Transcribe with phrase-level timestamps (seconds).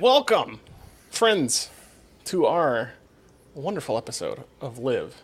[0.00, 0.60] Welcome,
[1.10, 1.70] friends,
[2.26, 2.92] to our
[3.54, 5.22] wonderful episode of Live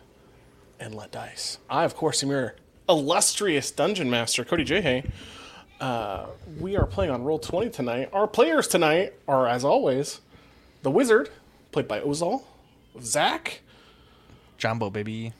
[0.80, 1.58] and Let Dice.
[1.70, 2.56] I, of course, am your
[2.88, 5.04] illustrious dungeon master, Cody J.
[5.80, 6.26] Uh,
[6.58, 8.08] we are playing on Roll 20 tonight.
[8.12, 10.20] Our players tonight are, as always,
[10.82, 11.30] the Wizard,
[11.70, 12.42] played by Ozal,
[13.00, 13.60] Zach,
[14.58, 15.32] Jumbo baby.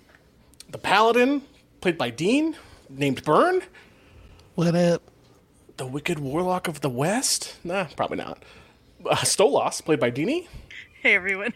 [0.70, 1.42] the Paladin,
[1.80, 2.56] played by Dean,
[2.88, 3.62] named Burn,
[4.54, 5.02] What up?
[5.76, 7.56] the Wicked Warlock of the West.
[7.64, 8.40] Nah, probably not.
[9.06, 10.46] Uh, Stolas, played by Dini.
[11.02, 11.52] Hey everyone.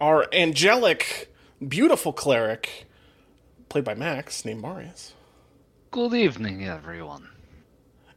[0.00, 1.32] our angelic,
[1.66, 2.86] beautiful cleric,
[3.68, 5.12] played by Max, named Marius.
[5.90, 7.28] Good evening, everyone.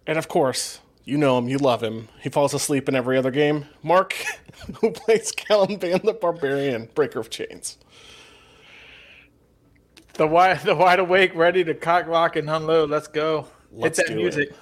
[0.08, 2.08] And of course, you know him, you love him.
[2.22, 3.66] He falls asleep in every other game.
[3.82, 4.14] Mark,
[4.80, 7.78] who plays Caliban the Barbarian, Breaker of Chains.
[10.14, 12.90] The wide, the wide awake, ready to cock lock and unload.
[12.90, 13.48] Let's go.
[13.72, 14.50] Let's Hit that do music.
[14.52, 14.56] it.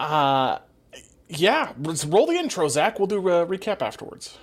[0.00, 0.58] Uh,
[1.30, 2.98] yeah, let's roll the intro, Zach.
[2.98, 4.36] We'll do a recap afterwards.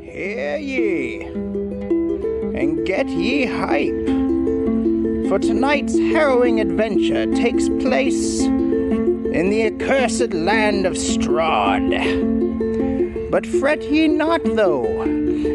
[0.00, 4.06] Hear ye, and get ye hype.
[5.28, 11.90] For tonight's harrowing adventure takes place in the accursed land of Strahd.
[13.30, 14.84] But fret ye not, though,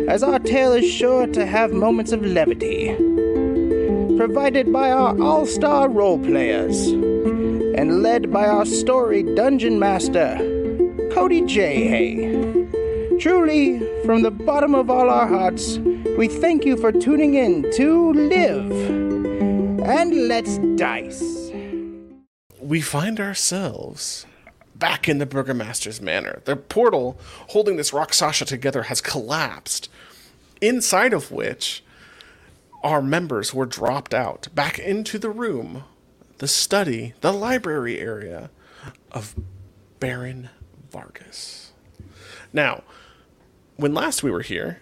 [0.08, 2.96] as our tale is sure to have moments of levity.
[4.18, 6.92] Provided by our all star role players,
[7.78, 10.36] and led by our storied dungeon master,
[11.14, 11.88] Cody J.
[11.88, 13.18] Hay.
[13.20, 15.78] Truly, from the bottom of all our hearts,
[16.18, 18.72] we thank you for tuning in to Live
[19.88, 21.52] and Let's Dice.
[22.60, 24.26] we find ourselves
[24.76, 26.42] back in the Burgomaster's Manor.
[26.46, 27.18] The portal
[27.50, 29.90] holding this Rakshasa together has collapsed,
[30.62, 31.84] inside of which
[32.84, 35.84] our members were dropped out back into the room,
[36.38, 38.50] the study, the library area
[39.12, 39.36] of
[40.00, 40.50] Baron
[40.92, 41.72] Vargas.
[42.54, 42.84] Now,
[43.76, 44.82] when last we were here,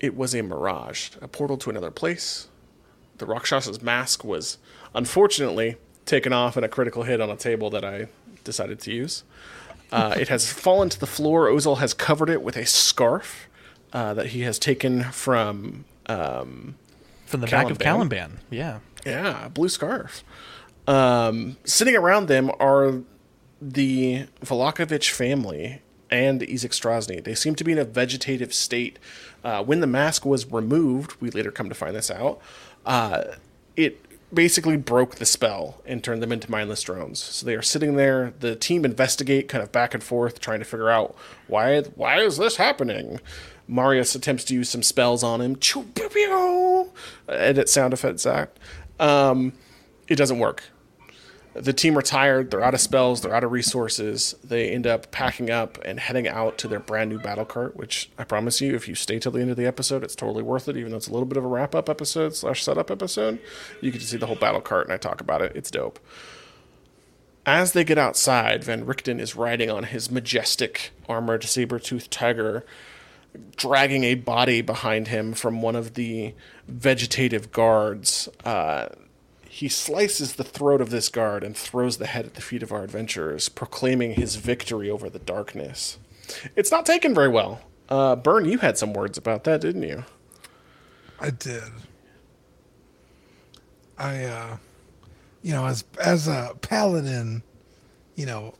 [0.00, 2.48] it was a mirage, a portal to another place,
[3.18, 4.58] the Rakshasa's mask was
[4.94, 8.08] unfortunately taken off in a critical hit on a table that I
[8.44, 9.24] decided to use.
[9.90, 11.46] Uh, it has fallen to the floor.
[11.46, 13.48] Ozal has covered it with a scarf
[13.92, 16.74] uh, that he has taken from, um,
[17.26, 18.30] From the back of Caliban.
[18.30, 18.40] Caliban.
[18.50, 18.78] Yeah.
[19.04, 20.24] yeah, blue scarf.
[20.86, 23.02] Um, sitting around them are
[23.60, 27.22] the Vallakovich family and Izek Strazni.
[27.22, 28.98] They seem to be in a vegetative state.
[29.42, 32.40] Uh, when the mask was removed, we later come to find this out,
[32.84, 33.24] uh,
[33.76, 34.02] it
[34.32, 37.22] basically broke the spell and turned them into mindless drones.
[37.22, 38.34] So they are sitting there.
[38.40, 42.36] The team investigate kind of back and forth, trying to figure out why why is
[42.36, 43.20] this happening.
[43.68, 45.56] Marius attempts to use some spells on him.
[47.28, 48.58] Edit sound effects act.
[49.00, 49.52] Um,
[50.08, 50.62] it doesn't work
[51.58, 54.34] the team are tired, they're out of spells, they're out of resources.
[54.44, 58.10] They end up packing up and heading out to their brand new battle cart, which
[58.18, 60.68] I promise you, if you stay till the end of the episode, it's totally worth
[60.68, 63.38] it, even though it's a little bit of a wrap up episode slash setup episode.
[63.80, 65.52] You get to see the whole battle cart and I talk about it.
[65.54, 65.98] It's dope.
[67.46, 72.66] As they get outside, Van Richten is riding on his majestic armored saber toothed tiger,
[73.56, 76.34] dragging a body behind him from one of the
[76.66, 78.28] vegetative guards.
[78.44, 78.86] Uh,
[79.56, 82.72] he slices the throat of this guard and throws the head at the feet of
[82.72, 85.98] our adventurers, proclaiming his victory over the darkness.
[86.54, 87.62] It's not taken very well.
[87.88, 90.04] Uh, Burn, you had some words about that, didn't you?
[91.18, 91.62] I did.
[93.96, 94.56] I, uh,
[95.42, 97.42] you know, as as a paladin,
[98.14, 98.56] you know,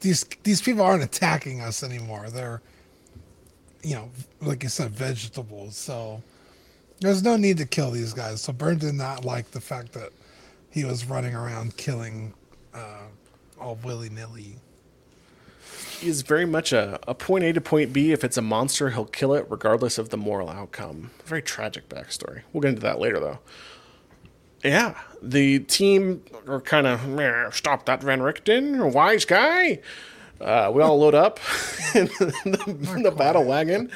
[0.00, 2.30] these these people aren't attacking us anymore.
[2.30, 2.62] They're,
[3.82, 5.76] you know, like you said, vegetables.
[5.76, 6.22] So
[7.00, 8.42] there's no need to kill these guys.
[8.42, 10.12] So Burn did not like the fact that
[10.70, 12.34] he was running around killing
[12.72, 13.02] uh,
[13.60, 14.56] all willy nilly.
[15.98, 18.12] He is very much a, a point A to point B.
[18.12, 21.10] If it's a monster, he'll kill it regardless of the moral outcome.
[21.26, 22.42] Very tragic backstory.
[22.52, 23.38] We'll get into that later, though.
[24.64, 29.80] Yeah, the team are kind of stop that Van Richten, wise guy.
[30.40, 31.38] Uh, we all load up
[31.94, 33.90] in the, in the battle wagon.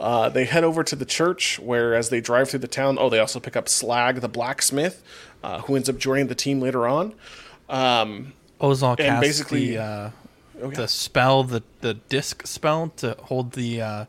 [0.00, 3.08] Uh, they head over to the church, where as they drive through the town, oh,
[3.08, 5.02] they also pick up Slag, the blacksmith,
[5.42, 7.14] uh, who ends up joining the team later on.
[7.68, 10.10] Um, Ozal And casts basically- the uh,
[10.62, 10.76] oh, yeah.
[10.76, 14.04] the spell, the the disc spell to hold the uh,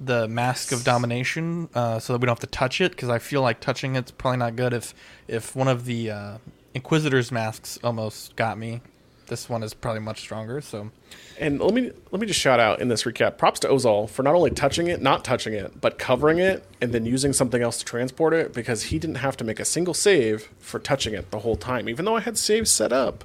[0.00, 2.92] the mask of domination, uh, so that we don't have to touch it.
[2.92, 4.72] Because I feel like touching it's probably not good.
[4.72, 4.94] If
[5.28, 6.38] if one of the uh,
[6.74, 8.80] Inquisitor's masks almost got me,
[9.26, 10.60] this one is probably much stronger.
[10.60, 10.90] So
[11.38, 13.38] And let me let me just shout out in this recap.
[13.38, 16.92] Props to Ozal for not only touching it, not touching it, but covering it and
[16.92, 19.94] then using something else to transport it because he didn't have to make a single
[19.94, 21.88] save for touching it the whole time.
[21.88, 23.24] Even though I had saves set up,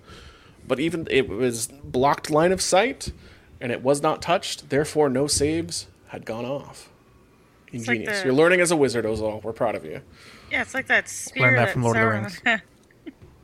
[0.67, 3.11] but even it was blocked line of sight,
[3.59, 4.69] and it was not touched.
[4.69, 6.89] Therefore, no saves had gone off.
[7.67, 8.19] like Ingenious.
[8.19, 9.41] the- You're learning as a wizard, Ozal.
[9.43, 10.01] We're proud of you.
[10.51, 12.41] Yeah, it's like that spear that that from Lord of the Rings.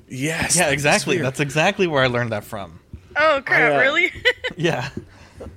[0.08, 0.56] Yes.
[0.56, 1.18] Yeah, exactly.
[1.18, 2.80] That's exactly where I learned that from.
[3.16, 3.74] oh crap!
[3.74, 4.12] I, uh, really?
[4.58, 4.90] Yeah.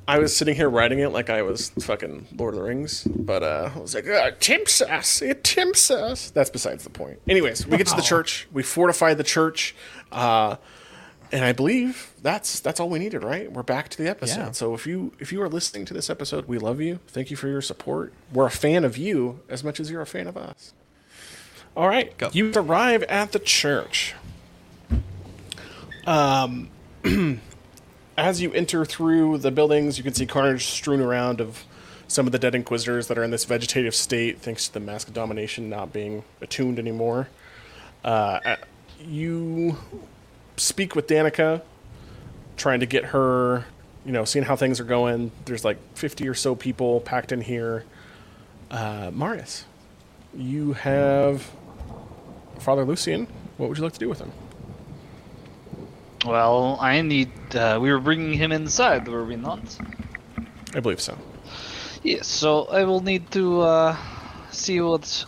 [0.06, 3.43] I was sitting here writing it like I was fucking Lord of the Rings, but
[3.43, 5.23] uh, I was like, uh, tempts us.
[5.23, 6.31] It tempts us.
[6.31, 7.19] That's besides the point.
[7.26, 8.47] Anyways, we get to the church.
[8.52, 9.75] We fortify the church,
[10.12, 10.56] uh,
[11.32, 13.25] and I believe that's that's all we needed.
[13.25, 13.50] Right?
[13.50, 14.38] We're back to the episode.
[14.38, 14.50] Yeah.
[14.52, 16.99] So if you if you are listening to this episode, we love you.
[17.08, 18.12] Thank you for your support.
[18.32, 20.75] We're a fan of you as much as you're a fan of us.
[21.76, 22.29] All right, Go.
[22.32, 24.14] you arrive at the church.
[28.16, 31.64] as you enter through the buildings, you can see carnage strewn around of
[32.08, 35.06] some of the dead inquisitors that are in this vegetative state, thanks to the mask
[35.06, 37.28] of domination not being attuned anymore.
[38.04, 38.56] Uh,
[39.00, 39.76] you
[40.56, 41.62] speak with Danica,
[42.56, 43.64] trying to get her,
[44.04, 45.30] you know, seeing how things are going.
[45.44, 47.84] There's like 50 or so people packed in here.
[48.68, 49.64] Uh, Marius,
[50.34, 51.48] you have
[52.58, 53.28] Father Lucian.
[53.58, 54.32] What would you like to do with him?
[56.25, 57.32] Well, I need.
[57.55, 59.61] Uh, we were bringing him inside, were we not?
[60.75, 61.17] I believe so.
[62.02, 62.26] Yes.
[62.26, 63.96] So I will need to uh,
[64.50, 65.25] see what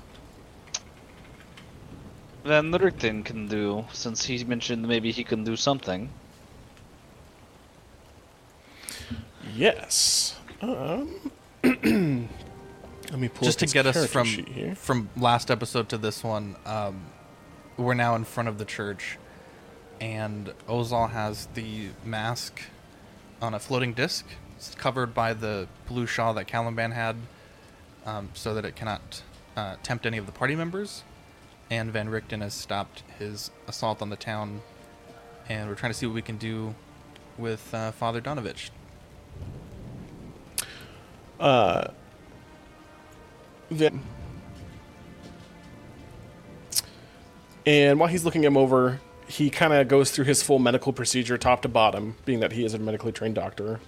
[2.44, 6.10] Van Richten can do, since he mentioned maybe he can do something.
[9.54, 10.36] Yes.
[10.60, 11.30] Um,
[11.62, 12.28] let me
[13.28, 17.06] pull Just to get us from from last episode to this one, um,
[17.76, 19.18] we're now in front of the church,
[20.02, 22.60] and Ozal has the mask
[23.40, 24.26] on a floating disc.
[24.56, 27.14] It's covered by the blue shawl that Caliban had,
[28.04, 29.22] um, so that it cannot
[29.56, 31.04] uh, tempt any of the party members.
[31.70, 34.62] And Van Richten has stopped his assault on the town,
[35.48, 36.74] and we're trying to see what we can do
[37.38, 38.70] with uh, Father Donovich.
[41.38, 41.86] Uh,
[43.70, 44.02] Then,
[47.64, 49.00] and while he's looking him over,
[49.32, 52.66] he kind of goes through his full medical procedure, top to bottom, being that he
[52.66, 53.80] is a medically trained doctor.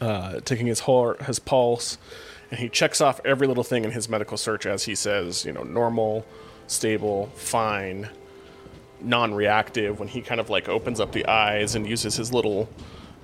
[0.00, 1.96] Uh, taking his heart, his pulse,
[2.50, 5.52] and he checks off every little thing in his medical search as he says, you
[5.52, 6.26] know, normal,
[6.66, 8.08] stable, fine,
[9.00, 10.00] non-reactive.
[10.00, 12.68] When he kind of like opens up the eyes and uses his little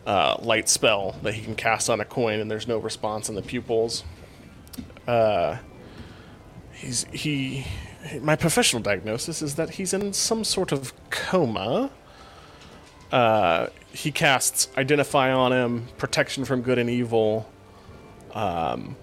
[0.06, 3.34] uh, light spell that he can cast on a coin, and there's no response in
[3.34, 4.04] the pupils
[6.84, 7.66] he's he
[8.20, 11.90] my professional diagnosis is that he's in some sort of coma.
[13.10, 17.48] Uh, he casts identify on him protection from good and evil.
[18.32, 18.96] Um,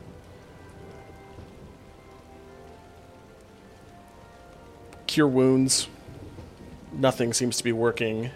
[5.07, 5.87] cure wounds.
[6.93, 8.31] Nothing seems to be working.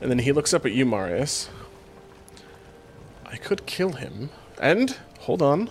[0.00, 1.48] And then he looks up at you marius.
[3.24, 4.30] I could kill him.
[4.60, 5.70] And hold on.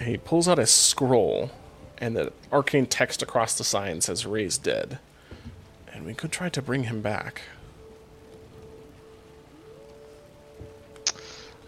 [0.00, 1.50] He pulls out a scroll,
[2.00, 4.98] and the arcane text across the sign says "Raised dead,"
[5.92, 7.42] and we could try to bring him back.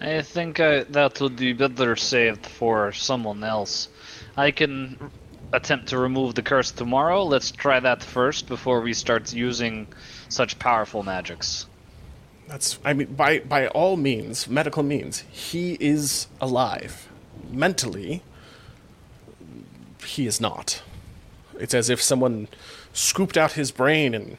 [0.01, 3.89] I think uh, that would be better saved for someone else.
[4.37, 4.99] I can
[5.53, 7.25] attempt to remove the curse tomorrow.
[7.25, 9.89] Let's try that first before we start using
[10.29, 11.67] such powerful magics.
[12.49, 17.09] That's, I mean, by by all means, medical means, he is alive.
[17.51, 18.23] Mentally,
[20.05, 20.83] he is not.
[21.59, 22.49] It's as if someone
[22.93, 24.37] scooped out his brain and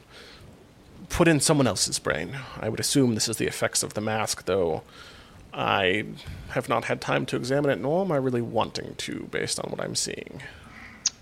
[1.08, 2.36] put in someone else's brain.
[2.60, 4.82] I would assume this is the effects of the mask, though.
[5.54, 6.04] I
[6.50, 9.70] have not had time to examine it, nor am I really wanting to, based on
[9.70, 10.42] what I'm seeing.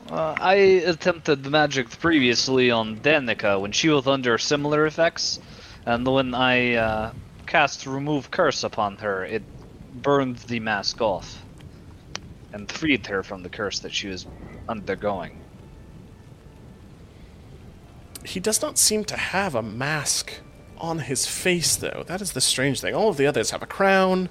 [0.08, 5.40] Uh, I attempted the magic previously on Danica when she was under similar effects,
[5.84, 7.12] and when I uh,
[7.46, 9.42] cast Remove Curse upon her, it
[9.94, 11.42] burned the mask off
[12.52, 14.26] and freed her from the curse that she was
[14.68, 15.40] undergoing.
[18.24, 20.40] He does not seem to have a mask
[20.78, 22.04] on his face, though.
[22.06, 22.94] That is the strange thing.
[22.94, 24.28] All of the others have a crown,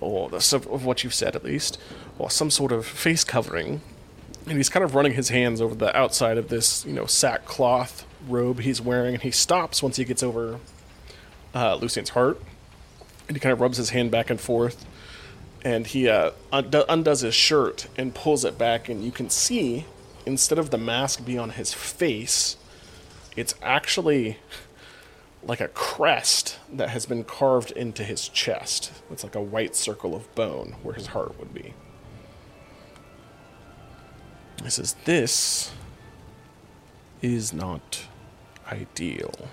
[0.00, 0.36] or the,
[0.70, 1.78] of what you've said at least,
[2.18, 3.80] or some sort of face covering.
[4.46, 8.06] And he's kind of running his hands over the outside of this, you know, sackcloth
[8.26, 10.58] robe he's wearing, and he stops once he gets over
[11.54, 12.40] uh, Lucian's heart,
[13.26, 14.84] and he kind of rubs his hand back and forth,
[15.64, 19.86] and he uh, undo- undoes his shirt and pulls it back, and you can see
[20.26, 22.56] instead of the mask be on his face,
[23.36, 24.38] it's actually
[25.42, 28.92] like a crest that has been carved into his chest.
[29.10, 31.74] It's like a white circle of bone where his heart would be.
[34.62, 35.72] He says, This
[37.22, 38.06] is not
[38.70, 39.48] ideal.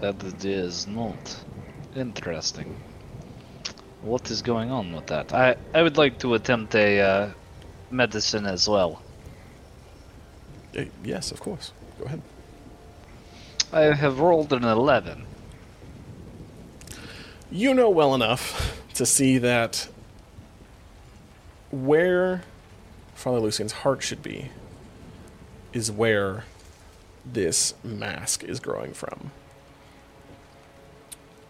[0.00, 1.36] That it is not.
[1.96, 2.76] Interesting.
[4.02, 5.34] What is going on with that?
[5.34, 7.30] I I would like to attempt a uh,
[7.90, 9.02] medicine as well.
[10.76, 11.72] Uh, yes, of course.
[11.98, 12.22] Go ahead.
[13.72, 15.26] I have rolled an eleven.
[17.50, 19.88] You know well enough to see that
[21.70, 22.42] where
[23.14, 24.50] Father Lucian's heart should be
[25.72, 26.44] is where
[27.24, 29.32] this mask is growing from.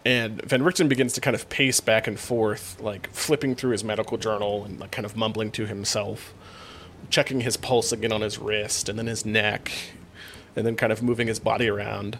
[0.05, 3.83] And Van Richten begins to kind of pace back and forth, like flipping through his
[3.83, 6.33] medical journal and like kind of mumbling to himself,
[7.09, 9.71] checking his pulse again on his wrist and then his neck,
[10.55, 12.17] and then kind of moving his body around.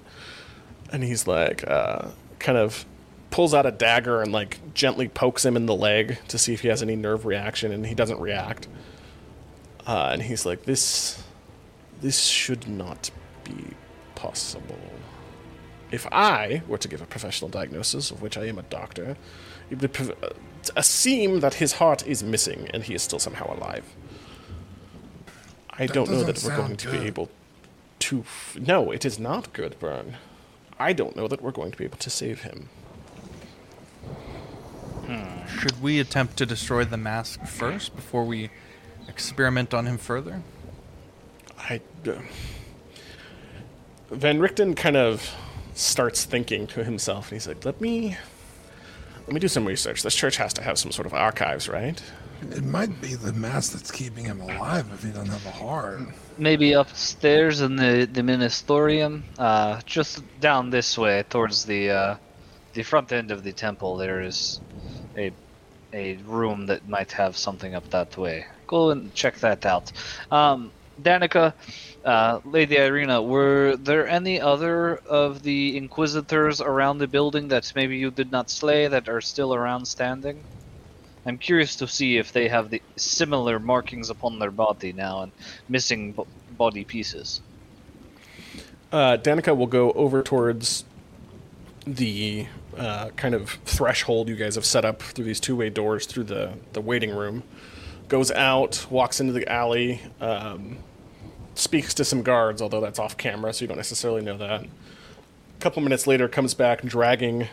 [0.92, 2.10] And he's like, uh,
[2.40, 2.86] kind of
[3.32, 6.62] pulls out a dagger and like gently pokes him in the leg to see if
[6.62, 8.68] he has any nerve reaction, and he doesn't react.
[9.88, 11.24] Uh, and he's like, "This,
[12.02, 13.10] this should not
[13.44, 13.66] be
[14.16, 14.78] possible.
[15.92, 19.18] If I were to give a professional diagnosis, of which I am a doctor,
[19.70, 20.16] it would prov-
[20.76, 23.86] uh, seem that his heart is missing and he is still somehow alive.
[25.72, 27.30] I That don't know that we're going sound to be able
[28.00, 28.20] to.
[28.20, 30.18] F- no, it is not good, Byrne.
[30.78, 32.70] I don't know that we're going to be able to save him.
[35.60, 38.52] Should we attempt to destroy the mask first before we
[39.08, 40.44] experiment on him further?
[41.58, 41.82] I.
[42.08, 42.20] Uh,
[44.12, 45.36] Van Richten kind of
[45.80, 48.18] starts thinking to himself, and he's like, "Let me,
[49.26, 50.04] let me do some research.
[50.04, 52.02] This church has to have some sort of archives, right?
[52.42, 56.00] It might be the mass that's keeping him alive if he doesn't have a heart.
[56.38, 62.16] Maybe upstairs in the the ministerium, uh, just down this way towards the uh,
[62.74, 63.98] the front end of the temple.
[63.98, 64.62] There is
[65.18, 65.32] a
[65.94, 68.46] a room that might have something up that way.
[68.68, 69.92] Go and check that out.
[70.32, 71.54] Um, Danica,
[72.06, 77.98] uh, Lady Ireena, were there any other of the Inquisitors around the building that maybe
[77.98, 80.44] you did not slay that are still around standing?
[81.26, 85.32] I'm curious to see if they have the similar markings upon their body now and
[85.68, 86.24] missing b-
[86.58, 87.42] body pieces.
[88.92, 90.86] Uh, Danica will go over towards
[91.86, 96.24] the uh, kind of threshold you guys have set up through these two-way doors through
[96.24, 97.44] the the waiting room.
[98.08, 100.80] Goes out, walks into the alley, um,
[101.60, 104.64] speaks to some guards, although that's off camera, so you don't necessarily know that.
[104.64, 107.48] A couple minutes later, comes back dragging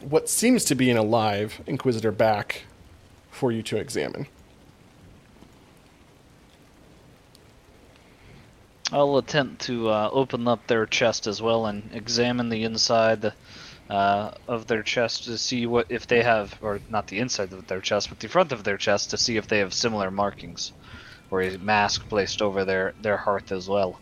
[0.00, 2.62] what seems to be an alive Inquisitor back
[3.30, 4.26] for you to examine.
[8.92, 13.32] I'll attempt to uh, open up their chest as well and examine the inside
[13.88, 17.66] uh, of their chest to see what if they have, or not the inside of
[17.68, 20.72] their chest, but the front of their chest to see if they have similar markings,
[21.30, 23.98] or a mask placed over their their heart as well.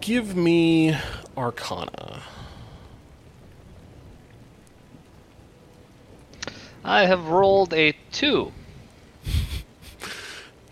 [0.00, 0.96] Give me
[1.36, 2.22] Arcana.
[6.84, 8.52] I have rolled a two.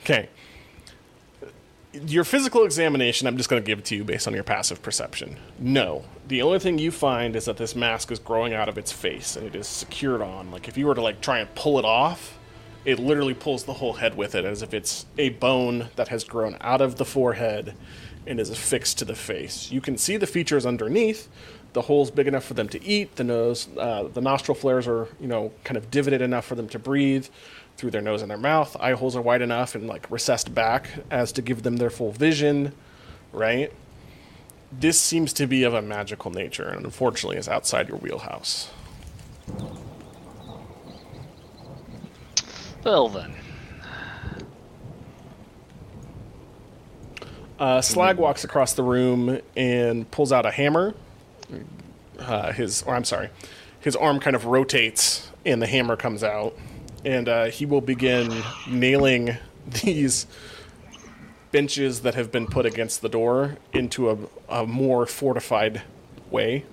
[0.03, 0.29] Okay.
[1.93, 4.83] Your physical examination, I'm just going to give it to you based on your passive
[4.83, 5.37] perception.
[5.61, 6.05] No.
[6.27, 9.37] The only thing you find is that this mask is growing out of its face
[9.37, 10.51] and it is secured on.
[10.51, 12.37] Like if you were to like try and pull it off,
[12.85, 16.25] it literally pulls the whole head with it as if it's a bone that has
[16.25, 17.75] grown out of the forehead
[18.27, 19.71] and is affixed to the face.
[19.71, 21.29] You can see the features underneath.
[21.73, 23.17] The hole's big enough for them to eat.
[23.17, 26.69] The nose, uh, the nostril flares are, you know, kind of divoted enough for them
[26.69, 27.27] to breathe
[27.77, 28.77] through their nose and their mouth.
[28.79, 32.13] Eye holes are wide enough and like recessed back as to give them their full
[32.13, 32.75] vision,
[33.33, 33.73] right?
[34.71, 38.71] This seems to be of a magical nature and unfortunately is outside your wheelhouse.
[42.85, 43.35] Well then,
[47.59, 50.95] Uh, Slag walks across the room and pulls out a hammer.
[52.19, 53.29] Uh, his, or I'm sorry,
[53.79, 56.57] his arm kind of rotates and the hammer comes out,
[57.05, 59.37] and uh, he will begin nailing
[59.85, 60.27] these
[61.53, 65.83] benches that have been put against the door into a, a more fortified
[66.33, 66.65] way.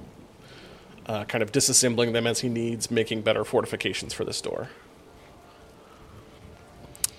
[1.05, 4.69] Uh, kind of disassembling them as he needs, making better fortifications for this door.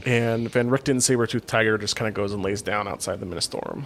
[0.06, 3.84] And Van Richten Sabertooth Tiger just kind of goes and lays down outside the Ministorum.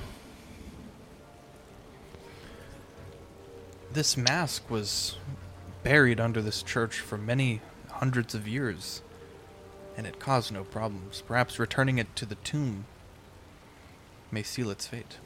[3.92, 5.16] This mask was
[5.83, 9.02] buried under this church for many hundreds of years,
[9.97, 11.23] and it caused no problems.
[11.26, 12.87] Perhaps returning it to the tomb
[14.30, 15.18] may seal its fate.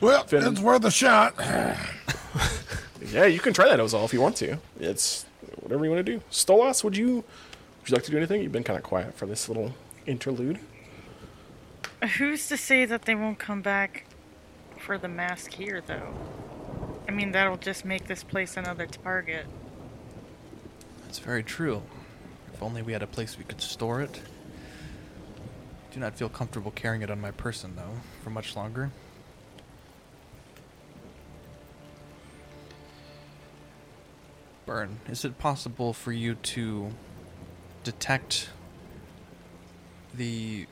[0.00, 0.46] Well, Finn.
[0.46, 1.34] it's worth a shot.
[3.12, 4.58] Yeah, you can try that Ozal if you want to.
[4.78, 5.24] It's
[5.60, 6.22] whatever you want to do.
[6.30, 8.42] Stolas, would you would you like to do anything?
[8.42, 9.74] You've been kind of quiet for this little
[10.06, 10.58] interlude.
[12.18, 14.04] Who's to say that they won't come back
[14.78, 16.14] for the mask here, though?
[17.08, 19.46] I mean, that'll just make this place another target.
[21.04, 21.82] That's very true.
[22.52, 24.20] If only we had a place we could store it.
[25.92, 28.90] Do not feel comfortable carrying it on my person, though, for much longer.
[34.68, 36.90] Burn, is it possible for you to
[37.84, 38.50] detect
[40.12, 40.66] the.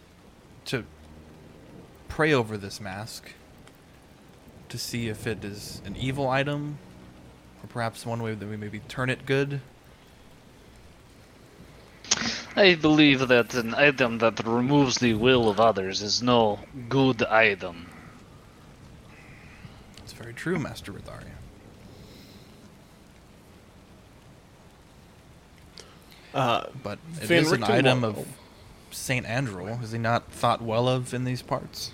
[0.67, 0.85] to
[2.07, 3.33] pray over this mask
[4.69, 6.77] to see if it is an evil item
[7.63, 9.63] or perhaps one way that we maybe turn it good?
[12.55, 16.61] I believe that an item that removes the will of others is no
[16.91, 17.87] good item.
[20.05, 21.36] It's very true, Master Radari.
[26.37, 28.27] Uh, But it Van is an Richten item of
[28.91, 29.69] Saint Andrew.
[29.83, 31.93] Is he not thought well of in these parts?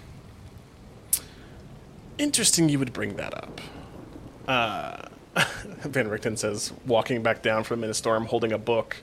[2.19, 3.61] Interesting you would bring that up.
[4.47, 5.09] Uh,
[5.85, 8.97] Van Richten says, walking back down from the Ministorum holding a book.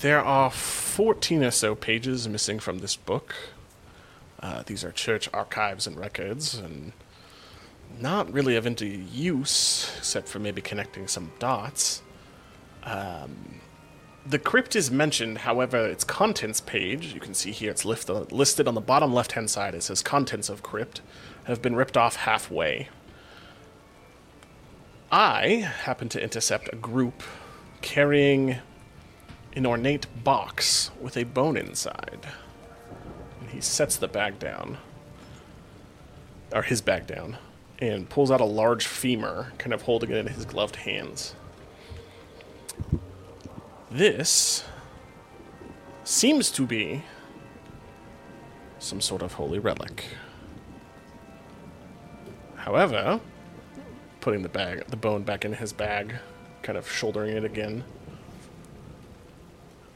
[0.00, 3.34] There are 14 or so pages missing from this book.
[4.40, 6.92] Uh, these are church archives and records, and
[8.00, 12.02] not really of any use, except for maybe connecting some dots.
[12.84, 13.60] Um,
[14.28, 18.68] the crypt is mentioned, however, its contents page, you can see here it's lift, listed
[18.68, 19.74] on the bottom left hand side.
[19.74, 21.00] It says contents of crypt
[21.44, 22.88] have been ripped off halfway.
[25.10, 27.22] I happen to intercept a group
[27.80, 28.56] carrying
[29.54, 32.26] an ornate box with a bone inside.
[33.40, 34.76] And he sets the bag down,
[36.52, 37.38] or his bag down,
[37.78, 41.34] and pulls out a large femur, kind of holding it in his gloved hands.
[43.90, 44.64] This
[46.04, 47.02] seems to be
[48.78, 50.04] some sort of holy relic.
[52.56, 53.20] However,
[54.20, 56.16] putting the bag, the bone back in his bag,
[56.62, 57.84] kind of shouldering it again.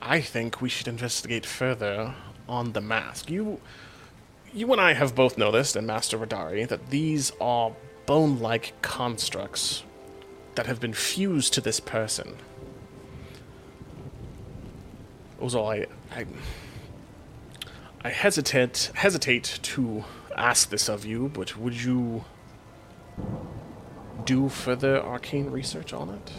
[0.01, 2.15] I think we should investigate further
[2.49, 3.31] on the mask.
[3.31, 3.61] You,
[4.55, 7.73] you and I have both noticed, and Master Radari, that these are
[8.07, 9.85] bone-like constructs
[10.55, 12.39] that have been fused to this person.
[15.43, 16.25] Also, I, I,
[18.05, 20.05] I hesitate hesitate to
[20.37, 22.25] ask this of you, but would you
[24.25, 26.33] do further arcane research on it?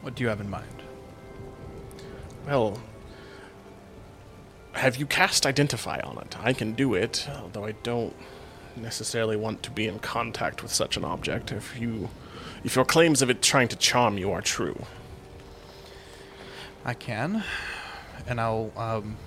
[0.00, 0.82] What do you have in mind?
[2.46, 2.80] Well,
[4.72, 6.36] have you cast Identify on it?
[6.42, 8.16] I can do it, although I don't
[8.76, 12.08] necessarily want to be in contact with such an object if you
[12.64, 14.86] if your claims of it trying to charm you are true.
[16.88, 17.44] I can,
[18.26, 19.18] and I'll um,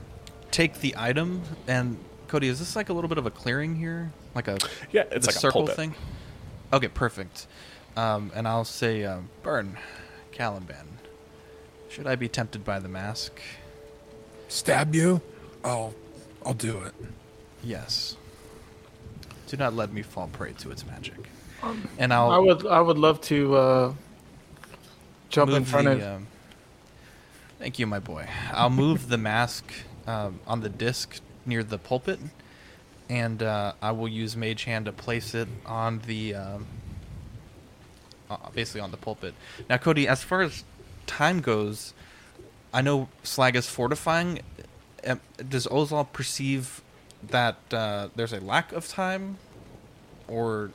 [0.50, 1.44] take the item.
[1.68, 1.96] And
[2.28, 4.58] Cody, is this like a little bit of a clearing here, like a
[4.92, 5.76] Yeah, it's like circle a pulpit.
[5.76, 5.96] thing?
[6.74, 7.46] Okay, perfect.
[7.96, 9.78] Um, and I'll say, uh, burn,
[10.32, 10.88] Caliban.
[11.88, 13.40] Should I be tempted by the mask?
[14.48, 15.22] Stab you?
[15.64, 15.94] I'll,
[16.44, 16.96] I'll do it.
[17.64, 18.18] Yes.
[19.46, 21.30] Do not let me fall prey to its magic.
[22.00, 23.94] And I'll I would I would love to uh,
[25.30, 26.02] jump in front the, of.
[26.02, 26.28] um,
[27.62, 28.26] thank you, my boy.
[28.52, 29.72] I'll move the mask
[30.08, 32.20] um, on the disc near the pulpit,
[33.08, 36.66] and uh, I will use Mage Hand to place it on the, um,
[38.32, 39.36] uh, basically on the pulpit.
[39.70, 40.64] Now, Cody, as far as
[41.06, 41.94] time goes,
[42.74, 44.40] I know Slag is fortifying.
[45.48, 46.82] Does Ozal perceive
[47.22, 49.38] that uh, there's a lack of time,
[50.28, 50.72] or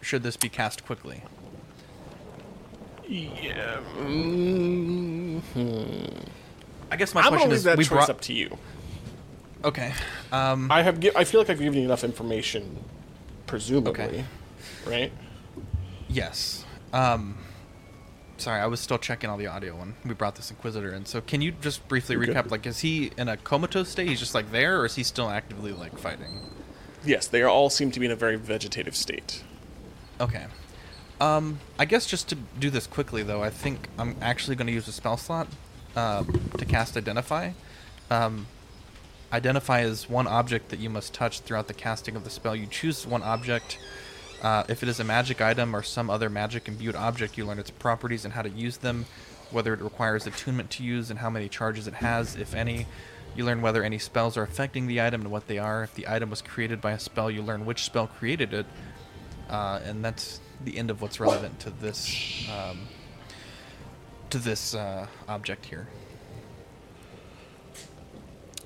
[0.00, 1.22] should this be cast quickly?
[3.08, 3.80] Yeah.
[3.96, 5.40] mm
[6.90, 8.56] I guess my I'm question is, that we choice brought up to you.
[9.64, 9.92] okay.
[10.32, 11.00] Um, I have.
[11.00, 12.84] Gi- I feel like I've given you enough information,
[13.46, 14.24] presumably, Okay.
[14.86, 15.12] right?
[16.08, 16.64] Yes.
[16.92, 17.36] Um,
[18.36, 21.04] sorry, I was still checking all the audio when we brought this Inquisitor in.
[21.06, 22.36] So can you just briefly You're good.
[22.36, 22.50] recap?
[22.52, 24.08] Like, is he in a comatose state?
[24.08, 26.40] He's just like there, or is he still actively like fighting?
[27.04, 29.42] Yes, they all seem to be in a very vegetative state.
[30.20, 30.46] Okay.
[31.24, 34.74] Um, I guess just to do this quickly though, I think I'm actually going to
[34.74, 35.48] use a spell slot
[35.96, 36.22] uh,
[36.58, 37.52] to cast Identify.
[38.10, 38.46] Um,
[39.32, 42.54] Identify is one object that you must touch throughout the casting of the spell.
[42.54, 43.78] You choose one object.
[44.42, 47.58] Uh, if it is a magic item or some other magic imbued object, you learn
[47.58, 49.06] its properties and how to use them,
[49.50, 52.86] whether it requires attunement to use and how many charges it has, if any.
[53.34, 55.84] You learn whether any spells are affecting the item and what they are.
[55.84, 58.66] If the item was created by a spell, you learn which spell created it,
[59.48, 62.80] uh, and that's the end of what's relevant to this um,
[64.30, 65.88] to this uh, object here.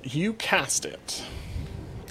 [0.02, 1.22] You cast it,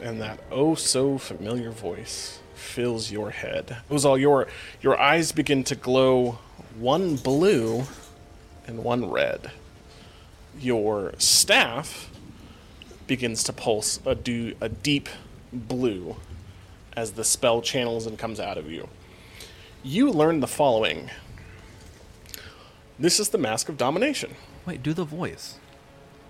[0.04, 3.78] and that oh so familiar voice fills your head.
[3.90, 4.48] Ozal, your
[4.82, 6.40] your eyes begin to glow
[6.78, 7.84] one blue
[8.68, 9.52] and one red.
[10.60, 12.10] Your staff
[13.08, 15.08] begins to pulse a, do, a deep
[15.52, 16.18] blue
[16.96, 18.90] as the spell channels and comes out of you.
[19.84, 21.10] You learn the following.
[23.00, 24.36] This is the Mask of Domination.
[24.66, 25.56] Wait, do the voice.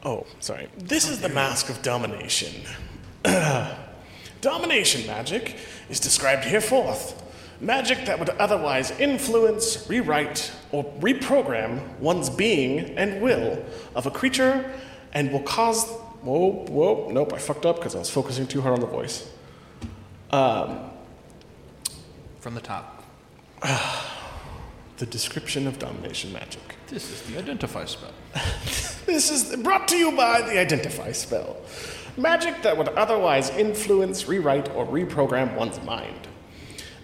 [0.04, 0.68] Oh, sorry.
[0.78, 2.54] This is the Mask of Domination.
[4.42, 5.56] Domination magic
[5.90, 7.24] is described hereforth.
[7.60, 14.72] Magic that would otherwise influence, rewrite, or reprogram one's being and will of a creature
[15.14, 15.86] and will cause.
[16.22, 19.28] Whoa, whoa, nope, I fucked up because I was focusing too hard on the voice.
[20.30, 20.92] Um,
[22.40, 22.97] From the top.
[24.98, 26.76] The description of domination magic.
[26.88, 28.14] This is the identify spell.
[29.06, 31.56] This is brought to you by the Identify spell.
[32.18, 36.28] Magic that would otherwise influence, rewrite, or reprogram one's mind.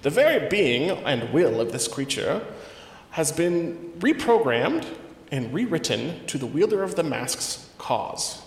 [0.02, 2.46] The very being and will of this creature
[3.12, 4.86] has been reprogrammed
[5.32, 8.42] and rewritten to the wielder of the mask's cause.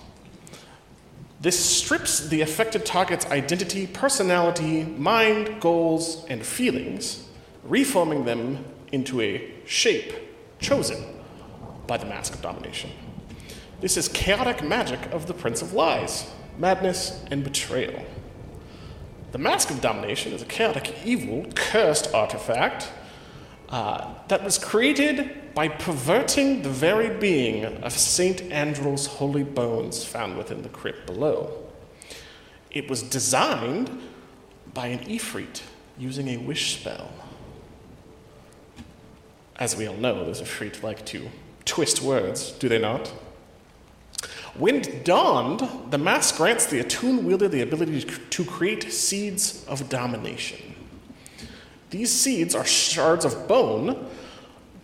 [1.40, 7.25] This strips the affected target's identity, personality, mind, goals, and feelings,
[7.68, 10.12] reforming them into a shape
[10.58, 11.04] chosen
[11.86, 12.90] by the Mask of Domination.
[13.80, 18.04] This is chaotic magic of the Prince of Lies, madness, and betrayal.
[19.32, 22.90] The Mask of Domination is a chaotic, evil, cursed artifact
[23.68, 30.38] uh, that was created by perverting the very being of Saint Andrew's holy bones found
[30.38, 31.64] within the crypt below.
[32.70, 33.90] It was designed
[34.72, 35.62] by an Ifrit
[35.98, 37.10] using a wish spell.
[39.58, 41.30] As we all know, those Ifrit like to
[41.64, 43.12] twist words, do they not?
[44.54, 50.74] When donned, the mask grants the attuned wielder the ability to create seeds of domination.
[51.90, 54.06] These seeds are shards of bone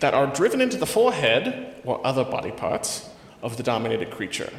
[0.00, 3.08] that are driven into the forehead or other body parts
[3.42, 4.52] of the dominated creature.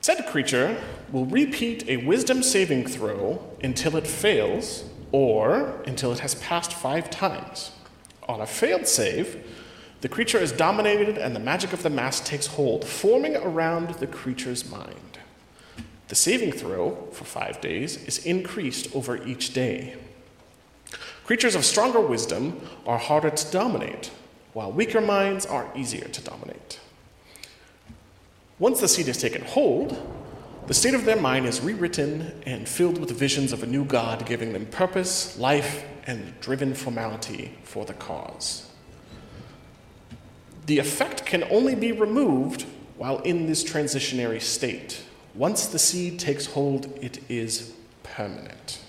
[0.00, 0.76] Said creature
[1.10, 7.10] will repeat a wisdom saving throw until it fails or until it has passed five
[7.10, 7.70] times.
[8.28, 9.44] On a failed save,
[10.00, 14.06] the creature is dominated and the magic of the mask takes hold, forming around the
[14.06, 15.18] creature's mind.
[16.08, 19.96] The saving throw for five days is increased over each day.
[21.24, 24.10] Creatures of stronger wisdom are harder to dominate,
[24.52, 26.80] while weaker minds are easier to dominate.
[28.58, 29.96] Once the seed has taken hold,
[30.66, 34.24] the state of their mind is rewritten and filled with visions of a new God
[34.26, 38.70] giving them purpose, life, and driven formality for the cause.
[40.66, 42.64] The effect can only be removed
[42.96, 45.02] while in this transitionary state.
[45.34, 47.72] Once the seed takes hold, it is
[48.02, 48.80] permanent.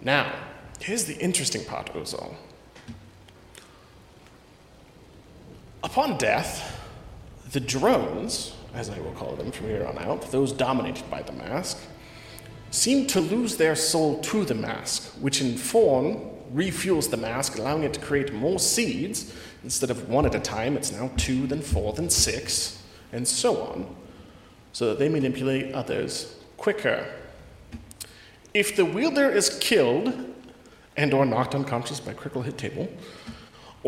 [0.00, 0.32] Now,
[0.80, 2.34] here's the interesting part, Ozal.
[5.82, 6.80] Upon death,
[7.50, 11.32] the drones, as I will call them from here on out, those dominated by the
[11.32, 11.78] mask,
[12.70, 16.20] seem to lose their soul to the mask, which in form
[16.54, 19.34] refuels the mask, allowing it to create more seeds.
[19.64, 22.80] Instead of one at a time, it's now two, then four, then six,
[23.12, 23.96] and so on,
[24.72, 27.04] so that they manipulate others quicker.
[28.54, 30.34] If the wielder is killed
[30.96, 32.88] and or knocked unconscious by critical hit table,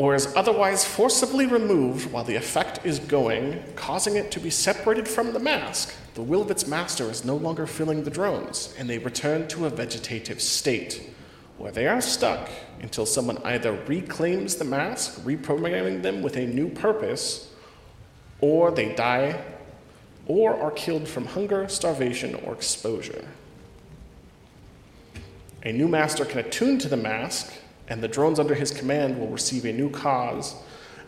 [0.01, 5.07] or is otherwise forcibly removed while the effect is going, causing it to be separated
[5.07, 8.89] from the mask, the will of its master is no longer filling the drones, and
[8.89, 11.11] they return to a vegetative state,
[11.59, 12.49] where they are stuck
[12.81, 17.53] until someone either reclaims the mask, reprogramming them with a new purpose,
[18.41, 19.39] or they die,
[20.27, 23.29] or are killed from hunger, starvation, or exposure.
[25.63, 27.53] A new master can attune to the mask,
[27.91, 30.55] and the drones under his command will receive a new cause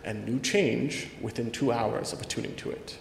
[0.04, 2.98] and new change within two hours of attuning to it.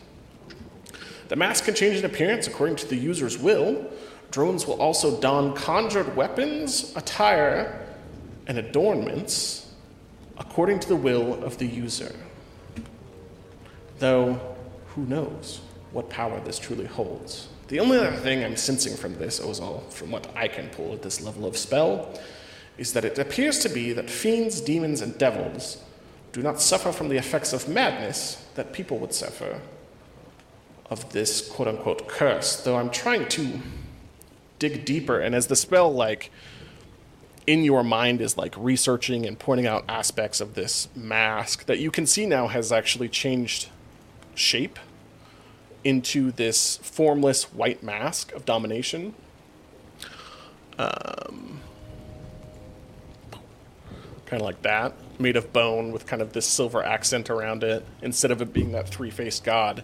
[1.28, 3.92] The mask can change in appearance according to the user's will.
[4.30, 7.88] Drones will also don conjured weapons, attire,
[8.48, 9.74] and adornments
[10.38, 12.16] according to the will of the user.
[13.98, 14.40] Though,
[14.90, 17.48] who knows what power this truly holds?
[17.70, 21.02] The only other thing I'm sensing from this, Ozal, from what I can pull at
[21.02, 22.14] this level of spell,
[22.78, 25.84] is that it appears to be that fiends, demons, and devils
[26.32, 29.62] do not suffer from the effects of madness that people would suffer
[30.90, 32.62] of this quote unquote curse.
[32.62, 33.60] Though I'm trying to
[34.60, 36.32] dig deeper, and as the spell, like,
[37.48, 41.90] in your mind is like researching and pointing out aspects of this mask that you
[41.90, 43.70] can see now has actually changed
[44.36, 44.78] shape
[45.84, 49.14] into this formless white mask of domination.
[50.78, 51.60] Um,
[54.32, 57.86] kind of like that, made of bone with kind of this silver accent around it.
[58.02, 59.84] Instead of it being that three faced god,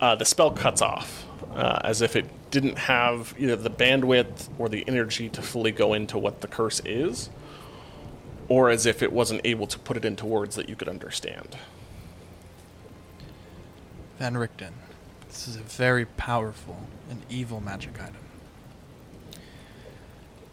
[0.00, 4.68] uh, the spell cuts off uh, as if it didn't have either the bandwidth or
[4.68, 7.30] the energy to fully go into what the curse is,
[8.48, 11.56] or as if it wasn't able to put it into words that you could understand.
[14.18, 14.72] Van Richten,
[15.28, 18.16] this is a very powerful and evil magic item.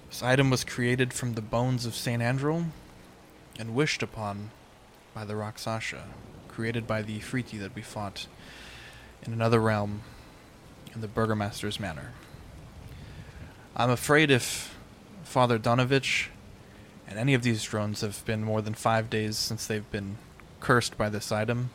[0.09, 2.21] This item was created from the bones of St.
[2.21, 2.65] Andrew
[3.59, 4.51] and wished upon
[5.13, 6.03] by the Rakshasa,
[6.47, 8.27] created by the Ifriti that we fought
[9.23, 10.01] in another realm
[10.93, 12.13] in the Burgomaster's Manor.
[13.75, 14.77] I'm afraid if
[15.23, 16.27] Father Donovich
[17.07, 20.17] and any of these drones have been more than five days since they've been
[20.59, 21.69] cursed by this item,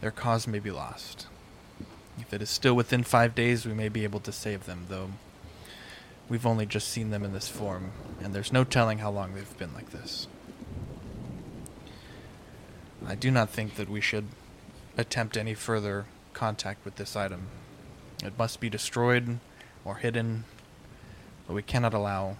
[0.00, 1.26] their cause may be lost.
[2.18, 5.10] If it is still within five days, we may be able to save them, though
[6.28, 7.90] we've only just seen them in this form,
[8.22, 10.28] and there's no telling how long they've been like this.
[13.10, 14.26] I do not think that we should
[14.96, 17.48] attempt any further contact with this item.
[18.22, 19.40] It must be destroyed
[19.84, 20.44] or hidden,
[21.44, 22.36] but we cannot allow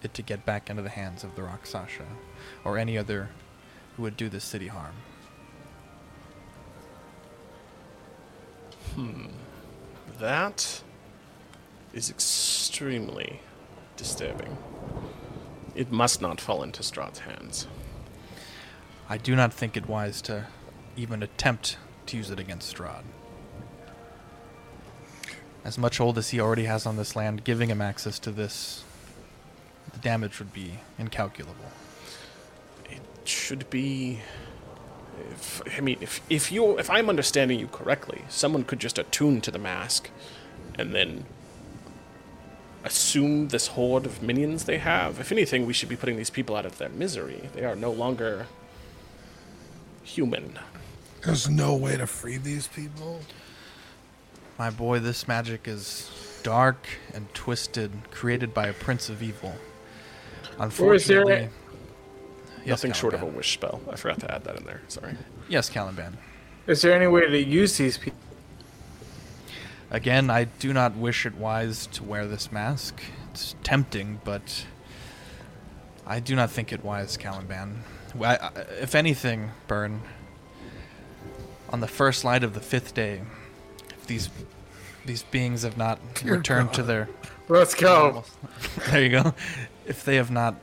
[0.00, 2.06] it to get back into the hands of the Rakshasa
[2.64, 3.30] or any other
[3.96, 4.94] who would do this city harm.
[8.94, 9.26] Hmm.
[10.20, 10.82] That
[11.92, 13.40] is extremely
[13.96, 14.56] disturbing.
[15.74, 17.66] It must not fall into Strahd's hands.
[19.12, 20.46] I do not think it wise to
[20.96, 23.02] even attempt to use it against Strahd.
[25.66, 28.84] As much hold as he already has on this land, giving him access to this,
[29.92, 31.66] the damage would be incalculable.
[32.88, 34.20] It should be.
[35.30, 39.42] If, I mean, if if you if I'm understanding you correctly, someone could just attune
[39.42, 40.08] to the mask,
[40.78, 41.26] and then
[42.82, 45.20] assume this horde of minions they have.
[45.20, 47.50] If anything, we should be putting these people out of their misery.
[47.52, 48.46] They are no longer
[50.02, 50.58] human.
[51.24, 53.20] There's no way to free these people.
[54.58, 56.10] My boy, this magic is
[56.42, 59.50] dark and twisted, created by a prince of evil.
[60.58, 61.48] Or is there- Unfortunately,
[62.64, 63.80] yes, Nothing short of a wish spell.
[63.90, 64.80] I forgot to add that in there.
[64.88, 65.16] Sorry.
[65.48, 66.18] Yes, Caliban.
[66.66, 68.18] Is there any way to use these people?
[69.90, 73.00] Again, I do not wish it wise to wear this mask.
[73.30, 74.64] It's tempting, but
[76.06, 77.84] I do not think it wise, Caliban.
[78.20, 78.48] I, I,
[78.80, 80.02] if anything, Burn,
[81.70, 83.22] on the first light of the fifth day,
[83.90, 84.30] if these
[85.04, 87.08] these beings have not Dear returned to their
[87.48, 88.24] Let's go.
[88.90, 89.34] there you go.
[89.84, 90.54] If they have not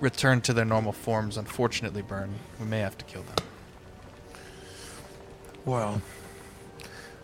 [0.00, 3.36] returned to their normal forms, unfortunately, Burn, we may have to kill them.
[5.64, 6.00] Well,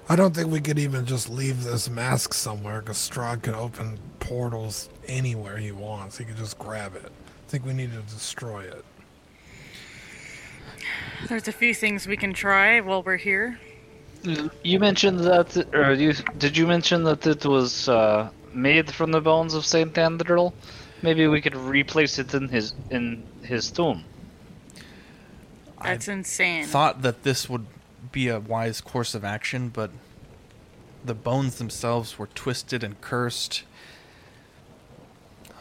[0.09, 3.99] I don't think we could even just leave this mask somewhere because Strahd could open
[4.21, 6.19] portals anywhere he wants.
[6.19, 7.07] He could just grab it.
[7.07, 8.85] I think we need to destroy it.
[11.29, 13.59] There's a few things we can try while we're here.
[14.63, 19.21] You mentioned that, or you did you mention that it was uh, made from the
[19.21, 20.53] bones of Saint Andral?
[21.03, 24.05] Maybe we could replace it in his in his tomb.
[25.83, 26.65] That's insane.
[26.65, 27.67] Thought that this would
[28.11, 29.91] be a wise course of action, but
[31.05, 33.63] the bones themselves were twisted and cursed.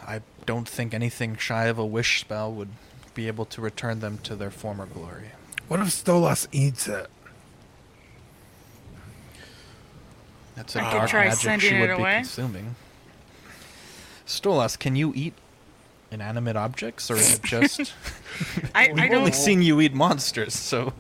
[0.07, 2.69] I don't think anything shy of a wish spell would
[3.13, 5.31] be able to return them to their former glory.
[5.67, 7.07] What if Stolas eats it?
[10.55, 12.15] That's a I could dark try magic sending she it would be away.
[12.17, 12.75] consuming.
[14.25, 15.33] Stolas, can you eat
[16.11, 17.79] inanimate objects, or is it just?
[18.75, 20.93] I, We've I only don't seen you eat monsters, so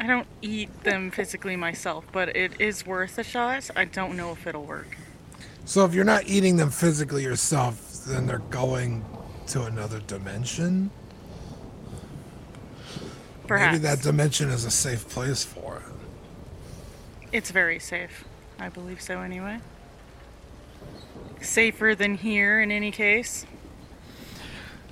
[0.00, 3.70] I don't eat them physically myself, but it is worth a shot.
[3.76, 4.96] I don't know if it'll work.
[5.64, 9.04] So if you're not eating them physically yourself, then they're going
[9.48, 10.90] to another dimension.
[13.50, 15.82] Perhaps Maybe that dimension is a safe place for it.
[17.32, 18.24] it's very safe.
[18.60, 19.58] I believe so anyway.
[21.40, 23.44] Safer than here in any case.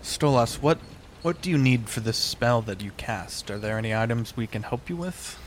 [0.02, 0.78] Stolas, what
[1.22, 3.48] what do you need for this spell that you cast?
[3.48, 5.38] Are there any items we can help you with?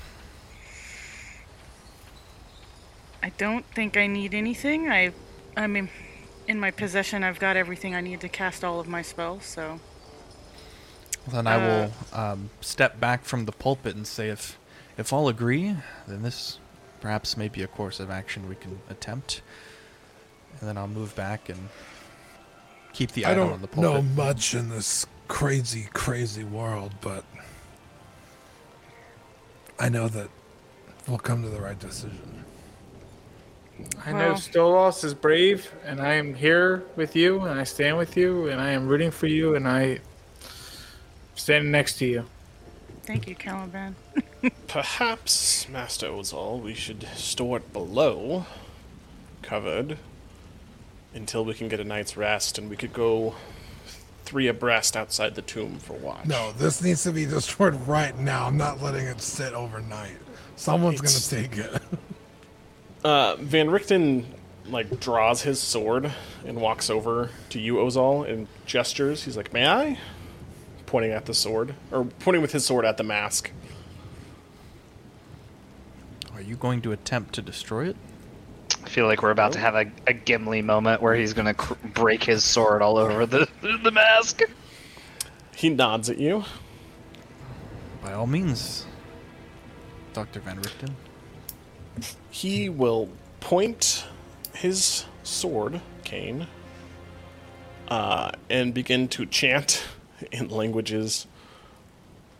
[3.21, 4.89] I don't think I need anything.
[4.89, 5.12] I,
[5.58, 5.89] I mean,
[6.47, 9.43] in my possession, I've got everything I need to cast all of my spells.
[9.43, 9.82] So
[11.27, 11.60] Then I Uh,
[12.13, 14.57] will um, step back from the pulpit and say, if
[14.97, 15.75] if all agree,
[16.07, 16.60] then this
[16.99, 19.41] perhaps may be a course of action we can attempt.
[20.60, 21.69] And then I'll move back and
[22.93, 24.03] keep the I item on the don't pulpit.
[24.03, 27.23] know much in this crazy, crazy world, but
[29.79, 30.29] I know that
[31.07, 32.45] we'll come to the right decision.
[34.05, 37.97] I know Well- Stolas is brave, and I am here with you, and I stand
[37.97, 40.01] with you, and I am rooting for you, and I
[41.41, 42.25] stand next to you.
[43.04, 43.95] Thank you, Caliban.
[44.67, 48.45] Perhaps, Master Ozal, we should store it below,
[49.41, 49.97] covered,
[51.13, 53.36] until we can get a night's rest, and we could go
[54.23, 56.25] three abreast outside the tomb for watch.
[56.25, 58.45] No, this needs to be destroyed right now.
[58.45, 60.15] I'm not letting it sit overnight.
[60.56, 61.82] Someone's It's- gonna take it.
[63.04, 64.23] Uh, Van Richten
[64.67, 66.12] like draws his sword
[66.45, 69.23] and walks over to you, Ozal, and gestures.
[69.23, 69.97] He's like, "May I?"
[70.91, 73.49] Pointing at the sword, or pointing with his sword at the mask.
[76.34, 77.95] Are you going to attempt to destroy it?
[78.84, 81.75] I feel like we're about to have a, a Gimli moment where he's gonna cr-
[81.93, 84.41] break his sword all over the the mask.
[85.56, 86.43] He nods at you.
[88.04, 88.86] By all means,
[90.12, 90.41] Dr.
[90.41, 90.93] Van Richten.
[92.30, 93.08] He will
[93.39, 94.06] point
[94.54, 96.47] his sword cane
[97.88, 99.86] uh, and begin to chant
[100.31, 101.27] in languages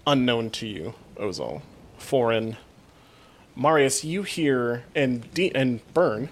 [0.06, 1.62] unknown to you, Ozal,
[1.98, 2.58] Foreign.
[3.56, 6.30] Marius, you hear and D- and Burn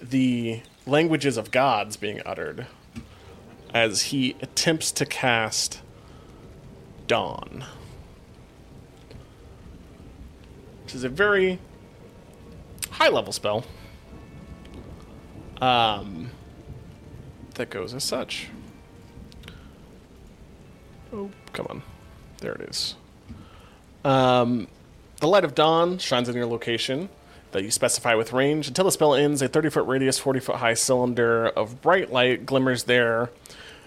[0.00, 2.66] the languages of gods being uttered
[3.74, 5.80] as he attempts to cast
[7.06, 7.64] Dawn.
[10.84, 11.58] Which is a very
[12.90, 13.64] high level spell.
[15.60, 16.30] Um,
[17.54, 18.48] that goes as such.
[21.12, 21.82] Oh, come on.
[22.40, 22.94] There it is.
[24.04, 24.68] Um,
[25.20, 27.08] the light of dawn shines in your location
[27.52, 28.68] that you specify with range.
[28.68, 32.46] Until the spell ends, a 30 foot radius, 40 foot high cylinder of bright light
[32.46, 33.30] glimmers there.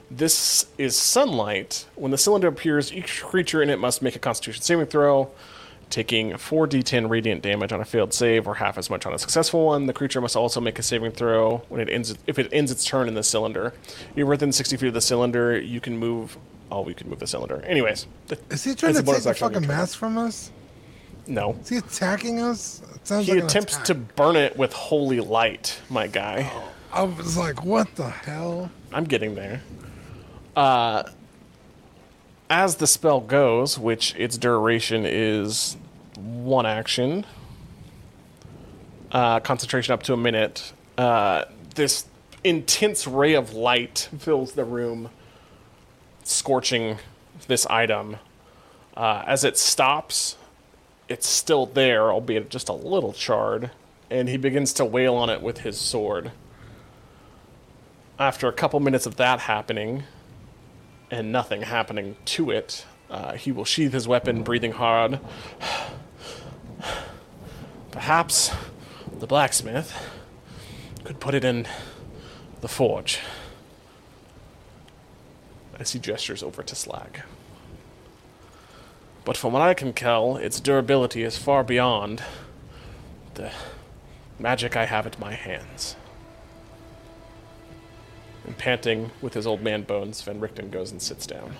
[0.10, 1.86] This is sunlight.
[1.96, 5.32] When the cylinder appears, each creature in it must make a constitution saving throw
[5.92, 9.66] taking 4d10 radiant damage on a failed save or half as much on a successful
[9.66, 9.86] one.
[9.86, 12.84] The creature must also make a saving throw when it ends if it ends its
[12.84, 13.74] turn in the cylinder.
[14.16, 16.38] You're within 60 feet of the cylinder, you can move
[16.72, 17.62] oh, we could move the cylinder.
[17.66, 18.08] Anyways,
[18.50, 20.52] Is he trying to take the action on your fucking mask from us?
[21.28, 21.54] no.
[21.62, 22.82] Is he attacking us?
[23.08, 26.52] He like attempts to burn it with holy light, my guy.
[26.92, 28.72] I was like, what the hell?
[28.92, 29.62] I'm getting there.
[30.56, 31.04] Uh,
[32.50, 35.78] as the spell goes, which its duration is
[36.18, 37.26] one action,
[39.12, 42.06] uh, concentration up to a minute, uh, this
[42.44, 45.10] intense ray of light fills the room,
[46.24, 46.98] scorching
[47.48, 48.18] this item.
[48.96, 50.38] Uh, as it stops,
[51.08, 53.72] it's still there, albeit just a little charred,
[54.10, 56.32] and he begins to wail on it with his sword
[58.22, 60.04] after a couple minutes of that happening
[61.10, 65.20] and nothing happening to it, uh, he will sheath his weapon, breathing hard.
[67.92, 68.52] Perhaps
[69.12, 69.92] the blacksmith
[71.04, 71.68] could put it in
[72.62, 73.20] the forge.
[75.82, 77.24] As he gestures over to Slag.
[79.26, 82.22] But from what I can tell, its durability is far beyond
[83.34, 83.52] the
[84.38, 85.96] magic I have at my hands.
[88.46, 91.56] And panting with his old man bones, Van Richten goes and sits down.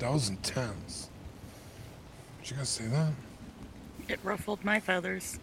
[0.00, 1.08] That was intense.
[2.42, 3.12] Did you guys see that?
[4.08, 5.38] It ruffled my feathers.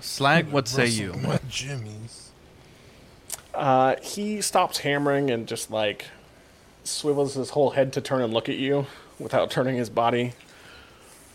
[0.00, 1.12] Slag, what say you?
[1.12, 2.32] Rustled My jimmies.
[3.54, 6.06] Uh, he stops hammering and just like
[6.82, 8.86] swivels his whole head to turn and look at you
[9.18, 10.32] without turning his body.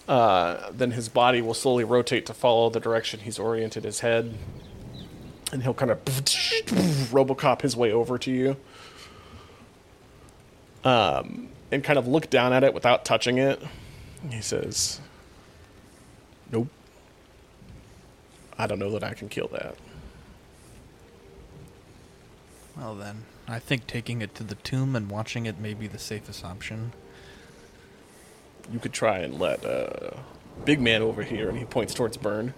[0.07, 4.33] Uh, then his body will slowly rotate to follow the direction he's oriented his head.
[5.51, 8.57] And he'll kind of Robocop his way over to you.
[10.83, 13.61] Um, and kind of look down at it without touching it.
[14.31, 14.99] He says,
[16.51, 16.67] Nope.
[18.57, 19.75] I don't know that I can kill that.
[22.79, 25.99] Well then, I think taking it to the tomb and watching it may be the
[25.99, 26.93] safest option.
[28.71, 30.11] you could try and let uh,
[30.63, 32.53] big man over here, and he points towards Burn.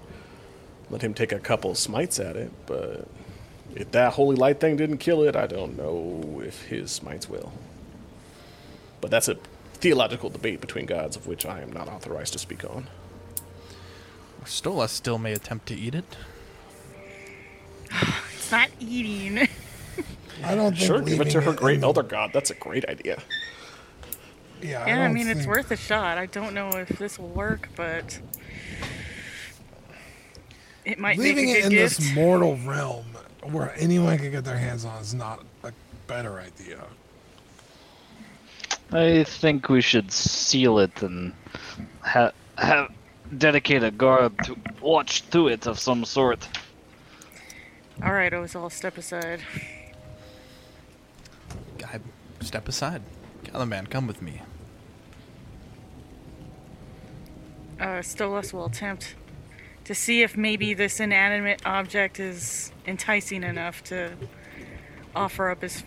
[0.91, 3.07] Let him take a couple smites at it, but
[3.73, 7.51] if that holy light thing didn't kill it, I don't know if his smites will.
[8.99, 9.37] But that's a
[9.73, 12.89] theological debate between gods, of which I am not authorized to speak on.
[14.43, 16.17] Stolas still may attempt to eat it.
[18.35, 19.47] It's not eating.
[20.43, 22.31] I don't think Sure, give it to her in great the- elder god.
[22.33, 23.21] That's a great idea.
[24.61, 26.17] Yeah, yeah, I, don't mean, it's worth a shot.
[26.19, 28.19] I don't know if this will work, but
[30.85, 31.97] it might Leaving make a it in gift.
[31.97, 33.05] this mortal realm
[33.43, 35.71] where anyone can get their hands on is not a
[36.07, 36.79] better idea.
[38.91, 41.33] I think we should seal it and
[42.01, 42.91] ha- have
[43.37, 46.47] dedicate a guard to watch to it of some sort.
[48.03, 49.41] All right, Ozal, step aside.
[52.41, 53.03] I step aside.
[53.43, 54.41] Caliban, come with me.
[57.79, 59.13] Uh, Stolas will attempt
[59.83, 64.13] to see if maybe this inanimate object is enticing enough to
[65.15, 65.83] offer up his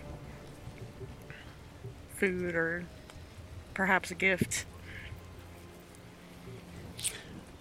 [2.15, 2.85] food or
[3.73, 4.65] perhaps a gift.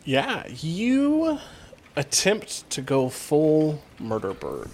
[0.04, 1.40] Yeah, you
[1.96, 4.70] attempt to go full murder bird.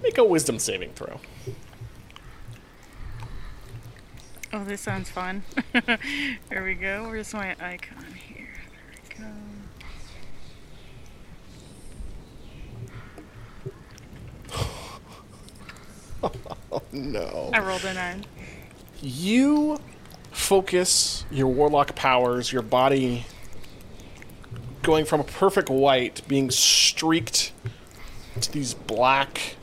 [0.00, 1.18] Make a wisdom saving throw.
[4.54, 5.42] Oh, this sounds fun.
[6.48, 7.08] there we go.
[7.08, 8.54] Where's my icon here?
[9.18, 9.28] There
[16.22, 16.30] we go.
[16.72, 17.50] Oh, no.
[17.52, 18.24] I rolled a nine.
[19.02, 19.78] You
[20.30, 23.26] focus your warlock powers, your body
[24.82, 27.52] going from a perfect white being streaked
[28.40, 29.56] to these black,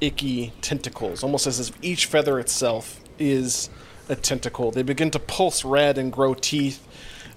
[0.00, 3.70] icky tentacles, almost as if each feather itself is
[4.08, 4.70] a tentacle.
[4.70, 6.86] They begin to pulse red and grow teeth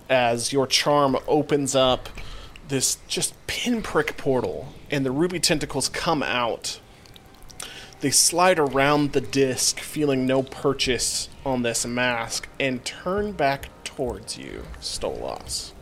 [0.09, 2.09] as your charm opens up
[2.67, 6.79] this just pinprick portal, and the ruby tentacles come out
[8.01, 14.37] they slide around the disc, feeling no purchase on this mask, and turn back towards
[14.37, 15.73] you, Stolas.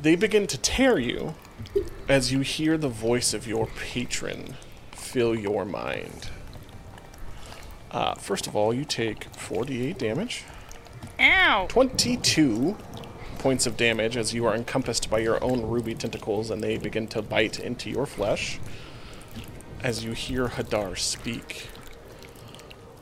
[0.00, 1.34] They begin to tear you
[2.08, 4.54] as you hear the voice of your patron
[4.92, 6.28] fill your mind.
[7.94, 10.42] Uh, first of all, you take 48 damage,
[11.20, 11.66] Ow!
[11.68, 12.76] 22
[13.38, 17.06] points of damage as you are encompassed by your own ruby tentacles and they begin
[17.06, 18.58] to bite into your flesh
[19.80, 21.68] as you hear Hadar speak.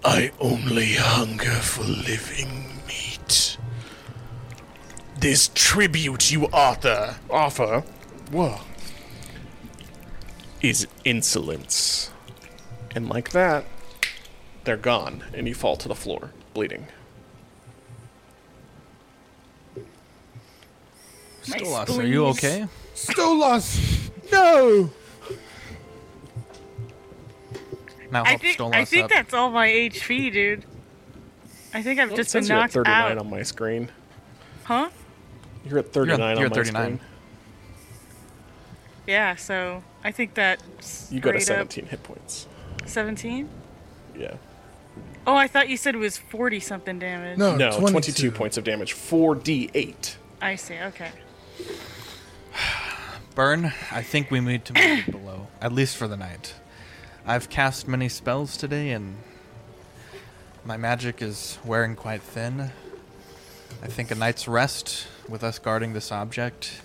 [0.05, 3.57] I only hunger for living meat.
[5.19, 7.85] This tribute you author offer,
[8.31, 8.61] whoa,
[10.61, 12.11] is insolence.
[12.95, 13.65] And like that,
[14.65, 16.87] they're gone, and you fall to the floor, bleeding.
[21.49, 22.39] My Stolas, are you spleens.
[22.39, 22.67] okay?
[22.95, 24.11] Stolas!
[24.31, 24.91] No!
[28.13, 29.11] Now I think Stolas I think up.
[29.11, 30.65] that's all my HP, dude.
[31.75, 33.19] I think I've Well, just been says you're at 39 out.
[33.19, 33.91] on my screen.
[34.65, 34.91] Huh?
[35.65, 36.83] You're at 39 you're on at my 39.
[36.99, 37.01] screen.
[39.07, 40.63] Yeah, so I think that
[41.11, 42.47] You got a straight up 17 hit points.
[42.87, 43.49] 17?
[44.17, 44.35] Yeah.
[45.27, 47.39] Oh, I thought you said it was 40 something damage.
[47.39, 48.13] No, No, 22.
[48.13, 48.95] 22 points of damage.
[48.95, 50.17] 4d8.
[50.41, 51.11] I see, okay.
[53.35, 56.55] Burn, I think we need to move it below, at least for the night.
[57.25, 59.17] I've cast many spells today, and
[60.65, 62.71] my magic is wearing quite thin.
[63.83, 66.83] I think a night's rest with us guarding this object,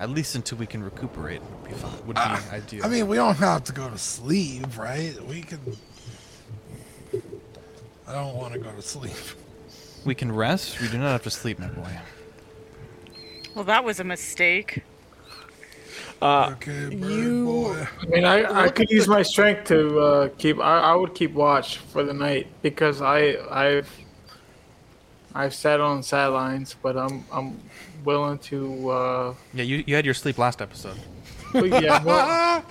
[0.00, 2.20] at least until we can recuperate, would be, fine, would be
[2.50, 2.84] ideal.
[2.84, 5.14] I mean, we don't have to go to sleep, right?
[5.26, 5.60] We can.
[8.08, 9.12] I don't want to go to sleep.
[10.04, 10.80] we can rest.
[10.80, 11.90] We do not have to sleep, my boy.
[13.54, 14.82] Well, that was a mistake.
[16.22, 17.86] okay, bird you- boy.
[18.02, 20.58] I mean, I, I could use my strength to uh, keep.
[20.58, 23.90] I, I would keep watch for the night because I I've
[25.34, 27.60] I've sat on sidelines, but I'm I'm
[28.04, 28.90] willing to.
[28.90, 30.96] Uh, Yeah, you, you had your sleep last episode.
[31.52, 32.64] but yeah, well,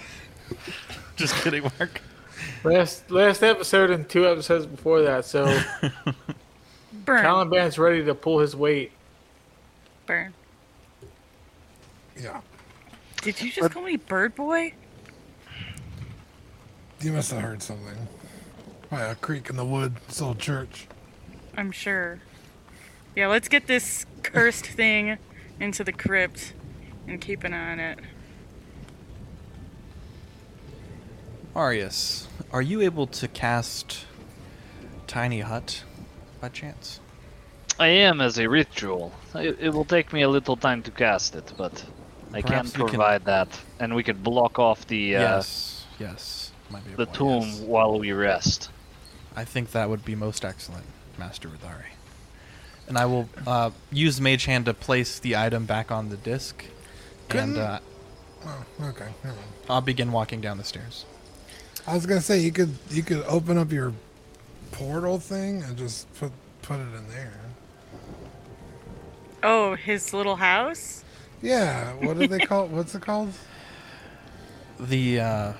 [1.16, 2.02] Just kidding, Mark.
[2.72, 5.26] Last last episode and two episodes before that.
[5.26, 5.46] So
[7.06, 7.24] Burn.
[7.24, 8.92] Caliban's ready to pull his weight.
[10.06, 10.34] Burn.
[12.20, 12.42] Yeah.
[13.22, 14.74] Did you just call me Bird Boy?
[17.02, 18.08] You must have heard something.
[18.90, 20.88] By a creek in the wood, this old church.
[21.56, 22.20] I'm sure.
[23.16, 25.18] Yeah, let's get this cursed thing
[25.60, 26.54] into the crypt
[27.08, 28.00] and keep an eye on it.
[31.56, 34.06] Arius, are you able to cast
[35.08, 35.84] Tiny Hut
[36.42, 37.00] by chance?
[37.80, 39.12] I am as a ritual.
[39.36, 41.86] It, it will take me a little time to cast it, but
[42.34, 43.48] I Perhaps can we can- provide that,
[43.80, 46.52] and we could block off the uh, yes, yes.
[46.70, 47.60] Might be the point, tomb yes.
[47.62, 48.70] while we rest.
[49.36, 50.86] I think that would be most excellent,
[51.18, 51.92] Master Vidari.
[52.88, 56.64] And I will uh, use Mage Hand to place the item back on the disc,
[56.64, 57.80] and Couldn't- uh,
[58.46, 59.08] Oh, okay.
[59.70, 61.06] I'll begin walking down the stairs.
[61.88, 63.94] I was gonna say you could you could open up your
[64.72, 66.32] portal thing and just put
[66.62, 67.34] put it in there.
[69.44, 71.04] Oh, his little house?
[71.42, 71.94] Yeah.
[71.94, 72.68] What do they call?
[72.68, 73.32] What's it called?
[74.80, 75.54] The uh,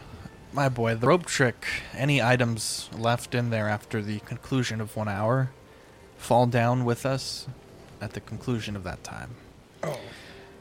[0.52, 1.66] my boy, the rope trick.
[1.94, 5.52] Any items left in there after the conclusion of one hour
[6.18, 7.48] fall down with us
[8.02, 9.32] at the conclusion of that time.
[9.84, 10.00] Oh,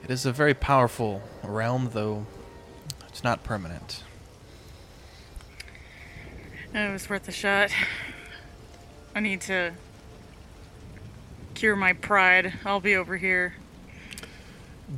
[0.04, 2.26] It is a very powerful realm, though
[3.08, 4.02] it's not permanent.
[6.76, 7.70] It was worth a shot.
[9.14, 9.72] I need to
[11.54, 12.52] cure my pride.
[12.66, 13.54] I'll be over here.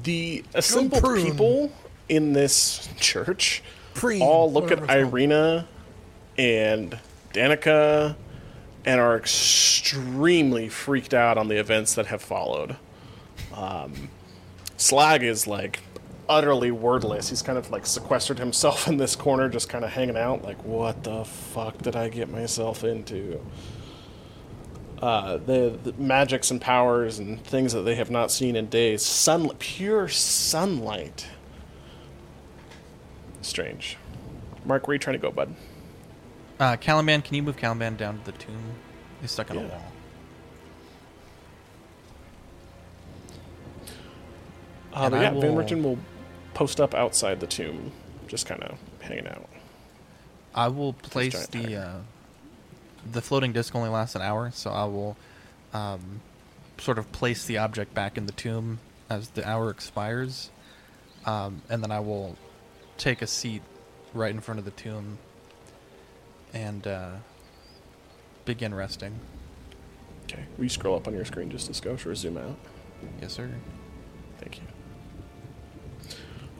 [0.02, 1.72] The assembled people
[2.08, 3.62] in this church
[3.94, 5.08] Preen, all look at whatever.
[5.08, 5.66] Ireena
[6.36, 6.98] and
[7.32, 8.16] Danica
[8.84, 12.74] and are extremely freaked out on the events that have followed.
[13.54, 14.08] Um,
[14.76, 15.78] Slag is like
[16.28, 17.28] utterly wordless.
[17.30, 20.62] He's kind of like sequestered himself in this corner, just kind of hanging out, like,
[20.64, 23.40] what the fuck did I get myself into?
[25.00, 29.00] Uh, the, the magics and powers and things that they have not seen in days.
[29.04, 31.26] Sun, pure sunlight.
[33.42, 33.96] Strange.
[34.64, 35.54] Mark, where are you trying to go, bud?
[36.58, 38.60] Uh, Caliban, can you move Caliban down to the tomb?
[39.20, 39.82] He's stuck in a wall.
[44.92, 45.98] Uh, And but I yeah, Van will- Richten will
[46.58, 47.92] post up outside the tomb,
[48.26, 49.48] just kind of hanging out.
[50.52, 51.96] I will place the uh,
[53.12, 55.16] the floating disc only lasts an hour, so I will
[55.72, 56.20] um,
[56.78, 60.50] sort of place the object back in the tomb as the hour expires,
[61.26, 62.36] um, and then I will
[62.96, 63.62] take a seat
[64.12, 65.18] right in front of the tomb
[66.52, 67.10] and uh,
[68.44, 69.14] begin resting.
[70.24, 70.44] Okay.
[70.56, 72.56] Will you scroll up on your screen just to scope or zoom out?
[73.22, 73.48] Yes, sir.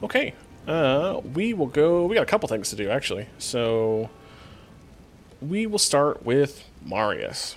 [0.03, 0.33] Okay.
[0.67, 2.05] Uh, we will go.
[2.05, 3.27] We got a couple things to do actually.
[3.37, 4.09] So
[5.41, 7.55] we will start with Marius.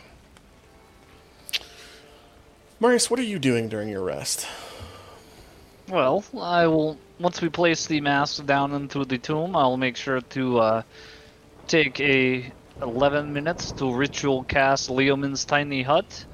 [2.81, 4.47] Marius, what are you doing during your rest?
[5.89, 6.99] Well, I will.
[7.19, 10.83] Once we place the mask down into the tomb, I'll make sure to uh,
[11.69, 16.25] take a 11 minutes to ritual cast Leomund's tiny hut.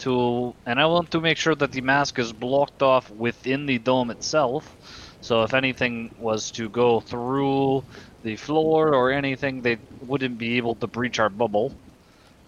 [0.00, 3.78] To and I want to make sure that the mask is blocked off within the
[3.78, 4.76] dome itself.
[5.20, 7.84] So if anything was to go through
[8.22, 11.74] the floor or anything, they wouldn't be able to breach our bubble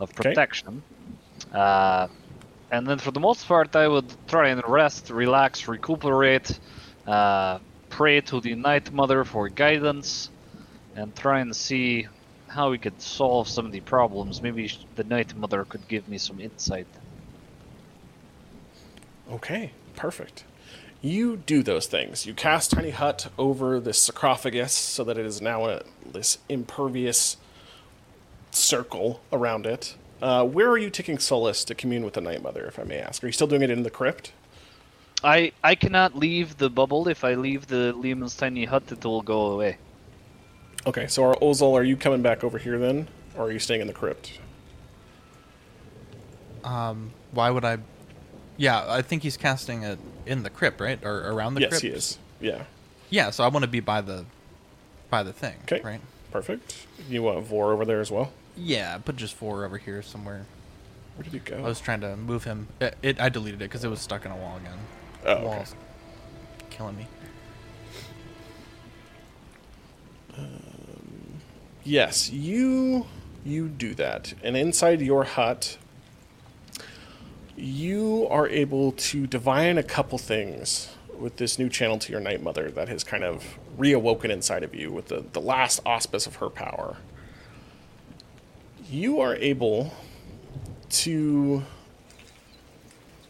[0.01, 0.35] of Okay.
[0.35, 0.83] protection.
[1.53, 2.09] Uh,
[2.71, 6.59] and then for the most part, I would try and rest, relax, recuperate,
[7.07, 7.59] uh,
[7.89, 10.31] pray to the Night Mother for guidance,
[10.95, 12.07] and try and see
[12.49, 14.43] how we could solve some of the problems.
[14.43, 16.89] Maybe the Night Mother could give me some insight.
[19.31, 20.45] Okay, perfect.
[21.03, 22.27] You do those things.
[22.27, 27.39] You cast Tiny Hut over the sarcophagus so that it is now a, this impervious
[28.51, 29.97] circle around it.
[30.21, 32.99] Uh, where are you taking solace to commune with the Night Mother, if I may
[32.99, 33.25] ask?
[33.25, 34.33] Are you still doing it in the crypt?
[35.25, 37.09] I I cannot leave the bubble.
[37.09, 39.79] If I leave the Leomund's tiny hut, it will go away.
[40.87, 43.09] Okay, so our Ozal, are you coming back over here then?
[43.37, 44.39] Or are you staying in the crypt?
[46.65, 47.79] Um, why would I?
[48.61, 51.83] Yeah, I think he's casting it in the crypt, right, or around the yes, crypt.
[51.83, 52.19] he is.
[52.43, 52.65] Yeah.
[53.09, 54.27] Yeah, so I want to be by the
[55.09, 55.81] by the thing, Okay.
[55.83, 56.01] right?
[56.31, 56.87] Perfect.
[57.09, 58.33] You want Vor over there as well?
[58.59, 60.45] Yeah, put just four over here somewhere.
[61.17, 61.57] Where did he go?
[61.57, 62.69] I was trying to move him.
[62.83, 64.79] It, it I deleted it because it was stuck in a wall again.
[65.25, 65.45] Oh, okay.
[65.47, 65.75] Wall's
[66.69, 67.07] killing me.
[70.37, 71.41] Um,
[71.83, 73.07] yes, you
[73.43, 74.35] you do that.
[74.43, 75.79] And inside your hut
[77.61, 82.43] you are able to divine a couple things with this new channel to your night
[82.43, 86.37] mother that has kind of reawoken inside of you with the, the last auspice of
[86.37, 86.97] her power.
[88.91, 89.93] You are able
[90.91, 91.63] to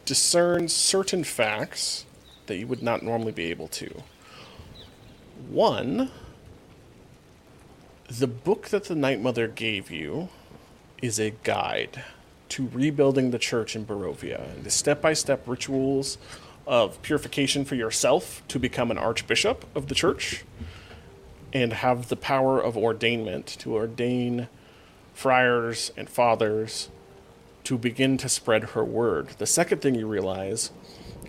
[0.05, 2.05] discern certain facts
[2.47, 4.03] that you would not normally be able to.
[5.49, 6.09] One,
[8.09, 10.29] the book that the Night Mother gave you
[11.01, 12.03] is a guide
[12.51, 16.17] to rebuilding the church in Barovia and the step by step rituals
[16.67, 20.43] of purification for yourself to become an archbishop of the church
[21.53, 24.49] and have the power of ordainment to ordain
[25.13, 26.89] friars and fathers
[27.63, 29.29] to begin to spread her word.
[29.37, 30.71] The second thing you realize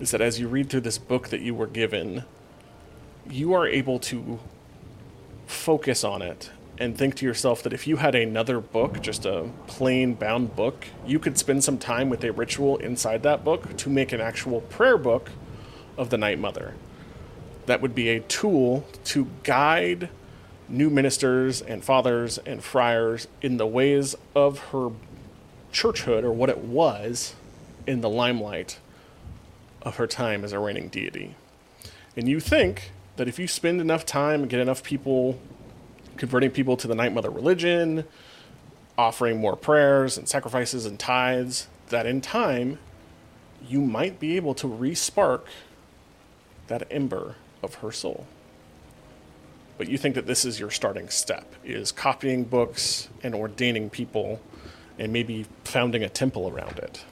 [0.01, 2.25] is that as you read through this book that you were given,
[3.31, 4.41] you are able to
[5.47, 9.51] focus on it and think to yourself that if you had another book, just a
[9.67, 13.91] plain bound book, you could spend some time with a ritual inside that book to
[13.91, 15.31] make an actual prayer book
[15.97, 16.75] of the Night Mother.
[17.67, 20.09] That would be a tool to guide
[20.69, 24.91] new ministers and fathers and friars in the ways of her
[25.73, 27.35] churchhood or what it was
[27.87, 28.79] in the limelight
[29.83, 31.35] of her time as a reigning deity.
[32.17, 35.39] And you think that if you spend enough time and get enough people
[36.17, 38.05] converting people to the Night Mother religion,
[38.97, 42.79] offering more prayers and sacrifices and tithes, that in time
[43.67, 45.43] you might be able to respark
[46.67, 48.27] that ember of her soul.
[49.79, 54.41] But you think that this is your starting step is copying books and ordaining people
[54.99, 57.05] and maybe founding a temple around it.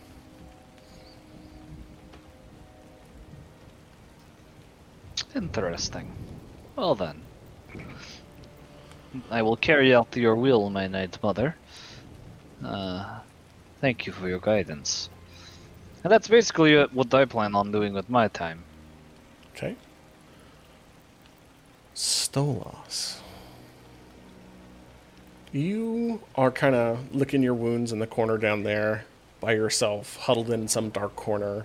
[5.35, 6.11] Interesting.
[6.77, 7.23] Well then.
[9.31, 11.57] I will carry out your will, my night Mother.
[12.65, 13.19] Uh,
[13.81, 15.09] thank you for your guidance.
[16.05, 18.63] And that's basically uh, what I plan on doing with my time.
[19.55, 19.77] Okay.
[21.95, 23.19] Stolas.
[25.53, 29.05] You are kind of licking your wounds in the corner down there
[29.41, 31.65] by yourself, huddled in some dark corner.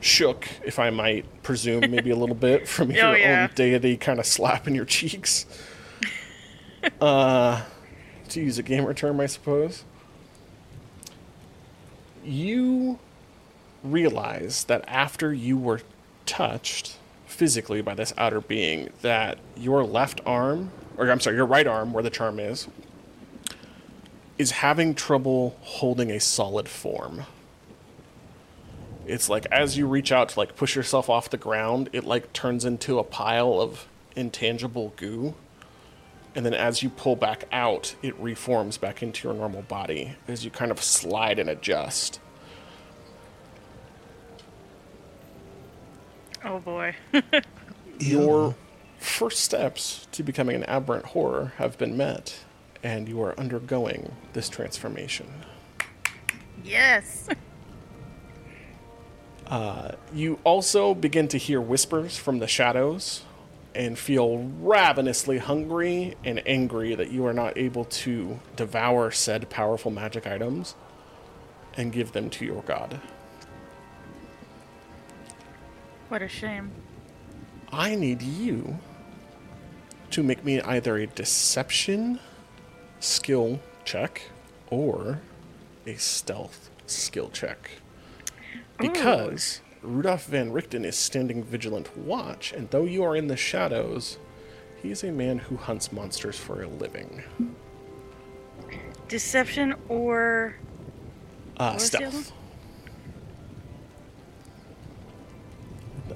[0.00, 3.46] Shook, if I might presume, maybe a little bit from your Oh, yeah.
[3.48, 5.44] own deity kind of slapping your cheeks.
[7.00, 7.62] uh,
[8.28, 9.84] to use a gamer term, I suppose.
[12.24, 12.98] You
[13.82, 15.80] realize that after you were
[16.26, 21.66] touched physically by this outer being, that your left arm, or I'm sorry, your right
[21.66, 22.68] arm, where the charm is,
[24.38, 27.24] is having trouble holding a solid form.
[29.06, 32.32] It's like as you reach out to like push yourself off the ground, it like
[32.32, 35.34] turns into a pile of intangible goo.
[36.34, 40.44] And then as you pull back out, it reforms back into your normal body as
[40.44, 42.20] you kind of slide and adjust.
[46.44, 46.94] Oh boy.
[47.98, 48.56] Your
[48.98, 52.40] first steps to becoming an aberrant horror have been met,
[52.82, 55.28] and you are undergoing this transformation.
[56.64, 57.28] yes.
[59.46, 63.22] Uh, you also begin to hear whispers from the shadows
[63.74, 69.90] and feel ravenously hungry and angry that you are not able to devour said powerful
[69.90, 70.74] magic items
[71.76, 73.00] and give them to your god.
[76.08, 76.70] What a shame.
[77.72, 78.78] I need you
[80.10, 82.20] to make me either a deception
[83.00, 84.22] skill check
[84.68, 85.22] or
[85.86, 87.70] a stealth skill check.
[88.78, 94.18] Because Rudolf van Richten is standing vigilant watch, and though you are in the shadows,
[94.80, 97.22] he is a man who hunts monsters for a living.
[99.08, 100.54] Deception or
[101.58, 102.32] Uh, was the other stealth.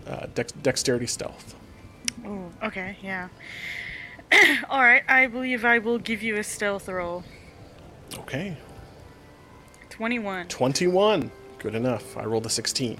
[0.06, 1.54] Uh, dex- dexterity stealth.
[2.24, 3.28] Oh, okay, yeah.
[4.70, 7.24] All right, I believe I will give you a stealth roll.
[8.18, 8.56] Okay.
[9.90, 10.46] 21.
[10.48, 11.30] 21.
[11.58, 12.16] Good enough.
[12.16, 12.98] I rolled a 16.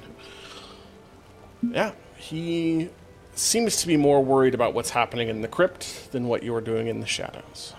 [1.73, 2.91] Yeah, he
[3.35, 6.61] seems to be more worried about what's happening in the crypt than what you are
[6.61, 7.75] doing in the shadows.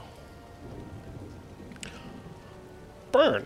[3.11, 3.45] Burn.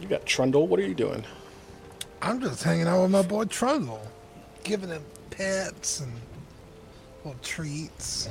[0.00, 0.66] You got Trundle.
[0.66, 1.24] What are you doing?
[2.20, 4.00] I'm just hanging out with my boy Trundle,
[4.64, 6.12] giving him pets and
[7.24, 8.28] little treats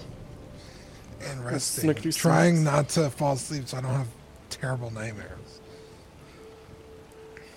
[1.22, 1.94] and resting.
[2.12, 2.76] Trying snacks.
[2.76, 4.08] not to fall asleep so I don't have
[4.50, 5.62] terrible nightmares.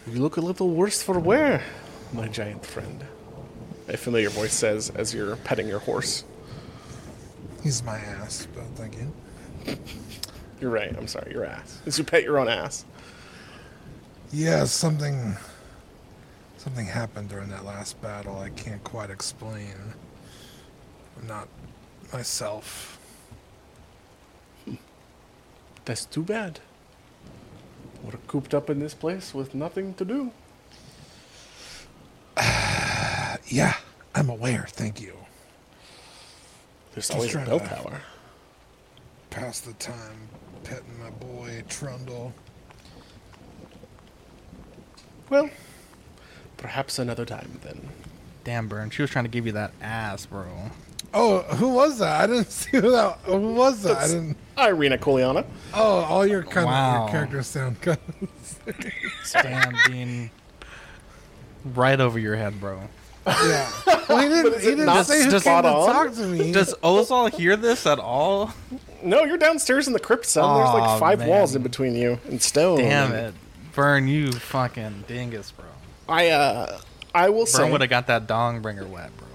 [0.06, 1.62] You look a little worse for wear,
[2.12, 3.04] my giant friend.
[3.88, 6.24] A familiar voice says as you're petting your horse.
[7.62, 9.78] He's my ass, but thank you.
[10.60, 10.94] You're right.
[10.96, 11.32] I'm sorry.
[11.32, 11.80] Your ass.
[11.86, 12.84] As you pet your own ass.
[14.32, 15.36] Yeah, something
[16.56, 19.74] something happened during that last battle I can't quite explain.
[21.20, 21.48] I'm not
[22.12, 22.98] myself.
[25.84, 26.58] That's too bad.
[28.02, 30.32] We're cooped up in this place with nothing to do.
[33.48, 33.74] Yeah,
[34.14, 35.12] I'm aware, thank you.
[36.92, 38.00] There's Just always a trying bell to- tower.
[39.30, 40.28] Pass the time
[40.64, 42.32] petting my boy Trundle.
[45.30, 45.48] Well,
[46.56, 47.88] perhaps another time then.
[48.44, 48.90] Damn, Burn.
[48.90, 50.46] She was trying to give you that ass, bro.
[51.14, 52.22] Oh, who was that?
[52.22, 53.18] I didn't see who that.
[53.24, 53.96] Who was that?
[53.98, 54.36] I didn't.
[54.56, 55.44] Ireena Kolyana.
[55.74, 56.96] Oh, all your kind Wow.
[56.96, 57.98] of your characters sound good.
[59.32, 60.30] Damn, being
[61.74, 62.80] right over your head, bro.
[63.26, 63.70] yeah.
[64.08, 64.60] Well, he didn't.
[64.60, 65.92] He didn't say who came spot to on?
[65.92, 66.52] talk to me.
[66.52, 68.52] Does Ozal hear this at all?
[69.02, 70.56] No, you're downstairs in the crypt cell.
[70.58, 71.28] There's Aw, like five man.
[71.28, 72.78] walls in between you and stone.
[72.78, 73.34] Damn it.
[73.74, 75.64] Burn, you fucking dingus, bro.
[76.08, 76.78] I uh,
[77.14, 79.26] I will Burn say would have got that dong bringer wet, bro.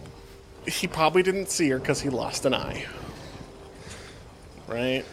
[0.71, 2.85] he probably didn't see her because he lost an eye.
[4.67, 5.03] Right?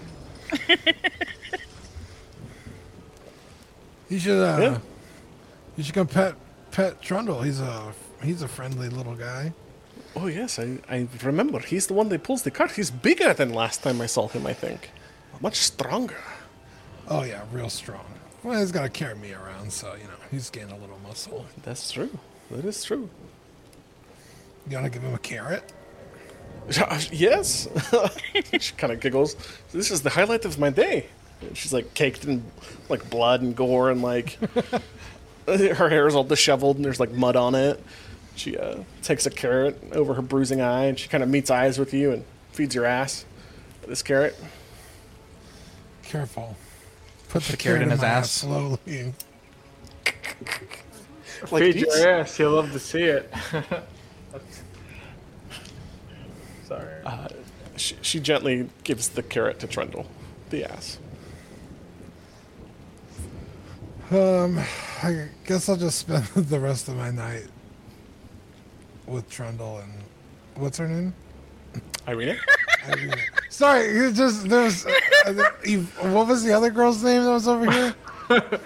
[4.08, 4.42] He should.
[4.42, 4.78] Uh, Yeah.
[5.76, 6.34] You should come pet
[6.78, 7.42] pet Trundle.
[7.42, 9.52] He's a he's a friendly little guy.
[10.14, 11.58] Oh yes, I, I remember.
[11.58, 12.70] He's the one that pulls the cart.
[12.70, 14.46] He's bigger than last time I saw him.
[14.46, 14.90] I think,
[15.40, 16.22] much stronger.
[17.08, 18.06] Oh yeah, real strong.
[18.44, 21.46] Well, he's got to carry me around, so you know he's gained a little muscle.
[21.64, 22.16] That's true.
[22.52, 23.10] That is true.
[24.70, 25.72] You want to give him a carrot?
[27.10, 27.66] yes.
[28.60, 29.34] she kind of giggles.
[29.72, 31.06] This is the highlight of my day.
[31.54, 32.44] She's like caked in
[32.88, 34.38] like blood and gore and like
[35.74, 37.82] her hair is all disheveled and there's like mud on it.
[38.36, 41.78] She uh, takes a carrot over her bruising eye and she kind of meets eyes
[41.78, 43.24] with you and feeds your ass
[43.88, 44.36] this carrot.
[46.02, 46.56] Careful.
[47.28, 48.30] Put the, carrot in his my ass.
[48.30, 49.14] slowly.
[51.52, 52.36] Like Feed these- your ass.
[52.36, 53.32] You'll love to see it.
[56.66, 56.92] Sorry.
[57.76, 60.06] she, she gently gives the carrot to Trundle,
[60.50, 60.98] the ass.
[64.10, 64.58] Um,
[65.02, 67.46] I guess I'll just spend the rest of my night
[69.06, 69.92] with Trundle and
[70.56, 71.14] what's her name?
[72.06, 72.38] Ireena?
[72.86, 73.18] Ireena.
[73.50, 74.86] Sorry, you just there's.
[74.86, 77.94] Uh, you, what was the other girl's name that was over here?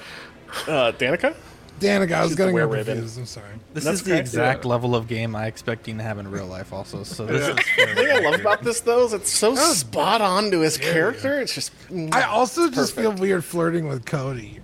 [0.68, 1.34] Uh, Danica?
[1.80, 2.12] Danica.
[2.12, 2.94] I was She's the getting her were-raven.
[2.96, 3.18] confused.
[3.18, 3.46] I'm sorry.
[3.72, 4.20] This That's is the okay.
[4.20, 7.04] exact level of game I expecting to have in real life, also.
[7.04, 10.50] So this is The thing I love about this, though, is it's so spot on
[10.50, 11.40] to his character.
[11.40, 11.72] It's just.
[12.12, 14.60] I also just feel weird flirting with Cody.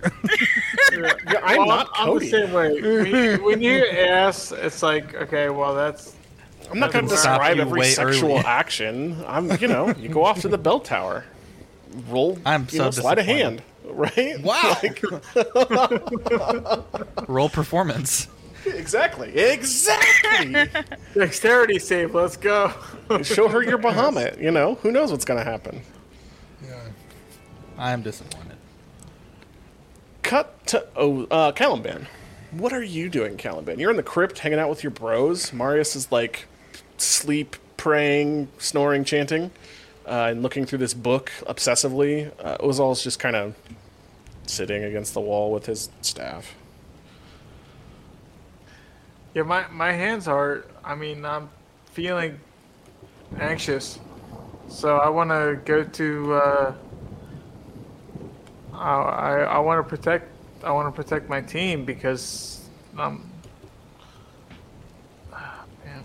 [0.91, 1.13] Yeah,
[1.43, 2.25] I'm Well, not I'm Cody.
[2.29, 2.81] the same way.
[2.81, 6.15] When you, when you hear it's like, okay, well, that's
[6.71, 8.39] I'm not going to describe every sexual early.
[8.45, 9.23] action.
[9.27, 11.25] I'm, you know, you go off to the bell tower,
[12.09, 14.39] roll, I'm you so know, slide a hand, right?
[14.43, 14.77] Wow.
[14.83, 15.01] Like,
[17.27, 18.27] roll performance.
[18.65, 20.67] exactly, exactly.
[21.13, 22.13] dexterity save.
[22.13, 22.73] Let's go.
[23.23, 24.39] Show her your Bahamut.
[24.41, 25.81] You know, who knows what's going to happen.
[26.63, 26.75] yeah.
[27.77, 28.48] I am disappointed.
[30.23, 32.07] Cut to oh, uh, Caliban.
[32.51, 33.79] What are you doing, Caliban?
[33.79, 35.53] You're in the crypt, hanging out with your bros.
[35.53, 36.45] Marius is like
[36.97, 39.51] sleep, praying, snoring, chanting,
[40.07, 42.31] uh, and looking through this book obsessively.
[42.43, 43.55] Uh, Ozal's just kind of
[44.47, 46.55] sitting against the wall with his staff.
[49.33, 50.65] Yeah, my my hands are.
[50.83, 51.49] I mean, I'm
[51.91, 52.39] feeling
[53.39, 53.99] anxious,
[54.67, 56.33] so I want to go to.
[56.33, 56.73] Uh,
[58.79, 60.27] I I, I want to protect.
[60.63, 62.67] I want to protect my team because
[62.97, 63.29] um.
[65.33, 66.03] ah, Man.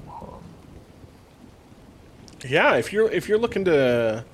[2.47, 4.25] Yeah, if you're if you're looking to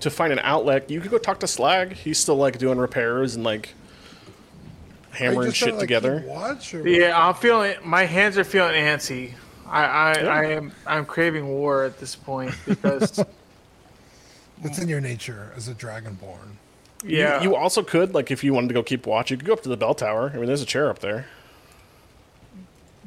[0.00, 1.92] to find an outlet, you could go talk to Slag.
[1.92, 5.80] He's still like doing repairs and like Are you hammering just trying shit to, like,
[5.80, 6.20] together.
[6.20, 7.74] keep Watch or Yeah, I'm feeling.
[7.84, 9.34] My hands are feeling antsy.
[9.66, 10.28] I I, Yeah.
[10.28, 10.72] I am.
[10.86, 13.22] I'm craving war at this point because.
[14.64, 16.56] it's in your nature as a dragonborn.
[17.02, 17.42] You- yeah.
[17.42, 19.62] You, also could like if you wanted to go keep watch, you could go up
[19.62, 20.30] to the bell tower.
[20.34, 21.26] I mean, there's a chair up there.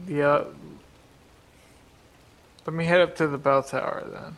[0.07, 0.43] Yeah.
[2.65, 4.37] Let me head up to the bell tower then.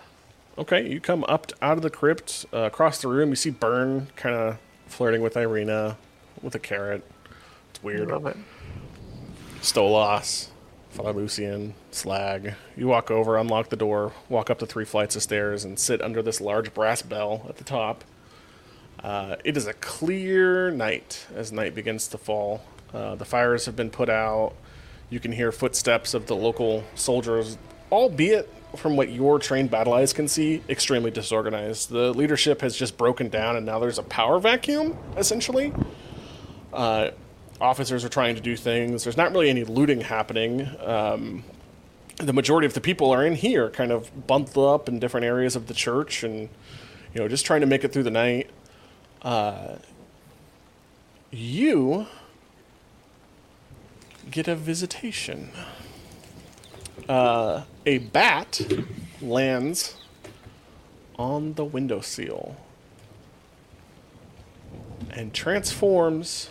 [0.58, 3.30] Okay, you come up out of the crypt, uh, across the room.
[3.30, 5.95] You see Burn kind of flirting with Ireena
[6.41, 7.03] with a carrot.
[7.70, 8.10] It's weird.
[8.10, 8.38] Love it.
[9.62, 10.49] Stolas,
[10.89, 12.55] Father Lucian, Slag.
[12.76, 16.01] You walk over, unlock the door, walk up the three flights of stairs, and sit
[16.01, 18.03] under this large brass bell at the top.
[19.04, 22.62] Uh, it is a clear night as night begins to fall.
[22.93, 24.54] Uh, the fires have been put out.
[25.10, 27.58] You can hear footsteps of the local soldiers,
[27.91, 31.89] albeit from what your trained battle eyes can see, extremely disorganized.
[31.89, 35.74] The leadership has just broken down, and now there's a power vacuum, essentially
[36.74, 37.12] uh,
[37.60, 39.04] officers are trying to do things.
[39.04, 40.70] There's not really any looting happening.
[40.84, 41.43] Um,
[42.18, 45.56] the majority of the people are in here, kind of bundled up in different areas
[45.56, 46.50] of the church, and
[47.14, 48.50] you know, just trying to make it through the night.
[49.22, 49.76] Uh,
[51.32, 52.07] you
[54.30, 55.51] get a visitation.
[57.07, 58.61] Uh, a bat
[59.22, 59.95] lands
[61.18, 62.57] on the windowsill
[65.09, 66.49] and transforms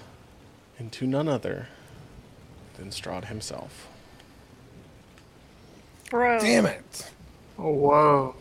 [0.78, 1.68] into none other
[2.76, 3.88] than Strahd himself.
[6.10, 6.40] Bro.
[6.40, 7.10] Damn it!
[7.58, 8.34] Oh, whoa.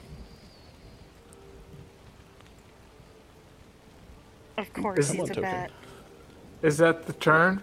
[4.58, 5.42] Of course Come he's on, a Token.
[5.44, 5.72] bat.
[6.62, 7.62] Is that the turn?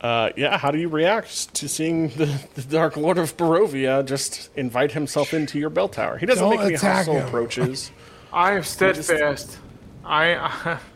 [0.00, 4.50] Uh, yeah, how do you react to seeing the, the Dark Lord of Barovia just
[4.56, 6.18] invite himself into your bell tower?
[6.18, 7.26] He doesn't Don't make any hostile him.
[7.26, 7.90] approaches.
[8.32, 9.58] I am steadfast.
[10.04, 10.78] I.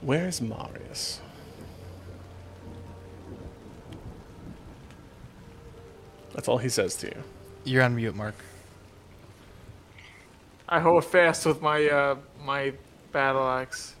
[0.00, 1.20] Where's Marius?
[6.34, 7.22] That's all he says to you.
[7.64, 8.34] You're on mute, Mark.
[10.72, 12.72] I hold fast with my uh, my
[13.12, 13.94] battle axe.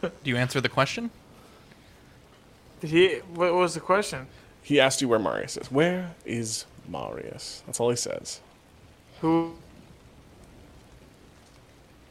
[0.00, 1.10] Do you answer the question?
[2.80, 3.14] Did he?
[3.34, 4.28] What was the question?
[4.62, 5.72] He asked you where Marius is.
[5.72, 7.64] Where is Marius?
[7.66, 8.40] That's all he says.
[9.22, 9.56] Who?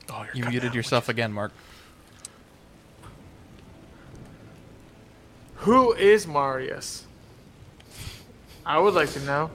[0.09, 0.75] Oh, you're You muted out.
[0.75, 1.53] yourself again, Mark.
[5.63, 7.05] Who is Marius?
[8.65, 9.49] I would like to know.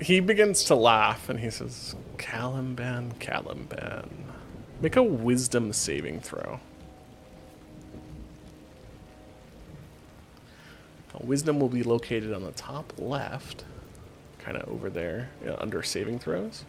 [0.00, 4.08] He begins to laugh and he says, Calimban, Calimban.
[4.80, 6.58] Make a wisdom saving throw.
[11.14, 13.64] Now, wisdom will be located on the top left,
[14.38, 16.64] kind of over there, you know, under saving throws.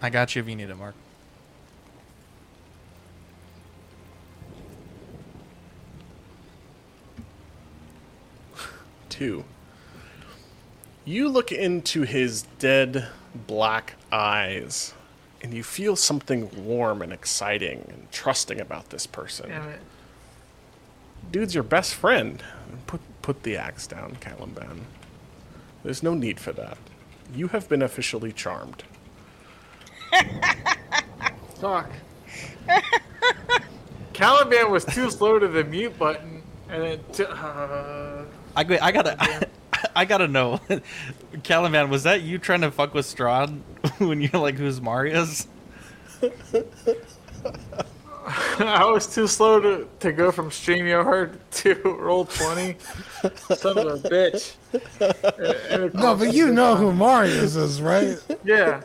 [0.00, 0.94] I got you if you need it, Mark.
[9.08, 9.44] Two.
[11.08, 13.08] You look into his dead
[13.46, 14.92] black eyes,
[15.40, 19.48] and you feel something warm and exciting and trusting about this person.
[19.48, 19.80] Damn it.
[21.30, 22.42] Dude's your best friend.
[22.86, 24.84] Put put the axe down, Caliban.
[25.82, 26.76] There's no need for that.
[27.34, 28.84] You have been officially charmed.
[31.58, 31.90] Talk.
[34.12, 37.12] Caliban was too slow to the mute button, and it.
[37.14, 38.24] T- uh,
[38.56, 39.47] I, I gotta, I
[40.04, 40.60] gotta know,
[41.42, 43.60] Caliban, was that you trying to fuck with Strahd
[43.98, 45.46] when you're like, who's Marius?
[48.60, 53.56] I was too slow to, to go from StreamYard to Roll20.
[53.56, 54.54] Son of a bitch.
[55.72, 58.18] And it No, but you know who Marius is, right?
[58.44, 58.82] Yeah.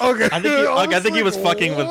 [0.00, 0.24] Okay.
[0.26, 1.86] I think he- okay, I think he was fucking with-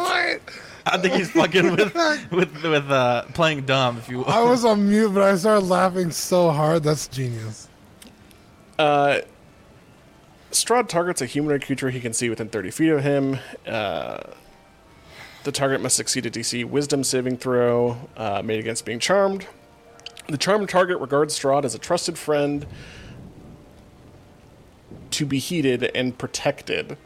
[0.85, 1.95] I think he's fucking with,
[2.31, 3.97] with, with uh, playing dumb.
[3.97, 4.25] If you, will.
[4.27, 6.83] I was on mute, but I started laughing so hard.
[6.83, 7.69] That's genius.
[8.78, 9.21] Uh,
[10.51, 13.39] Strahd targets a humanoid creature he can see within 30 feet of him.
[13.67, 14.19] Uh,
[15.43, 19.47] the target must succeed a DC Wisdom saving throw uh, made against being charmed.
[20.28, 22.65] The charmed target regards Strahd as a trusted friend
[25.11, 26.97] to be heeded and protected.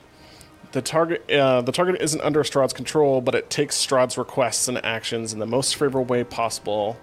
[0.74, 4.84] The target, uh, the target isn't under Strahd's control, but it takes Strahd's requests and
[4.86, 6.98] actions in the most favorable way possible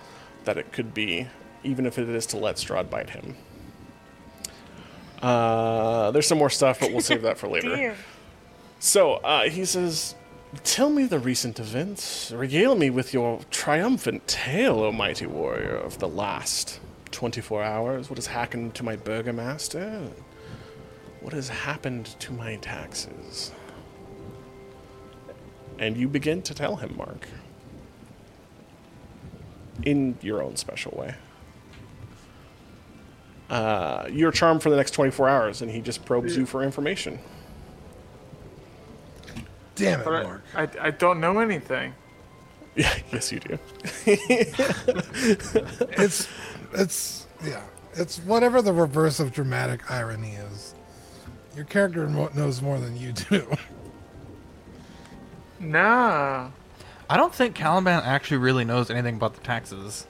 [0.45, 1.27] that it could be,
[1.65, 3.37] even if it is to let Strahd bite him.
[5.25, 7.97] Uh, there's some more stuff, but we'll save that for later.
[8.79, 10.15] So uh, he says,
[10.63, 12.31] Tell me the recent events.
[12.31, 16.79] Regale me with your triumphant tale, O mighty warrior, of the last
[17.11, 18.11] 24 hours.
[18.11, 20.11] What has happened to my burgomaster?
[21.23, 23.51] What has happened to my taxes?
[25.79, 27.27] And you begin to tell him, Mark.
[29.85, 31.15] In your own special way.
[33.51, 37.19] Uh, you're charmed for the next 24 hours, and he just probes you for information.
[39.75, 40.43] Damn it, Mark.
[40.55, 41.95] I, I, I don't know anything.
[42.75, 43.59] Yeah, yes, you do.
[45.97, 46.29] It's,
[46.73, 47.63] it's, yeah.
[47.95, 50.75] It's whatever the reverse of dramatic irony is.
[51.55, 53.47] Your character knows more than you do.
[55.61, 56.51] Nah.
[57.09, 60.07] I don't think Caliban actually really knows anything about the taxes.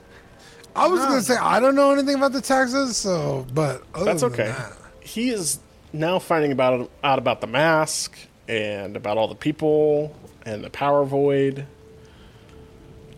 [0.76, 4.22] I was gonna say I don't know anything about the taxes, so but other That's
[4.22, 4.46] than okay.
[4.48, 5.58] that- He is
[5.92, 8.16] now finding about out about the mask
[8.48, 10.14] and about all the people
[10.44, 11.66] and the power void.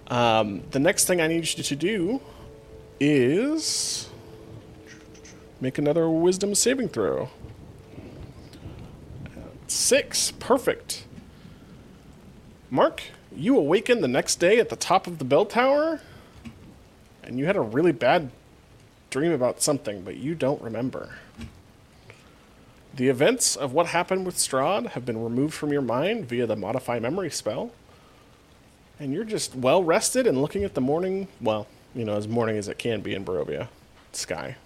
[0.08, 2.20] Um, the next thing I need you to do
[3.00, 4.08] is
[5.60, 7.28] make another wisdom saving throw.
[9.68, 11.04] Six, perfect.
[12.70, 13.02] Mark,
[13.34, 16.00] you awaken the next day at the top of the bell tower,
[17.26, 18.30] and you had a really bad
[19.10, 21.18] dream about something, but you don't remember.
[22.94, 26.56] The events of what happened with Strahd have been removed from your mind via the
[26.56, 27.72] modify memory spell.
[28.98, 32.56] And you're just well rested and looking at the morning, well, you know, as morning
[32.56, 33.68] as it can be in Barovia
[34.12, 34.56] sky.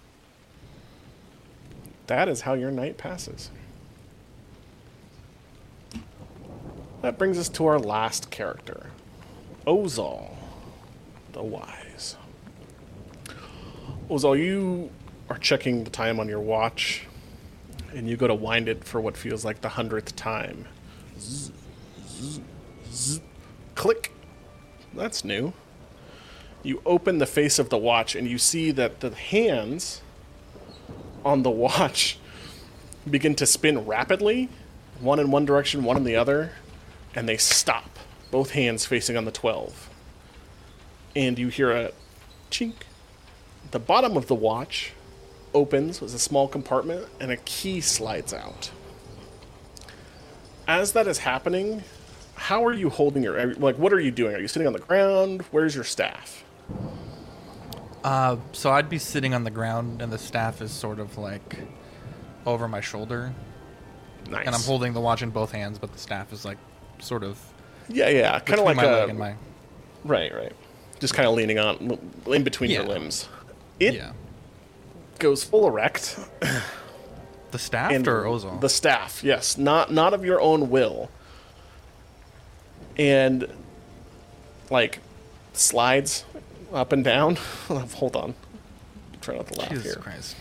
[2.06, 3.50] That is how your night passes.
[7.02, 8.86] That brings us to our last character,
[9.66, 10.36] Ozal,
[11.32, 11.79] the Wise.
[14.10, 14.90] Ozal, you
[15.28, 17.06] are checking the time on your watch,
[17.94, 20.66] and you go to wind it for what feels like the hundredth time.
[21.16, 21.52] Zzz,
[22.08, 22.40] zzz,
[22.92, 23.20] zzz.
[23.76, 24.12] Click.
[24.92, 25.52] That's new.
[26.64, 30.02] You open the face of the watch, and you see that the hands
[31.24, 32.18] on the watch
[33.08, 34.48] begin to spin rapidly,
[34.98, 36.50] one in one direction, one in the other,
[37.14, 37.96] and they stop,
[38.32, 39.88] both hands facing on the 12.
[41.14, 41.92] And you hear a
[42.50, 42.74] chink.
[43.70, 44.92] The bottom of the watch
[45.54, 48.70] opens with a small compartment, and a key slides out.
[50.66, 51.82] As that is happening,
[52.34, 53.76] how are you holding your like?
[53.76, 54.34] What are you doing?
[54.34, 55.42] Are you sitting on the ground?
[55.50, 56.44] Where's your staff?
[58.02, 61.56] Uh, so I'd be sitting on the ground, and the staff is sort of like
[62.46, 63.34] over my shoulder,
[64.30, 64.46] Nice.
[64.46, 66.56] and I'm holding the watch in both hands, but the staff is like
[67.00, 67.38] sort of
[67.88, 69.34] Yeah, yeah, kind of like my a my
[70.04, 70.52] right, right.
[70.98, 73.28] Just kind of leaning on in between your limbs.
[73.80, 74.12] It yeah.
[75.18, 76.18] goes full erect.
[77.50, 78.60] The staff and or Ozal?
[78.60, 81.10] The staff, yes, not not of your own will.
[82.96, 83.48] And
[84.70, 85.00] like
[85.52, 86.24] slides
[86.72, 87.36] up and down.
[87.68, 88.34] Hold on.
[89.20, 89.78] Try not to laugh here.
[89.78, 90.02] Jesus here.
[90.02, 90.36] Christ.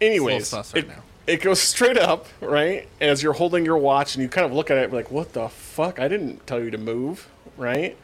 [0.00, 0.88] Anyways, right it,
[1.26, 2.88] it goes straight up, right?
[3.00, 5.48] As you're holding your watch and you kind of look at it like, what the
[5.48, 5.98] fuck?
[6.00, 7.96] I didn't tell you to move, right?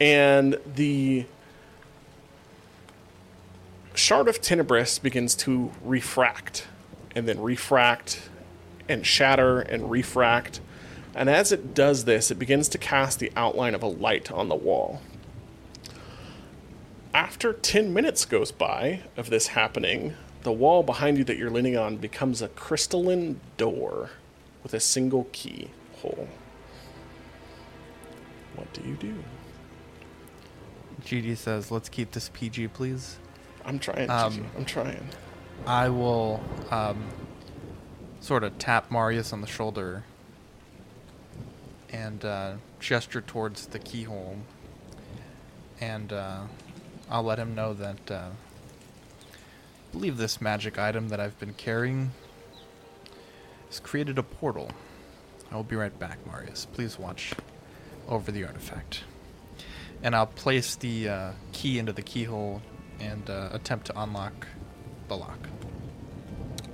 [0.00, 1.26] And the
[3.94, 6.66] shard of Tenebris begins to refract,
[7.14, 8.28] and then refract,
[8.88, 10.60] and shatter, and refract.
[11.14, 14.48] And as it does this, it begins to cast the outline of a light on
[14.48, 15.00] the wall.
[17.12, 21.76] After 10 minutes goes by of this happening, the wall behind you that you're leaning
[21.76, 24.10] on becomes a crystalline door
[24.64, 25.70] with a single key
[26.02, 26.28] hole.
[28.56, 29.14] What do you do?
[31.02, 33.18] GD says, let's keep this PG, please.
[33.64, 34.46] I'm trying, Um, Gigi.
[34.56, 35.08] I'm trying.
[35.66, 37.04] I will um,
[38.20, 40.04] sort of tap Marius on the shoulder
[41.90, 44.36] and uh, gesture towards the keyhole.
[45.80, 46.42] And uh,
[47.10, 48.28] I'll let him know that uh,
[49.24, 52.12] I believe this magic item that I've been carrying
[53.68, 54.70] has created a portal.
[55.50, 56.66] I will be right back, Marius.
[56.66, 57.32] Please watch
[58.08, 59.04] over the artifact.
[60.02, 62.60] And I'll place the uh, key into the keyhole
[63.00, 64.46] and uh, attempt to unlock
[65.08, 65.48] the lock.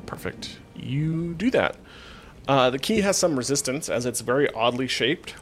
[0.06, 0.58] Perfect.
[0.74, 1.76] You do that.
[2.48, 5.34] Uh, the key has some resistance as it's very oddly shaped.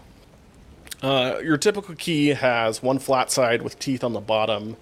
[1.03, 4.77] Uh, your typical key has one flat side with teeth on the bottom.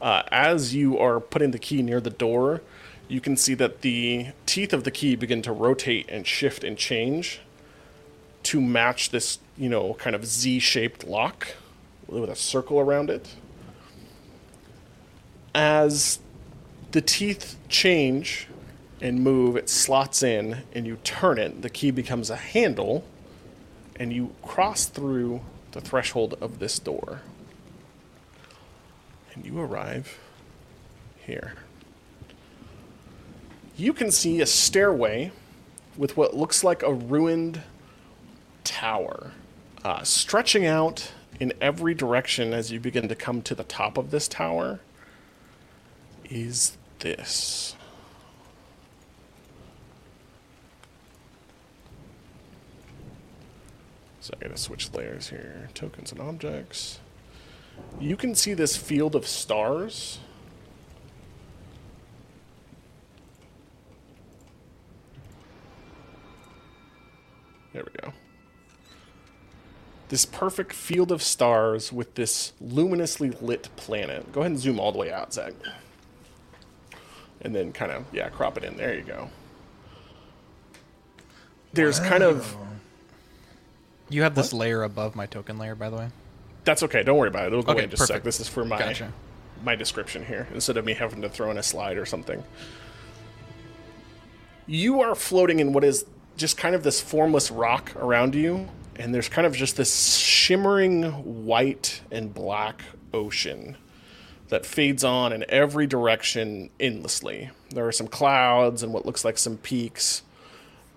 [0.00, 2.60] Uh, as you are putting the key near the door,
[3.08, 6.76] you can see that the teeth of the key begin to rotate and shift and
[6.76, 7.40] change
[8.42, 11.48] to match this, you know, kind of Z-shaped lock
[12.08, 13.36] with a circle around it.
[15.54, 16.18] As
[16.92, 18.48] the teeth change
[19.00, 21.62] and move, it slots in, and you turn it.
[21.62, 23.04] The key becomes a handle,
[23.96, 25.40] and you cross through
[25.72, 27.20] the threshold of this door.
[29.34, 30.18] And you arrive
[31.26, 31.54] here.
[33.76, 35.32] You can see a stairway
[35.96, 37.62] with what looks like a ruined
[38.64, 39.32] tower,
[39.84, 44.10] uh, stretching out in every direction as you begin to come to the top of
[44.10, 44.80] this tower.
[46.34, 47.76] Is this?
[54.20, 55.68] So I gotta switch layers here.
[55.74, 57.00] Tokens and objects.
[58.00, 60.20] You can see this field of stars.
[67.74, 68.14] There we go.
[70.08, 74.32] This perfect field of stars with this luminously lit planet.
[74.32, 75.52] Go ahead and zoom all the way out, Zach.
[77.42, 78.76] And then kind of, yeah, crop it in.
[78.76, 79.28] There you go.
[81.72, 82.56] There's kind of.
[84.08, 86.08] You have this layer above my token layer, by the way.
[86.64, 87.02] That's okay.
[87.02, 87.46] Don't worry about it.
[87.48, 88.22] It'll go Okay, in just a sec.
[88.22, 89.12] This is for my Gotcha.
[89.64, 92.44] my description here instead of me having to throw in a slide or something.
[94.66, 96.04] You are floating in what is
[96.36, 101.02] just kind of this formless rock around you, and there's kind of just this shimmering
[101.46, 102.82] white and black
[103.12, 103.76] ocean
[104.52, 107.48] that fades on in every direction endlessly.
[107.70, 110.20] There are some clouds and what looks like some peaks,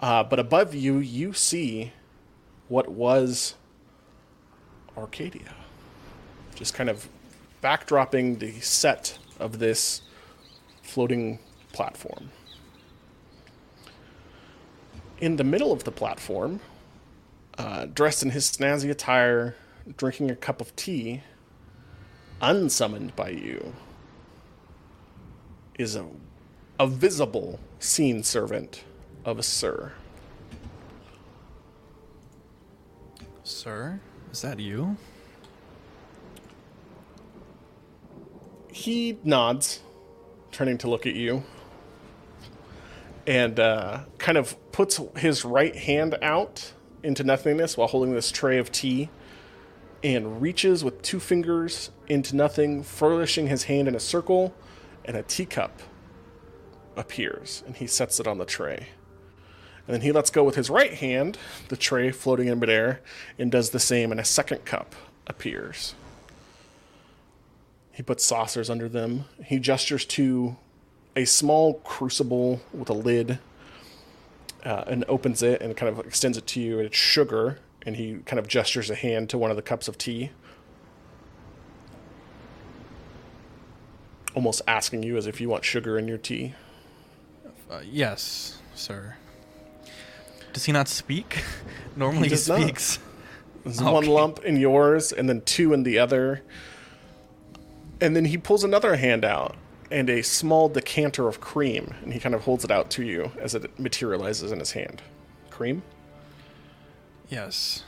[0.02, 1.94] uh, but above you, you see
[2.68, 3.56] what was
[4.98, 5.56] Arcadia.
[6.56, 7.08] Just kind of
[7.64, 10.02] backdropping the set of this
[10.82, 11.40] floating
[11.72, 12.32] platform.
[15.22, 16.60] In the middle of the platform,
[17.58, 19.56] uh, dressed in his snazzy attire,
[19.96, 21.24] drinking a cup of tea,
[22.42, 23.74] unsummoned by you,
[25.78, 26.06] is a,
[26.80, 28.84] a visible scene servant
[29.24, 29.94] of a Sir.
[33.44, 34.00] Sir,
[34.32, 34.98] is that you?
[38.76, 39.80] he nods,
[40.52, 41.44] turning to look at you,
[43.26, 48.58] and uh, kind of puts his right hand out into nothingness while holding this tray
[48.58, 49.10] of tea,
[50.06, 54.54] and reaches with two fingers into nothing, flourishing his hand in a circle,
[55.04, 55.82] and a teacup
[56.96, 58.90] appears, and he sets it on the tray.
[59.88, 61.40] And then he lets go with his right hand,
[61.70, 63.02] the tray floating in midair,
[63.40, 64.94] and does the same, and a second cup
[65.26, 65.96] appears.
[67.92, 69.26] He puts saucers under them.
[69.44, 70.56] He gestures to
[71.16, 73.40] a small crucible with a lid
[74.64, 76.78] uh, and opens it and kind of extends it to you.
[76.78, 79.88] And it's sugar And he kind of gestures a hand to one of the cups
[79.88, 80.32] of tea.
[84.34, 86.56] Almost asking you as if you want sugar in your tea.
[87.70, 89.16] Uh, yes, sir.
[90.54, 91.44] Does he not speak?
[91.96, 92.62] Normally he, not.
[92.62, 93.00] speaks.
[93.64, 96.44] There's one lump in yours and then two in the other.
[98.02, 99.56] And then he pulls another hand out
[99.92, 101.94] and a small decanter of cream.
[102.04, 105.02] And he kind of holds it out to you as it materializes in his hand.
[105.50, 105.84] Cream?
[107.30, 107.84] Yes.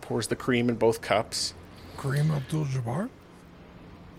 [0.00, 1.54] Pours the cream in both cups.
[1.96, 3.10] Kareem Abdul Jabbar?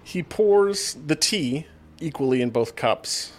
[0.03, 1.67] He pours the tea
[1.99, 3.33] equally in both cups,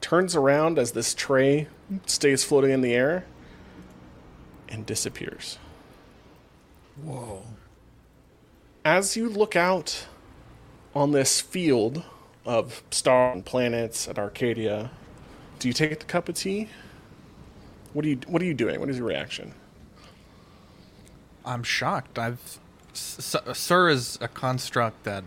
[0.00, 1.68] turns around as this tray
[2.06, 3.24] stays floating in the air,
[4.68, 5.58] and disappears.
[7.02, 7.42] Whoa.
[8.84, 10.06] As you look out
[10.94, 12.02] on this field
[12.44, 14.90] of stars and planets at Arcadia,
[15.58, 16.68] do you take the cup of tea?
[17.92, 18.80] What are you What are you doing?
[18.80, 19.54] What is your reaction?
[21.48, 22.18] I'm shocked.
[22.18, 22.60] I've
[22.92, 25.24] Sir is a construct that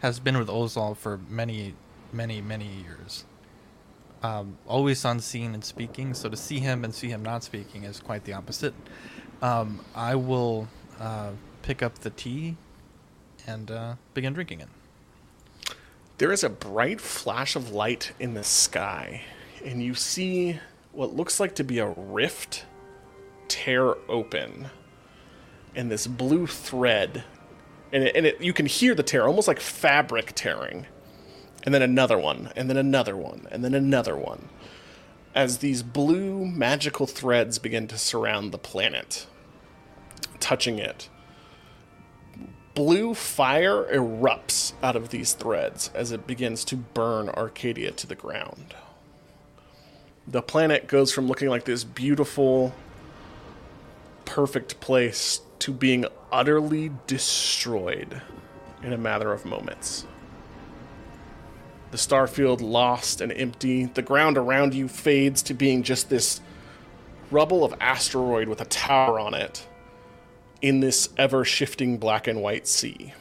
[0.00, 1.74] has been with Ozal for many,
[2.12, 3.24] many, many years.
[4.22, 8.00] Um, always unseen and speaking, so to see him and see him not speaking is
[8.00, 8.74] quite the opposite.
[9.42, 10.68] Um, I will
[10.98, 11.30] uh,
[11.62, 12.56] pick up the tea
[13.46, 14.68] and uh, begin drinking it.
[16.18, 19.22] There is a bright flash of light in the sky,
[19.64, 20.58] and you see
[20.92, 22.64] what looks like to be a rift
[23.46, 24.68] tear open,
[25.74, 27.24] and this blue thread,
[27.92, 30.86] and it, and it, you can hear the tear, almost like fabric tearing,
[31.64, 34.48] and then another one, and then another one, and then another one,
[35.34, 39.26] as these blue magical threads begin to surround the planet,
[40.40, 41.08] touching it
[42.78, 48.14] blue fire erupts out of these threads as it begins to burn Arcadia to the
[48.14, 48.72] ground.
[50.28, 52.72] The planet goes from looking like this beautiful,
[54.24, 58.22] perfect place to being utterly destroyed
[58.82, 60.06] in a matter of moments.
[61.90, 63.86] The starfield lost and empty.
[63.86, 66.40] The ground around you fades to being just this
[67.30, 69.66] rubble of asteroid with a tower on it
[70.60, 73.14] in this ever shifting black and white sea.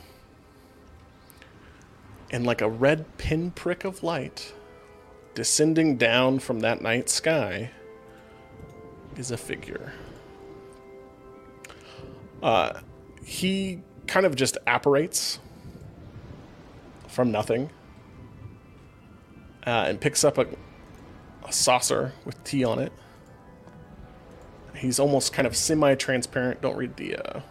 [2.30, 4.54] And like a red pinprick of light
[5.34, 7.72] descending down from that night sky
[9.16, 9.94] is a figure.
[12.48, 12.80] Uh,
[13.26, 15.40] he kind of just apparates
[17.08, 17.70] from nothing
[19.66, 20.48] uh, and picks up a,
[21.46, 22.94] a saucer with tea on it
[24.78, 26.62] he's almost kind of semi-transparent.
[26.62, 27.42] Don't read the uh,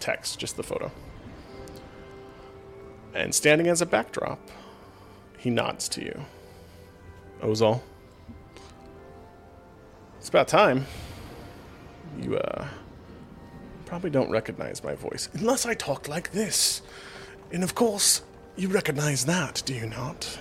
[0.00, 0.90] text, just the photo.
[3.14, 4.38] And standing as a backdrop,
[5.36, 6.24] he nods to you.
[7.40, 7.80] Ozal.
[10.18, 10.86] It's about time.
[12.20, 12.66] You uh
[13.88, 16.82] probably don't recognize my voice unless I talk like this.
[17.50, 18.20] And of course,
[18.54, 20.38] you recognize that, do you not?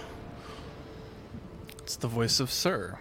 [1.79, 2.99] It's the voice of Sir.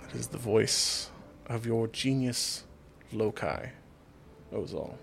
[0.00, 1.10] That is the voice
[1.46, 2.64] of your genius
[3.12, 3.72] loci,
[4.54, 4.94] Ozal.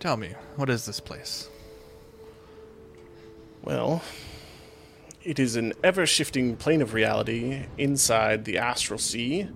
[0.00, 1.48] Tell me, what is this place?
[3.62, 4.02] Well,
[5.22, 9.48] it is an ever shifting plane of reality inside the astral sea,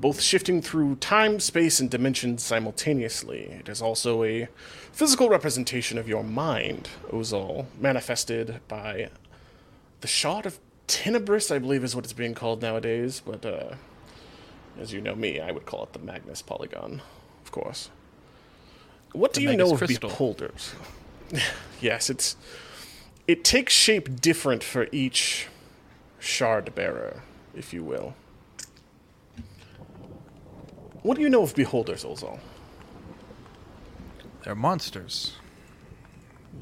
[0.00, 3.42] both shifting through time, space, and dimensions simultaneously.
[3.60, 4.48] It is also a
[4.92, 9.10] physical representation of your mind, Ozal, manifested by
[10.00, 10.58] the shard of
[10.88, 13.74] Tenebris, I believe is what it's being called nowadays, but uh,
[14.78, 17.02] as you know me, I would call it the Magnus Polygon,
[17.44, 17.90] of course.
[19.12, 20.08] What do The you know Magus of crystal.
[20.08, 20.74] beholders?
[21.80, 22.36] yes, it's
[23.28, 25.46] it takes shape different for each
[26.18, 27.22] shard bearer,
[27.54, 28.14] if you will.
[31.02, 32.38] What do you know of beholders, Ozal?
[34.44, 35.36] They're monsters.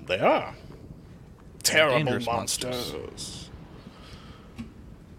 [0.06, 0.55] They are
[1.62, 2.93] terrible monsters.
[2.93, 3.51] monsters.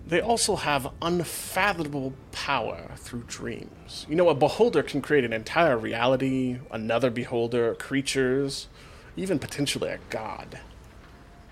[0.08, 4.08] They also have unfathomable power through dreams.
[4.10, 8.68] You know, a beholder can create an entire reality, another beholder, creatures,
[9.16, 10.60] even potentially a god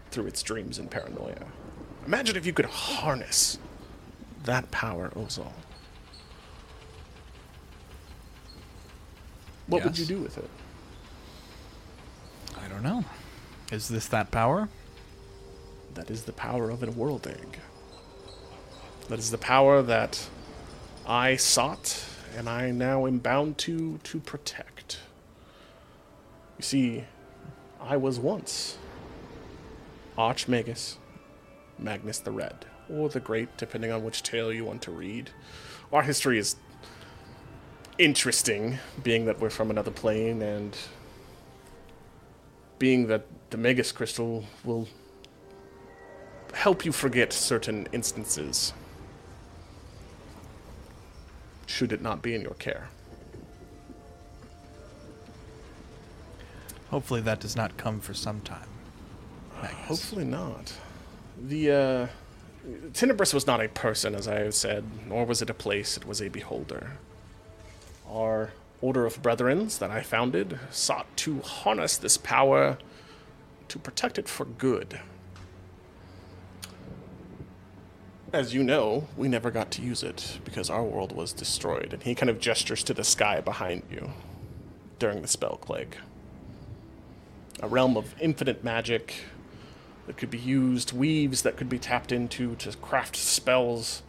[0.09, 1.45] through its dreams and paranoia.
[2.07, 3.59] Imagine if you could harness
[4.45, 5.51] that power, Ozal.
[9.67, 10.49] What would you do with it?
[12.57, 13.03] I don't know.
[13.71, 14.69] Is this that power?
[15.93, 17.59] That is the power of a world egg.
[19.09, 20.29] That is the power that
[21.05, 22.03] I sought
[22.35, 24.99] and I now am bound to to protect.
[26.57, 27.03] You see,
[27.81, 28.77] I was once
[30.17, 30.97] Archmagus,
[31.79, 35.31] Magnus the Red, or the Great, depending on which tale you want to read.
[35.91, 36.55] Our history is
[37.99, 40.77] interesting, being that we're from another plane and
[42.79, 44.87] being that the Magus Crystal will
[46.53, 48.73] help you forget certain instances.
[51.65, 52.89] Should it not be in your care.
[56.89, 58.69] Hopefully that does not come for some time.
[59.61, 60.73] Hopefully not.
[61.39, 62.07] The uh,
[62.93, 65.97] Tenebris was not a person, as I have said, nor was it a place.
[65.97, 66.93] It was a beholder.
[68.09, 68.51] Our
[68.81, 72.77] Order of Brethrens that I founded sought to harness this power
[73.67, 74.99] to protect it for good.
[78.31, 82.03] As you know, we never got to use it because our world was destroyed, and
[82.03, 84.11] he kind of gestures to the sky behind you
[84.99, 85.97] during the spell plague.
[87.61, 89.15] A realm of infinite magic,
[90.07, 94.01] that could be used, weaves that could be tapped into to craft spells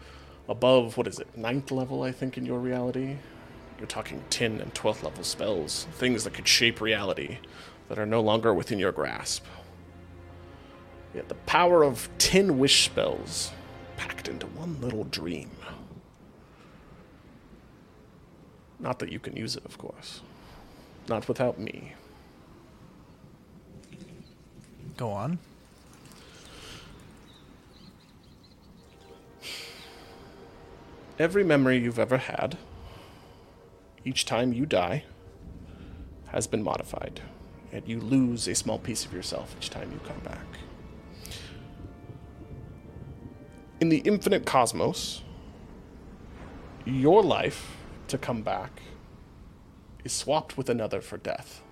[0.49, 3.17] above, what is it, ninth level, I think, in your reality?
[3.79, 7.39] You're talking 10 and 12th level spells, things that could shape reality
[7.89, 9.45] that are no longer within your grasp.
[11.15, 13.53] Yet the power of 10 wish spells
[13.97, 15.51] packed into one little dream.
[18.81, 20.21] Not that you can use it, of course.
[21.09, 21.95] Not without me.
[24.97, 25.39] Go on.
[31.19, 32.57] Every memory you've ever had,
[34.09, 35.05] each time you die,
[36.29, 37.21] has been modified,
[37.73, 40.47] and you lose a small piece of yourself each time you come back.
[43.81, 45.23] In the infinite cosmos,
[46.87, 47.77] your life
[48.09, 48.81] to come back
[50.05, 51.63] is swapped with another for death.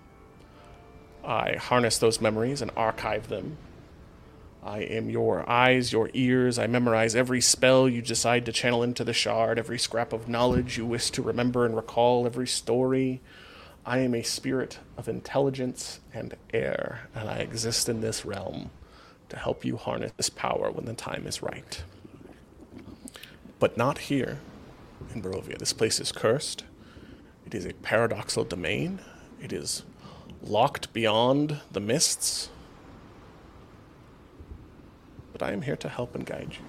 [1.24, 3.56] I harness those memories and archive them
[4.66, 6.58] I am your eyes, your ears.
[6.58, 10.76] I memorize every spell you decide to channel into the shard, every scrap of knowledge
[10.76, 13.20] you wish to remember and recall, every story.
[13.86, 18.70] I am a spirit of intelligence and air, and I exist in this realm
[19.28, 21.84] to help you harness this power when the time is right.
[23.60, 24.40] But not here
[25.14, 25.58] in Barovia.
[25.58, 26.64] This place is cursed.
[27.46, 28.98] It is a paradoxal domain.
[29.40, 29.84] It is
[30.42, 32.48] locked beyond the mists
[35.36, 36.64] but I am here to help and guide you.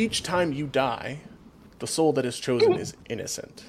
[0.00, 1.18] Each time you die,
[1.80, 3.64] the soul that is chosen is innocent.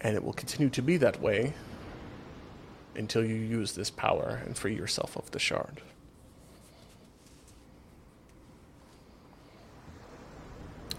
[0.00, 1.52] And it will continue to be that way
[2.94, 5.82] until you use this power and free yourself of the shard.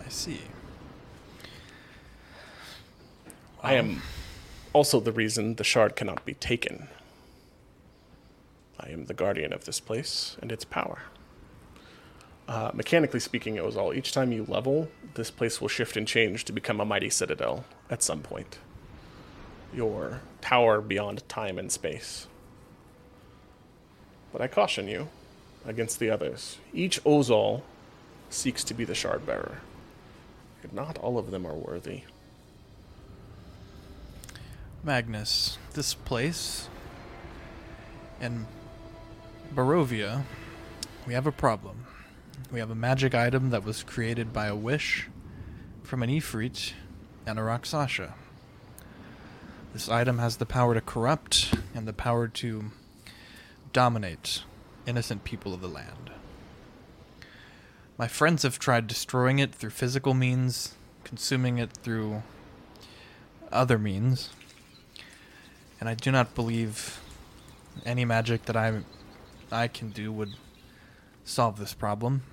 [0.06, 0.42] I see.
[3.64, 4.04] I am
[4.74, 6.88] also the reason the shard cannot be taken.
[8.80, 11.04] I am the guardian of this place and its power.
[12.48, 16.08] Uh, mechanically speaking, it was all each time you level, this place will shift and
[16.08, 18.60] change to become a mighty citadel at some point.
[19.74, 22.28] Your tower beyond time and space.
[24.32, 25.10] But I caution you
[25.66, 26.58] against the others.
[26.74, 27.64] Each Ozal
[28.30, 29.60] seeks to be the shard bearer.
[30.64, 32.04] And not all of them are worthy.
[34.84, 36.70] Magnus, this place
[38.22, 38.46] and
[39.54, 40.24] Barovia,
[41.08, 41.86] we have a problem.
[42.52, 45.10] We have a magic item that was created by a wish
[45.84, 46.74] from an Ifrit
[47.26, 48.14] and a Rakshasa.
[49.74, 52.66] This item has the power to corrupt and the power to
[53.74, 54.44] dominate
[54.86, 56.12] innocent people of the land.
[57.98, 62.22] My friends have tried destroying it through physical means, consuming it through
[63.52, 64.30] other means,
[65.80, 67.00] and I do not believe
[67.86, 68.82] any magic that I
[69.52, 70.34] I can do would
[71.24, 72.24] solve this problem.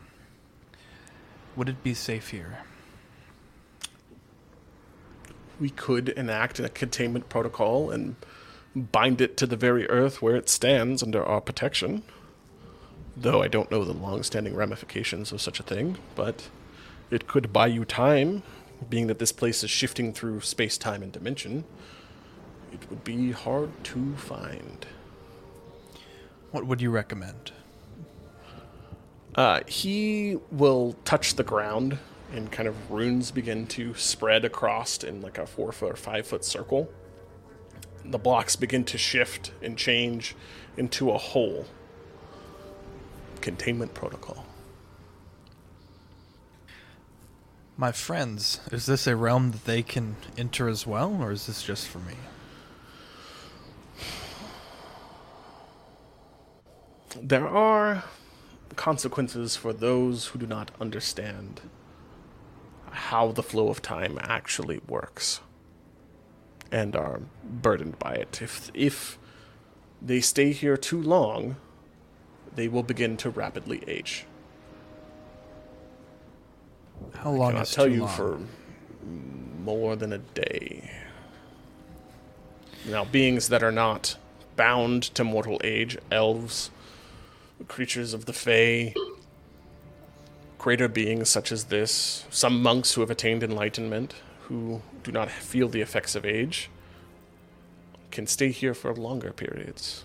[1.57, 2.59] Would it be safe here?
[5.61, 8.17] We could enact a containment protocol and
[8.75, 12.03] bind it to the very earth where it stands under our protection.
[13.17, 16.49] Though I don't know the long standing ramifications of such a thing, but
[17.11, 18.43] it could buy you time,
[18.91, 21.65] being that this place is shifting through space, time, and dimension.
[22.73, 24.85] It would be hard to find.
[26.55, 27.51] What would you recommend?
[29.35, 31.99] Uh, he will touch the ground,
[32.33, 36.29] and kind of runes begin to spread across in like a four foot or five
[36.29, 36.89] foot circle.
[38.05, 40.37] The blocks begin to shift and change
[40.77, 41.67] into a hole.
[43.41, 44.47] Containment protocol.
[47.77, 51.65] My friends, is this a realm that they can enter as well, or is this
[51.65, 52.15] just for me?
[57.21, 58.05] There are
[58.77, 61.61] consequences for those who do not understand
[62.91, 65.41] how the flow of time actually works
[66.73, 68.41] and are burdened by it.
[68.43, 69.19] If if
[70.03, 71.57] they stay here too long,
[72.55, 74.27] they will begin to rapidly age.
[77.15, 78.09] How long I Cannot is tell you long?
[78.09, 78.41] for
[79.63, 80.91] more than a day.
[82.87, 84.17] Now, beings that are not
[84.57, 86.71] bound to mortal age, elves,
[87.69, 88.95] creatures of the Fae,
[90.59, 95.69] greater beings such as this, some monks who have attained enlightenment, who do not feel
[95.69, 96.71] the effects of age,
[98.11, 100.05] can stay here for longer periods.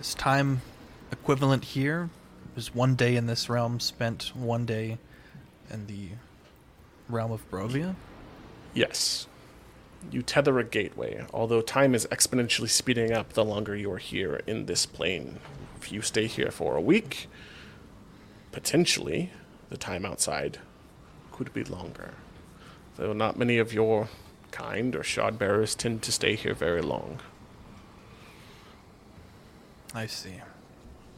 [0.00, 0.62] Is time
[1.12, 2.10] equivalent here?
[2.56, 4.98] Is one day in this realm spent one day
[5.70, 6.08] in the
[7.08, 7.94] realm of Barovia?
[8.74, 9.26] Yes.
[10.10, 14.40] You tether a gateway, although time is exponentially speeding up the longer you are here
[14.46, 15.40] in this plane.
[15.80, 17.28] If you stay here for a week,
[18.52, 19.30] potentially
[19.68, 20.58] the time outside
[21.32, 22.14] could be longer.
[22.96, 24.08] Though not many of your
[24.50, 27.20] kind or shard bearers tend to stay here very long.
[29.94, 30.40] I see.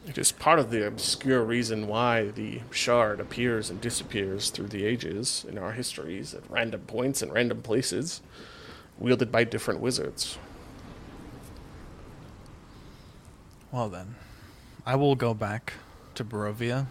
[0.07, 4.85] It is part of the obscure reason why the shard appears and disappears through the
[4.85, 8.21] ages in our histories at random points and random places,
[8.99, 10.37] wielded by different wizards.
[13.71, 14.15] Well then,
[14.85, 15.73] I will go back
[16.15, 16.87] to Barovia,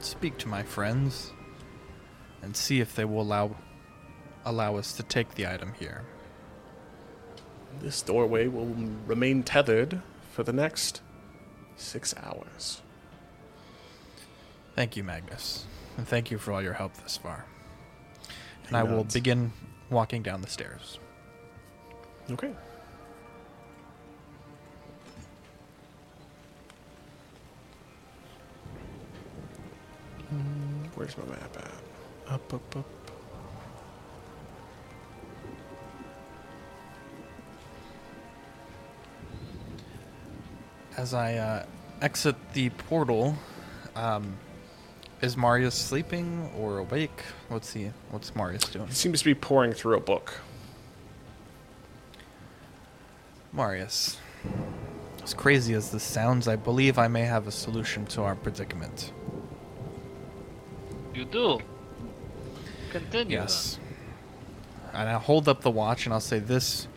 [0.00, 1.32] speak to my friends,
[2.40, 3.56] and see if they will allow
[4.44, 6.04] allow us to take the item here.
[7.80, 8.74] This doorway will
[9.06, 10.00] remain tethered
[10.32, 11.02] for the next
[11.76, 12.80] six hours.
[14.74, 17.44] Thank you, Magnus, and thank you for all your help thus far.
[18.68, 19.52] And I will begin
[19.90, 20.98] walking down the stairs.
[22.30, 22.52] Okay.
[30.28, 32.32] Hmm, Where's my map at?
[32.34, 32.84] Up, up, up.
[40.96, 41.66] As I uh,
[42.02, 43.36] exit the portal,
[43.94, 44.36] um,
[45.22, 47.22] is Marius sleeping or awake?
[47.48, 47.90] What's he?
[48.10, 48.88] What's Marius doing?
[48.88, 50.34] He seems to be poring through a book.
[53.52, 54.18] Marius.
[55.22, 59.12] As crazy as this sounds, I believe I may have a solution to our predicament.
[61.14, 61.58] You do.
[62.90, 63.38] Continue.
[63.38, 63.78] Yes.
[64.92, 66.88] And I'll hold up the watch and I'll say this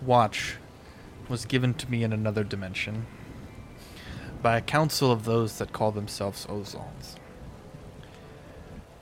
[0.00, 0.56] watch
[1.28, 3.06] was given to me in another dimension
[4.42, 7.16] by a council of those that call themselves Ozals.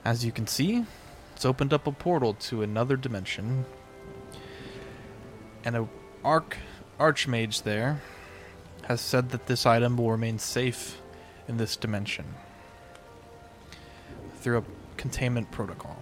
[0.05, 0.85] As you can see,
[1.35, 3.64] it's opened up a portal to another dimension.
[5.64, 5.89] And a
[6.24, 6.56] arch
[7.01, 8.02] archmage there
[8.82, 11.01] has said that this item will remain safe
[11.48, 12.27] in this dimension
[14.40, 14.64] through a
[14.97, 15.97] containment protocol.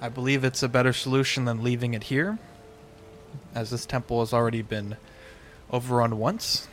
[0.00, 2.38] I believe it's a better solution than leaving it here,
[3.54, 4.96] as this temple has already been
[5.72, 6.68] overrun once.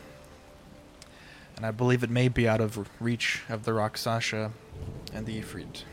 [1.55, 4.51] And I believe it may be out of reach of the Rakshasa
[5.11, 5.83] and the Ifrit.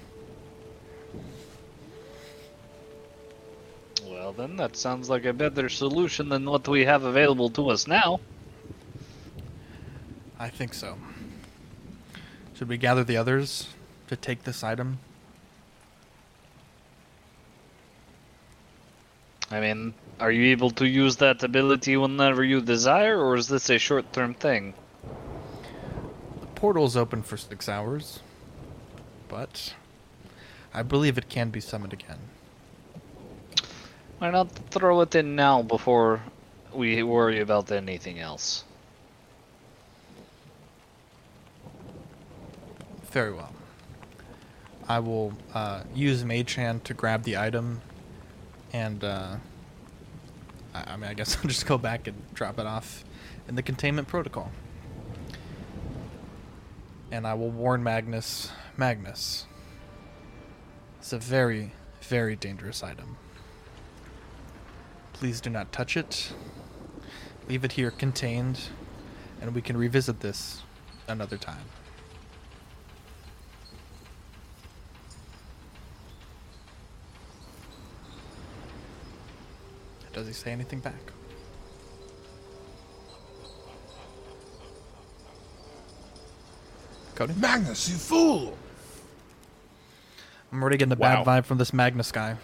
[4.32, 7.86] Well, then that sounds like a better solution than what we have available to us
[7.86, 8.20] now.
[10.38, 10.96] I think so.
[12.54, 13.68] Should we gather the others
[14.06, 15.00] to take this item?
[19.50, 23.68] I mean, are you able to use that ability whenever you desire, or is this
[23.68, 24.72] a short term thing?
[26.40, 28.20] The portal's open for six hours,
[29.28, 29.74] but
[30.72, 32.31] I believe it can be summoned again.
[34.22, 36.22] Why not throw it in now before
[36.72, 38.62] we worry about anything else?
[43.10, 43.52] Very well.
[44.88, 47.80] I will uh, use Mage Hand to grab the item,
[48.72, 49.34] and uh,
[50.72, 53.04] I, I mean, I guess I'll just go back and drop it off
[53.48, 54.52] in the containment protocol.
[57.10, 59.46] And I will warn Magnus Magnus.
[61.00, 63.16] It's a very, very dangerous item.
[65.22, 66.32] Please do not touch it.
[67.48, 68.58] Leave it here contained,
[69.40, 70.62] and we can revisit this
[71.06, 71.64] another time.
[80.12, 81.12] Does he say anything back?
[87.14, 87.34] Cody?
[87.38, 88.58] Magnus, you fool!
[90.50, 91.22] I'm already getting a Wow.
[91.22, 92.38] bad vibe from this Magnus guy.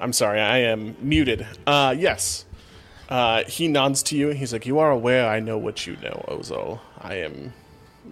[0.00, 1.46] I'm sorry, I am muted.
[1.66, 2.44] Uh, yes.
[3.08, 4.28] Uh, he nods to you.
[4.28, 6.80] He's like, You are aware I know what you know, Ozo.
[6.98, 7.52] I am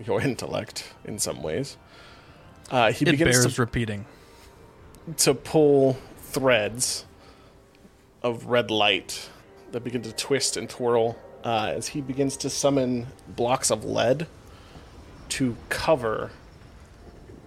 [0.05, 1.77] your intellect in some ways.
[2.71, 4.05] Uh, he It begins bears to, repeating.
[5.19, 7.07] to pull threads
[8.23, 9.31] of red light
[9.73, 14.27] that begin to twist and twirl uh, as he begins to summon blocks of lead
[15.31, 16.31] to cover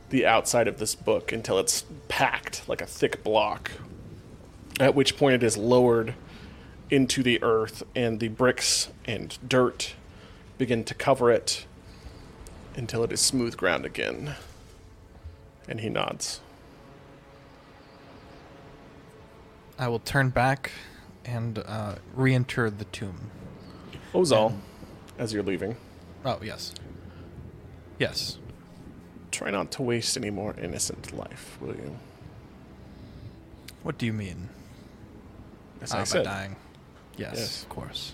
[0.09, 3.71] the outside of this book until it's packed like a thick block.
[4.81, 6.15] At which point it is lowered
[6.89, 9.93] into the earth, and the bricks and dirt
[10.57, 11.67] begin to cover it
[12.75, 14.33] until it is smooth ground again.
[15.67, 16.41] And he nods.
[19.77, 20.71] I will turn back
[21.25, 23.29] and uh, re-enter the tomb.
[24.15, 24.57] Ozal,
[25.19, 25.77] as you're leaving,
[26.25, 26.73] Oh yes,
[27.99, 28.39] yes.
[29.29, 31.99] try not to waste any more innocent life, will you?
[33.83, 34.49] What do you mean?
[35.89, 36.55] By said, dying.
[37.17, 37.63] Yes, Yes.
[37.63, 38.13] of course.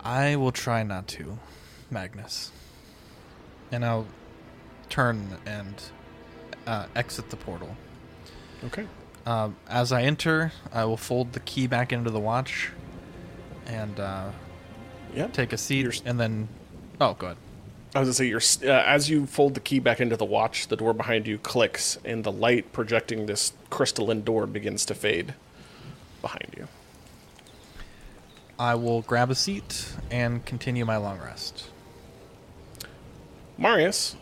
[0.00, 1.38] I will try not to,
[1.90, 2.50] Magnus.
[3.70, 4.06] And I'll
[4.88, 5.74] turn and
[6.66, 7.76] uh, exit the portal.
[8.64, 8.86] okay.
[9.24, 12.70] Um, as I enter, I will fold the key back into the watch
[13.66, 14.30] and uh,
[15.14, 15.28] Yeah.
[15.28, 16.48] take a seat, You're and then.
[17.00, 17.36] Oh, go ahead.
[17.94, 20.76] I was gonna say, uh, as you fold the key back into the watch, the
[20.76, 25.34] door behind you clicks, and the light projecting this crystalline door begins to fade
[26.22, 26.68] behind you.
[28.58, 31.68] I will grab a seat and continue my long rest.
[33.58, 34.16] Marius,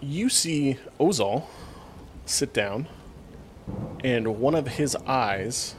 [0.00, 1.46] you see Ozal
[2.26, 2.86] sit down,
[4.04, 5.74] and one of his eyes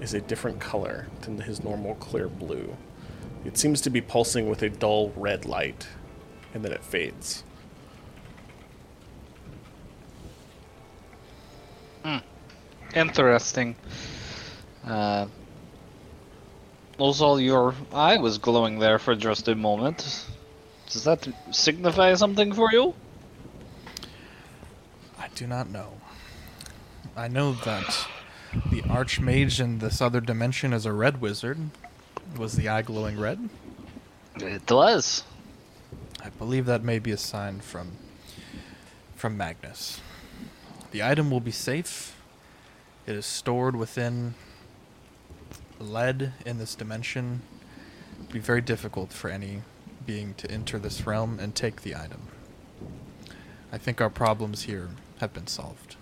[0.00, 2.76] is a different color than his normal clear blue.
[3.44, 5.86] It seems to be pulsing with a dull red light,
[6.54, 7.44] and then it fades.
[12.04, 12.18] Hmm.
[12.94, 13.76] Interesting.
[14.86, 15.26] Uh,
[16.98, 20.26] also, your eye was glowing there for just a moment.
[20.90, 22.94] Does that signify something for you?
[25.18, 26.00] I do not know.
[27.16, 28.06] I know that
[28.70, 31.70] the Archmage in this other dimension is a red wizard.
[32.36, 33.48] Was the eye glowing red?
[34.36, 35.24] It was.
[36.22, 37.92] I believe that may be a sign from
[39.16, 40.00] from Magnus.
[40.92, 42.16] The item will be safe.
[43.06, 44.34] It is stored within
[45.80, 47.42] lead in this dimension.
[48.20, 49.62] It'd be very difficult for any
[50.06, 52.28] being to enter this realm and take the item.
[53.72, 54.90] I think our problems here
[55.20, 55.96] have been solved,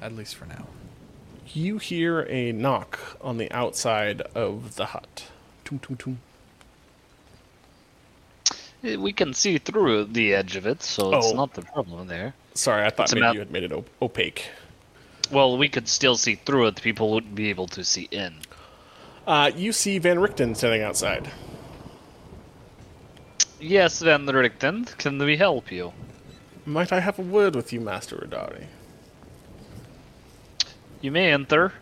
[0.00, 0.66] at least for now.
[1.52, 5.26] You hear a knock on the outside of the hut.
[5.64, 6.18] Tum, tum, tum.
[8.82, 11.34] Eh, We can see through the edge of it, so it's Oh.
[11.34, 12.34] not the problem there.
[12.54, 14.46] Sorry, I thought It's maybe about- you had made it op- opaque.
[15.30, 16.80] Well, we could still see through it.
[16.82, 18.36] People wouldn't be able to see in.
[19.26, 21.30] Uh, you see Van Richten standing outside.
[23.60, 25.92] Yes, Van Richten, can we help you?
[26.64, 28.66] Might I have a word with you, Master Radari?
[31.00, 31.72] You may enter.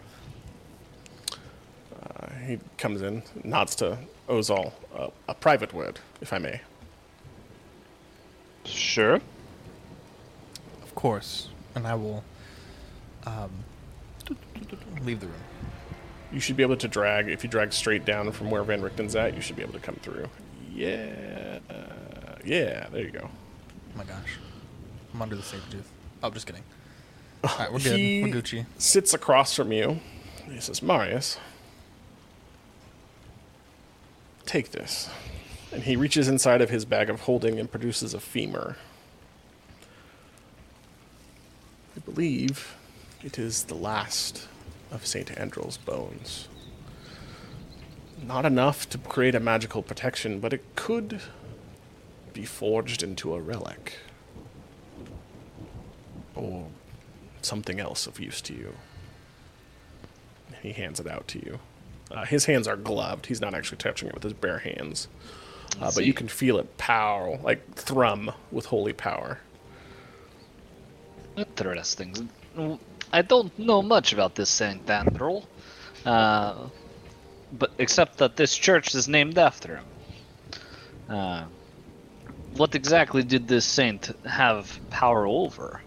[2.03, 3.99] Uh, he comes in, nods to
[4.29, 4.73] Ozal.
[4.97, 6.61] Uh, a private word, if I may.
[8.65, 9.21] Sure.
[10.83, 12.25] Of course, and I will
[13.25, 13.51] um,
[15.03, 15.43] leave the room.
[16.33, 19.17] You should be able to drag, if you drag straight down from where Van Richten's
[19.17, 20.29] at, you should be able to come through.
[20.75, 21.59] Yeah.
[21.71, 23.29] Uh, yeah, there you go.
[23.31, 24.37] Oh my gosh,
[25.15, 25.91] I'm under the saber tooth.
[26.23, 26.63] Oh, just kidding.
[27.45, 27.97] All right, we're good.
[27.99, 28.67] He We're Gucci.
[28.79, 30.01] sits across from you.
[30.51, 31.39] He says, Marius,
[34.47, 35.09] take this.
[35.73, 38.77] And he reaches inside of his bag of holding and produces a femur.
[41.97, 42.77] I believe
[43.23, 44.49] it is the last
[44.91, 45.39] of St.
[45.39, 46.49] Andral's bones.
[48.23, 51.21] Not enough to create a magical protection, but it could
[52.33, 53.99] be forged into a relic.
[56.35, 56.67] Or
[57.43, 58.75] something else of use to you.
[60.63, 61.61] He hands it out to you.
[62.11, 63.27] Uh, his hands are gloved.
[63.27, 65.09] He's not actually touching it with his bare hands.
[65.81, 69.39] Uh, but you can feel it power, like thrum with holy power.
[71.37, 72.29] Interesting.
[73.13, 75.47] I don't know much about this Saint Andral,
[76.05, 76.69] uh,
[77.53, 79.85] but except that this church is named after him.
[81.09, 81.45] Uh,
[82.55, 85.81] what exactly did this saint have power over?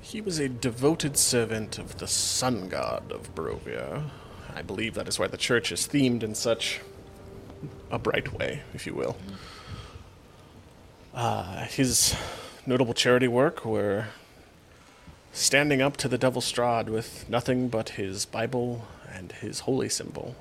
[0.00, 4.10] He was a devoted servant of the sun god of Barovia.
[4.54, 6.80] I believe that is why the church is themed in such
[7.90, 9.16] a bright way, if you will.
[11.12, 12.14] Uh, his
[12.66, 14.06] notable charity work were
[15.34, 20.34] standing up to the Devil Strahd with nothing but his Bible and his holy symbol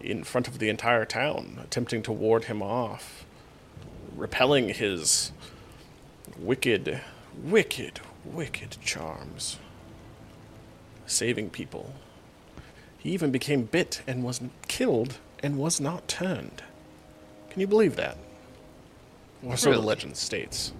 [0.00, 3.24] in front of the entire town, attempting to ward him off
[4.16, 5.32] repelling his
[6.38, 7.00] wicked,
[7.42, 9.58] wicked, wicked charms,
[11.06, 11.94] saving people.
[12.98, 16.62] He even became bit and was killed and was not turned.
[17.48, 18.18] Can you believe that?
[19.42, 20.72] Or so the legend states.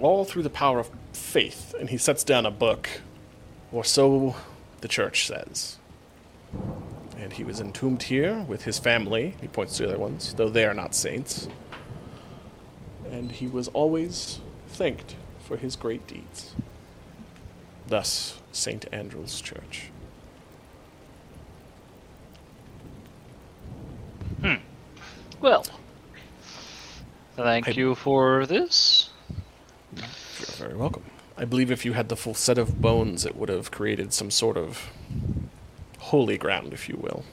[0.00, 2.88] All through the power of faith, and he sets down a book,
[3.72, 4.36] or so
[4.80, 5.78] the church says.
[7.18, 9.34] And he was entombed here with his family.
[9.40, 11.48] He points to the other ones, though they are not saints.
[13.10, 14.38] And he was always
[14.68, 16.54] thanked for his great deeds.
[17.88, 18.86] Thus, St.
[18.92, 19.90] Andral's Church.
[24.42, 24.54] Hmm.
[25.40, 25.64] Well,
[27.34, 29.07] thank I- you for this.
[30.38, 31.04] You're very welcome.
[31.36, 34.30] I believe if you had the full set of bones, it would have created some
[34.30, 34.90] sort of
[35.98, 37.24] holy ground, if you will.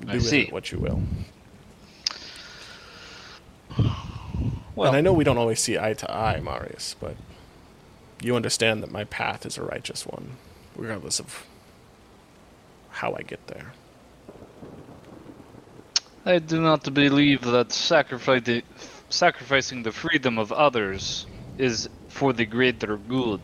[0.00, 0.42] Do I with see.
[0.42, 1.02] it what you will.
[4.74, 7.16] Well, and I know we don't always see eye to eye, Marius, but
[8.22, 10.36] you understand that my path is a righteous one,
[10.74, 11.44] regardless of
[12.90, 13.72] how I get there.
[16.24, 18.62] I do not believe that sacrificing
[19.10, 21.26] sacrificing the freedom of others
[21.58, 23.40] is for the greater good.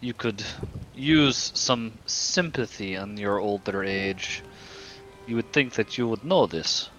[0.00, 0.42] You could
[0.94, 4.42] use some sympathy in your older age.
[5.26, 6.90] You would think that you would know this.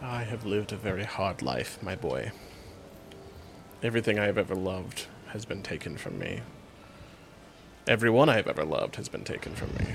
[0.00, 2.30] I have lived a very hard life, my boy.
[3.82, 6.40] Everything I have ever loved has been taken from me.
[7.86, 9.94] Everyone I have ever loved has been taken from me.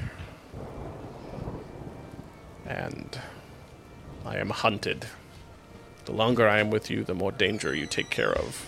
[2.65, 3.19] And
[4.25, 5.05] I am hunted.
[6.05, 8.65] The longer I am with you, the more danger you take care of.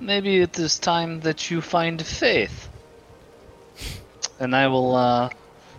[0.00, 2.68] Maybe it is time that you find faith.
[4.38, 5.30] And I will uh,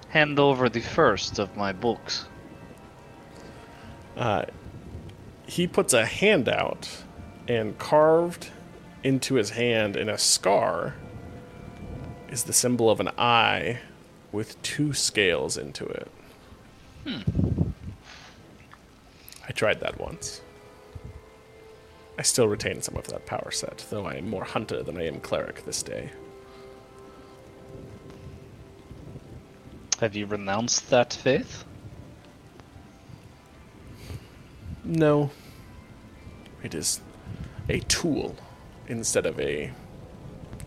[0.10, 2.26] hand over the first of my books.
[4.18, 4.46] Uh,
[5.48, 6.90] he puts a hand out,
[7.48, 8.52] and carved
[9.04, 10.94] into his hand in a scar
[12.30, 13.80] is the symbol of an eye
[14.32, 16.08] with two scales into it.
[17.08, 17.70] Hmm.
[19.48, 20.42] I tried that once.
[22.18, 25.08] I still retain some of that power set, though I am more hunter than I
[25.08, 26.12] am cleric this day.
[30.00, 31.66] Have you renounced that faith?
[34.84, 35.32] No.
[36.64, 37.02] It is
[37.70, 38.36] a tool
[38.88, 39.72] instead of a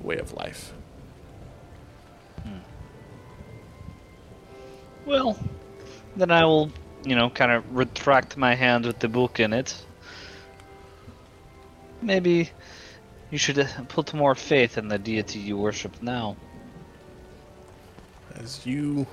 [0.01, 0.73] way of life.
[5.05, 5.37] Well,
[6.17, 6.71] then I will,
[7.05, 9.75] you know, kind of retract my hand with the book in it.
[12.01, 12.51] Maybe
[13.31, 16.37] you should uh, put more faith in the deity you worship now.
[18.35, 19.07] As you,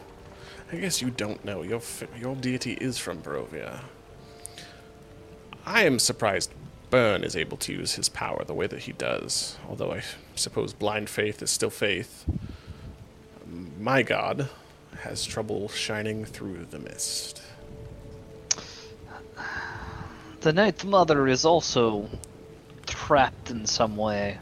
[0.71, 1.81] I guess you don't know, your
[2.19, 3.81] your deity is from Barovia.
[5.65, 6.53] I am surprised
[6.89, 9.57] Byrne is able to use his power the way that he does.
[9.67, 10.03] Although I
[10.35, 12.25] suppose blind faith is still faith.
[13.79, 14.49] My god
[14.99, 17.41] has trouble shining through the mist.
[20.41, 22.09] The Night Mother is also
[22.85, 24.37] trapped in some way.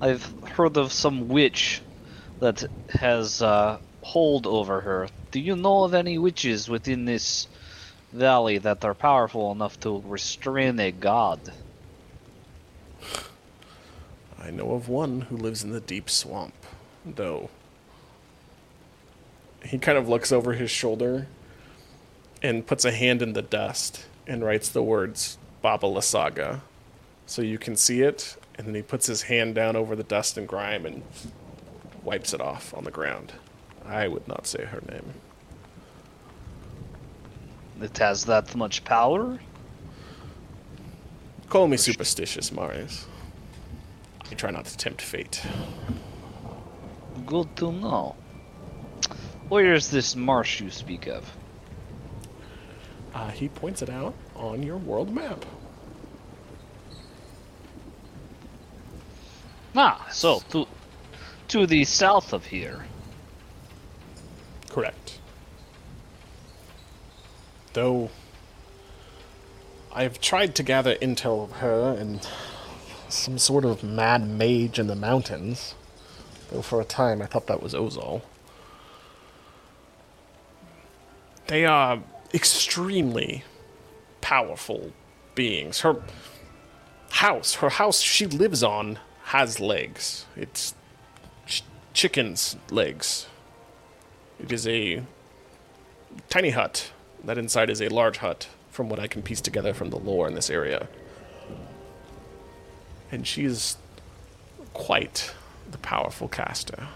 [0.00, 1.80] I've heard of some witch
[2.40, 5.08] that has uh, hold over her.
[5.30, 7.46] Do you know of any witches within this
[8.12, 11.40] valley that are powerful enough to restrain a god?
[14.38, 16.54] I know of one who lives in the deep swamp,
[17.06, 17.48] though.
[19.64, 21.26] He kind of looks over his shoulder
[22.42, 26.60] and puts a hand in the dust and writes the words Baba Lysaga.
[27.26, 30.36] So you can see it, and then he puts his hand down over the dust
[30.36, 31.02] and grime and
[32.02, 33.32] wipes it off on the ground.
[33.86, 35.14] I would not say her name.
[37.80, 39.38] It has that much power?
[41.48, 43.06] Call me superstitious, Marius.
[44.30, 45.42] I try not to tempt fate.
[47.26, 48.16] Good to know.
[49.48, 51.30] Where is this marsh you speak of?
[53.14, 55.44] Uh, he points it out on your world map.
[59.74, 60.66] Ah, so to
[61.48, 62.86] to the south of here.
[64.68, 65.18] Correct.
[67.72, 68.10] Though
[69.94, 72.26] I've tried to gather intel of her and
[73.08, 75.74] some sort of mad mage in the mountains,
[76.50, 78.22] though for a time I thought that was Ozal.
[81.46, 82.00] They are
[82.32, 83.44] extremely
[84.20, 84.92] powerful
[85.34, 85.80] beings.
[85.80, 86.02] Her
[87.10, 90.26] house, her house she lives on, has legs.
[90.36, 90.74] It's
[91.46, 93.26] ch- chicken's legs.
[94.40, 95.02] It is a
[96.28, 96.90] tiny hut.
[97.24, 100.26] That inside is a large hut, from what I can piece together from the lore
[100.26, 100.88] in this area.
[103.12, 103.76] And she is
[104.72, 105.32] quite
[105.70, 106.88] the powerful caster.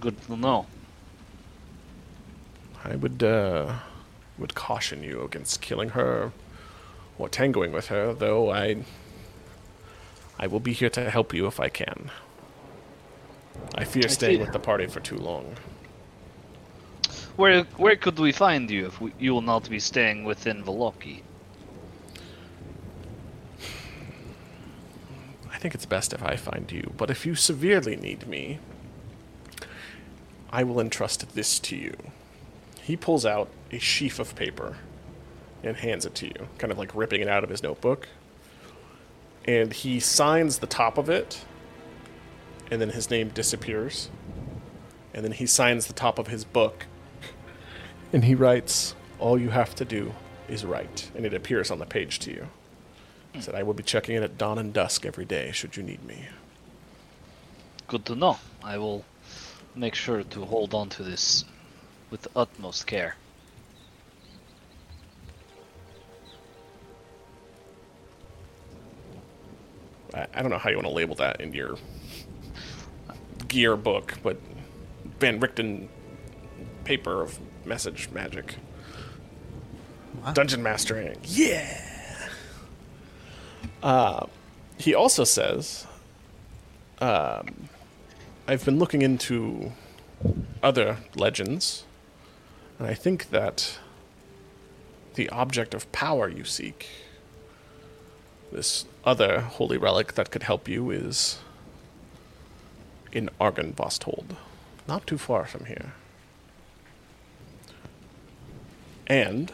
[0.00, 0.66] Good to know.
[2.84, 3.74] I would uh,
[4.38, 6.32] would caution you against killing her
[7.18, 8.84] or tangoing with her, though I
[10.38, 12.10] I will be here to help you if I can.
[13.74, 15.56] I fear I staying with the party for too long.
[17.36, 21.22] Where where could we find you if we, you will not be staying within Vallaki?
[25.52, 28.60] I think it's best if I find you, but if you severely need me,
[30.50, 31.96] I will entrust this to you.
[32.80, 34.76] He pulls out a sheaf of paper
[35.62, 38.08] and hands it to you, kind of like ripping it out of his notebook.
[39.44, 41.44] And he signs the top of it,
[42.70, 44.10] and then his name disappears.
[45.12, 46.86] And then he signs the top of his book,
[48.12, 50.14] and he writes, All you have to do
[50.48, 51.10] is write.
[51.14, 52.48] And it appears on the page to you.
[53.32, 55.82] He said, I will be checking in at dawn and dusk every day should you
[55.82, 56.26] need me.
[57.86, 58.38] Good to know.
[58.62, 59.04] I will
[59.78, 61.44] make sure to hold on to this
[62.10, 63.16] with the utmost care.
[70.14, 71.76] I, I don't know how you want to label that in your
[73.46, 74.38] gear book, but
[75.20, 75.88] Van Richten
[76.84, 78.56] paper of message magic.
[80.32, 81.16] Dungeon mastering.
[81.22, 81.80] Yeah.
[83.82, 84.26] Uh,
[84.78, 85.86] he also says,
[87.00, 87.67] um,
[88.50, 89.72] I've been looking into
[90.62, 91.84] other legends,
[92.78, 93.78] and I think that
[95.16, 96.88] the object of power you seek
[98.50, 101.40] this other holy relic that could help you is
[103.12, 104.34] in Argynvostholt,
[104.86, 105.92] not too far from here.
[109.06, 109.52] And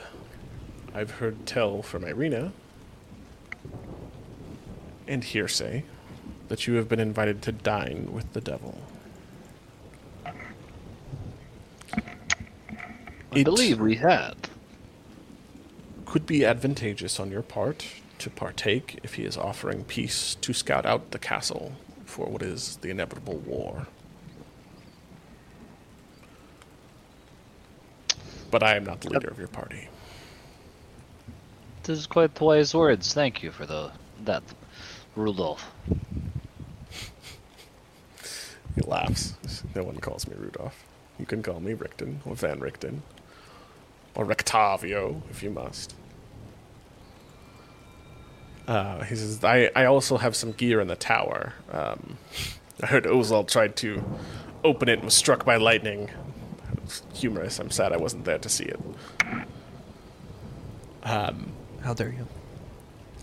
[0.94, 2.52] I've heard tell from Ireena
[5.08, 5.82] and hearsay
[6.48, 8.80] that you have been invited to dine with the devil.
[13.32, 14.34] I It- believe we had.
[16.06, 17.86] could be advantageous on your part
[18.18, 21.72] to partake if he is offering peace to scout out the castle
[22.04, 23.88] for what is the inevitable war.
[28.50, 29.88] But I am not the leader of your party.
[31.82, 33.12] This is quite wise words.
[33.12, 33.90] Thank you for the
[34.24, 34.42] that,
[35.16, 35.70] Rudolph.
[38.74, 39.34] He laughs.
[39.74, 40.84] No one calls me Rudolph.
[41.18, 43.02] You can call me Richten or Van Richten
[44.14, 45.94] or Rictavio if you must.
[48.66, 51.52] Uh, he says, I, I also have some gear in the tower.
[51.70, 52.18] Um,
[52.82, 54.02] I heard Ozal tried to
[54.64, 56.10] open it and was struck by lightning.
[56.72, 57.58] It humorous.
[57.60, 58.80] I'm sad I wasn't there to see it.
[61.82, 62.26] How dare you?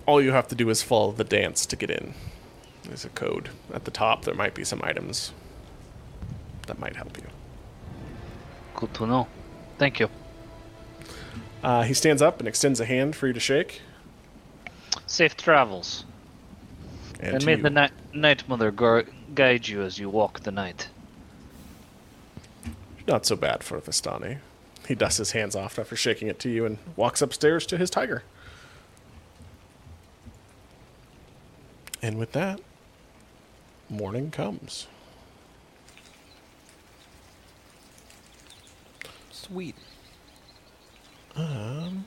[0.06, 2.14] All you have to do is follow the dance to get in.
[2.84, 3.50] There's a code.
[3.74, 5.32] At the top, there might be some items
[6.68, 7.26] that might help you.
[8.76, 9.28] Good to know.
[9.78, 10.10] Thank you.
[11.64, 13.82] Uh, he stands up and extends a hand for you to shake.
[15.06, 16.06] Safe travels.
[17.20, 17.62] And, And may you.
[17.62, 19.06] the night, night mother gu-
[19.36, 20.90] guide you as you walk the night.
[23.08, 24.38] Not so bad for Vistani.
[24.88, 27.90] He dusts his hands off after shaking it to you and walks upstairs to his
[27.92, 28.24] tiger.
[32.02, 32.60] And with that,
[33.90, 34.88] morning comes.
[39.32, 39.76] Sweet.
[41.36, 42.06] Um,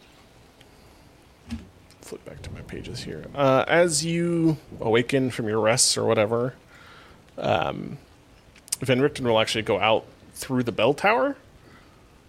[2.01, 3.25] Flip back to my pages here.
[3.35, 6.55] Uh, as you awaken from your rests or whatever,
[7.39, 7.97] um,
[8.81, 10.05] Van Richten will actually go out
[10.35, 11.37] through the bell tower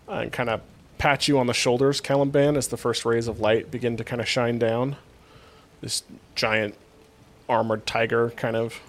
[0.07, 0.61] uh, and kind of
[0.97, 4.21] pat you on the shoulders, Caliban, as the first rays of light begin to kind
[4.21, 4.95] of shine down.
[5.81, 6.03] This
[6.35, 6.75] giant
[7.47, 8.79] armored tiger kind of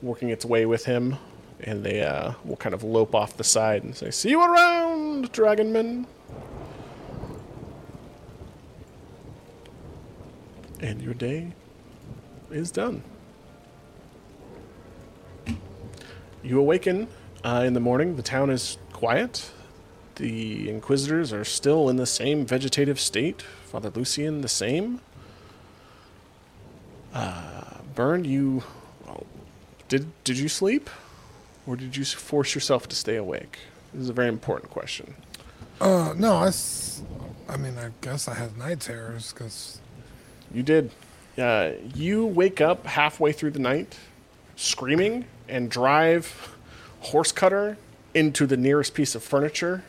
[0.00, 1.16] working its way with him,
[1.60, 5.32] and they uh, will kind of lope off the side and say, See you around,
[5.32, 6.06] Dragonman.
[10.80, 11.52] And your day
[12.50, 13.04] is done.
[16.42, 17.06] You awaken
[17.44, 18.16] uh, in the morning.
[18.16, 19.50] The town is quiet.
[20.16, 23.42] The Inquisitors are still in the same vegetative state.
[23.42, 25.00] Father Lucian, the same.
[27.12, 27.62] Uh,
[27.94, 28.62] Burn, you.
[29.88, 30.88] did, did you sleep?
[31.66, 33.58] Or did you force yourself to stay awake?
[33.92, 35.14] This is a very important question.
[35.80, 37.02] Uh, no, I, s-
[37.48, 39.80] I mean, I guess I had night terrors because
[40.52, 40.90] You did.
[41.38, 43.96] Uh, you wake up halfway through the night,
[44.56, 46.56] screaming, and drive
[47.00, 47.76] horse cutter
[48.14, 49.82] into the nearest piece of furniture,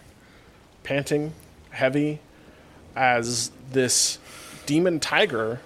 [0.83, 1.33] panting,
[1.71, 2.19] heavy,
[2.95, 4.19] as this
[4.65, 5.59] demon tiger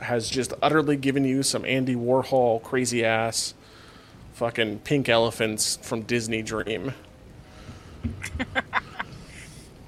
[0.00, 3.54] has just utterly given you some Andy Warhol crazy ass
[4.32, 6.92] fucking pink elephants from Disney Dream.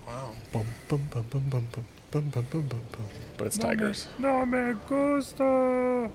[0.06, 0.32] wow.
[0.50, 0.62] But
[3.46, 4.08] it's no tigers.
[4.18, 6.10] Me, no me gusta.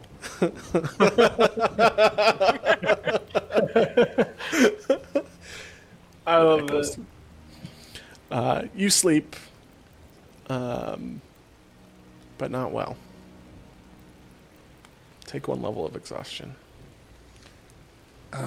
[6.28, 7.00] I love this.
[8.30, 9.36] Uh, you sleep,
[10.50, 11.22] um,
[12.38, 12.98] but not well.
[15.28, 16.56] Take one level of exhaustion.
[18.34, 18.38] Uh,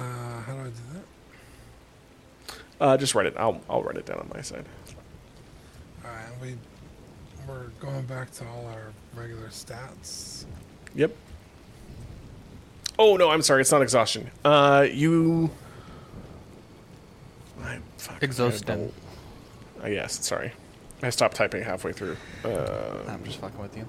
[0.41, 2.55] how do I do that?
[2.81, 3.35] Uh, just write it.
[3.37, 4.65] I'll I'll write it down on my side.
[6.03, 6.55] All right, we
[7.47, 10.45] we're going back to all our regular stats.
[10.95, 11.15] Yep.
[12.97, 13.61] Oh no, I'm sorry.
[13.61, 14.31] It's not exhaustion.
[14.43, 15.51] Uh, you.
[17.63, 18.91] I, fuck, Exhaustion.
[19.83, 20.51] Uh, yes, sorry.
[21.03, 22.17] I stopped typing halfway through.
[22.43, 23.87] Uh, I'm just fucking with you.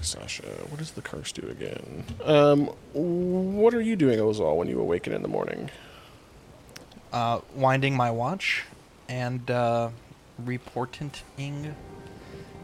[0.00, 2.04] Sasha, what does the curse do again?
[2.24, 5.70] Um, what are you doing, Ozal, when you awaken in the morning?
[7.12, 8.64] Uh, winding my watch
[9.08, 9.88] and uh,
[10.38, 11.10] reporting.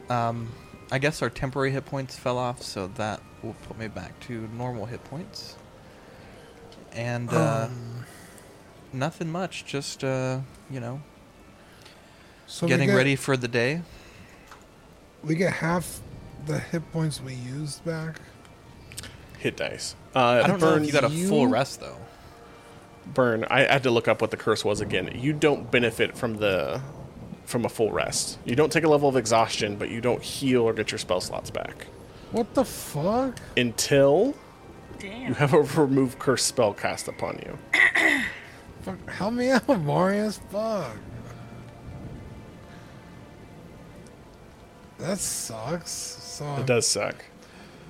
[0.08, 0.52] Um,
[0.92, 4.48] I guess our temporary hit points fell off, so that will put me back to
[4.56, 5.56] normal hit points.
[6.92, 7.68] And uh,
[8.92, 10.38] nothing much, just uh,
[10.70, 11.00] you know,
[12.46, 13.82] So getting get- ready for the day.
[15.24, 16.00] We get half
[16.46, 18.20] the hit points we used back.
[19.38, 19.94] Hit dice.
[20.14, 21.96] Uh, I don't know if you got a full rest though.
[23.06, 23.44] burn.
[23.50, 25.10] I had to look up what the curse was again.
[25.14, 26.80] You don't benefit from the
[27.44, 28.38] from a full rest.
[28.46, 31.20] You don't take a level of exhaustion, but you don't heal or get your spell
[31.20, 31.86] slots back
[32.32, 33.38] What the fuck?
[33.56, 34.34] until
[34.98, 35.28] Damn.
[35.28, 37.58] you have a remove curse spell cast upon you.
[38.82, 40.40] Fuck, help me out, Marius.
[40.50, 40.96] Fuck.
[44.98, 45.90] That sucks.
[45.90, 47.16] So It does suck.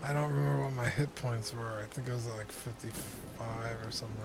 [0.03, 1.81] I don't remember what my hit points were.
[1.83, 4.17] I think it was like 55 or something.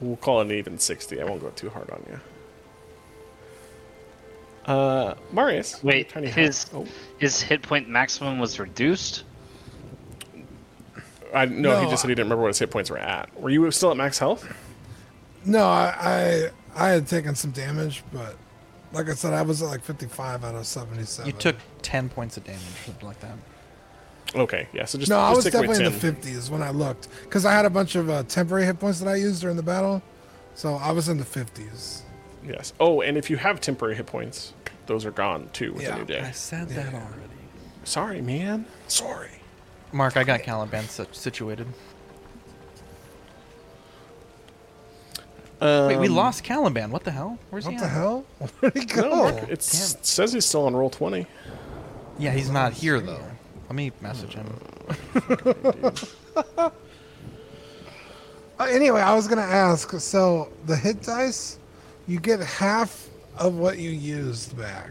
[0.00, 1.20] We'll call it even 60.
[1.20, 2.20] I won't go too hard on you.
[4.72, 5.82] Uh, Marius.
[5.82, 6.86] Wait, tiny his Oh,
[7.18, 9.24] his hit point maximum was reduced.
[11.34, 13.34] I no, he just said he didn't remember what his hit points were at.
[13.40, 14.46] Were you still at max health?
[15.44, 18.36] No, I, I I had taken some damage, but
[18.92, 21.26] like I said, I was at like 55 out of 77.
[21.26, 23.36] You took ten points of damage, something like that.
[24.34, 24.84] Okay, yeah.
[24.84, 26.20] So just No, just I was definitely in 10.
[26.20, 28.98] the 50s when I looked, because I had a bunch of uh, temporary hit points
[29.00, 30.02] that I used during the battle,
[30.54, 32.02] so I was in the 50s.
[32.46, 32.72] Yes.
[32.78, 34.52] Oh, and if you have temporary hit points,
[34.86, 35.92] those are gone too with Yeah.
[35.92, 36.20] the new day.
[36.20, 37.22] I said that already.
[37.84, 38.66] Sorry, man.
[38.86, 39.30] Sorry.
[39.92, 41.66] Mark, I got Caliban situated.
[45.60, 46.90] Um, Wait, we lost Caliban.
[46.90, 47.38] What the hell?
[47.50, 48.24] Where's he What the hell?
[48.60, 49.02] Where'd he go?
[49.02, 49.62] No, Mark, it it.
[49.62, 51.26] says he's still on Roll20.
[52.18, 53.24] Yeah, he's not here though.
[53.68, 54.46] Let me message him.
[58.58, 59.92] Uh, anyway, I was gonna ask.
[60.00, 61.58] So the hit dice,
[62.08, 63.08] you get half
[63.38, 64.90] of what you used back.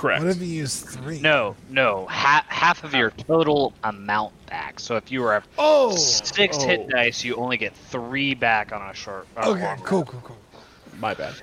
[0.00, 0.22] Correct.
[0.24, 1.20] What if you use three?
[1.20, 4.80] No, no, ha- half of your total amount back.
[4.80, 5.94] So if you were at Oh.
[5.94, 6.66] six Oh.
[6.66, 9.26] hit dice, you only get three back on a short.
[9.36, 9.62] on a Okay.
[9.64, 10.04] long Cool.
[10.06, 10.20] Cool.
[10.24, 10.38] Cool.
[10.98, 11.34] My bad.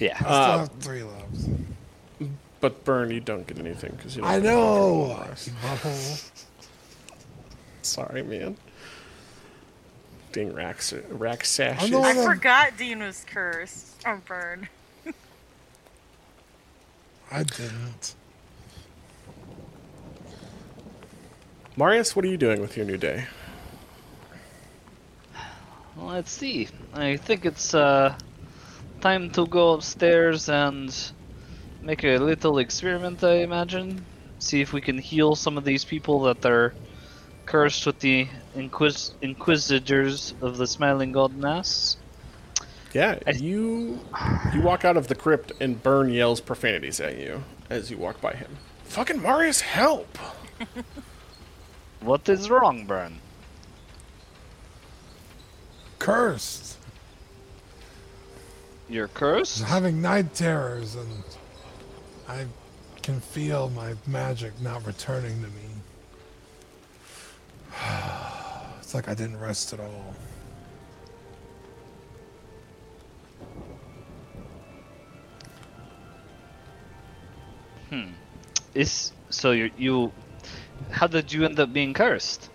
[0.00, 0.14] Yeah.
[0.14, 2.30] I still Uh, have three left.
[2.60, 4.22] But burn, you don't get anything because you.
[4.22, 6.16] Don't I get anything from the know.
[7.82, 8.56] Sorry, man.
[10.32, 11.84] Ding racks, rack sashes.
[11.84, 14.02] I'm the I one that- forgot Dean was cursed.
[14.04, 14.66] Or burned.
[17.32, 18.14] I didn't.
[21.78, 23.24] Marius, what are you doing with your new day?
[25.96, 26.68] Let's see.
[26.92, 28.14] I think it's uh,
[29.00, 30.94] time to go upstairs and
[31.80, 33.24] make a little experiment.
[33.24, 34.04] I imagine.
[34.38, 36.74] See if we can heal some of these people that are
[37.46, 42.01] cursed with the inquis- inquisitors of the Smiling God Mass.
[42.92, 44.00] Yeah, I- you
[44.52, 48.20] you walk out of the crypt and Burn yells profanities at you as you walk
[48.20, 48.58] by him.
[48.84, 50.18] Fucking Marius, help!
[52.00, 53.20] What is wrong, Burn?
[56.00, 56.76] Cursed.
[58.88, 59.60] You're cursed?
[59.60, 61.22] I'm having night terrors, and
[62.28, 62.46] I
[63.02, 65.68] can feel my magic not returning to me.
[68.80, 70.14] It's like I didn't rest at all.
[78.74, 80.12] Is so you you.
[80.90, 82.48] How did you end up being cursed?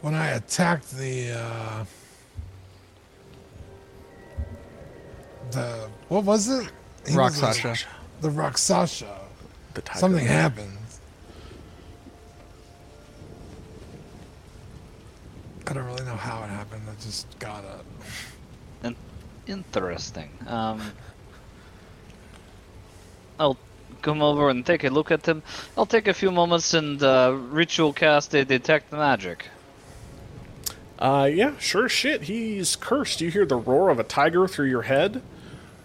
[0.00, 1.84] When I attacked the uh
[5.50, 6.70] the what was it?
[7.06, 7.76] He Rock was a-
[8.20, 9.20] The Rakshasa.
[9.74, 9.98] The tiger.
[10.00, 10.72] Something happened.
[15.66, 16.82] I don't really know how it happened.
[16.90, 17.84] I just got it.
[19.46, 20.28] Interesting.
[20.46, 20.82] Um,
[23.38, 23.56] I'll
[24.02, 25.42] come over and take a look at them.
[25.76, 29.46] I'll take a few moments and uh, ritual cast a detect magic.
[30.98, 32.22] Uh, yeah, sure shit.
[32.22, 33.20] He's cursed.
[33.20, 35.22] You hear the roar of a tiger through your head,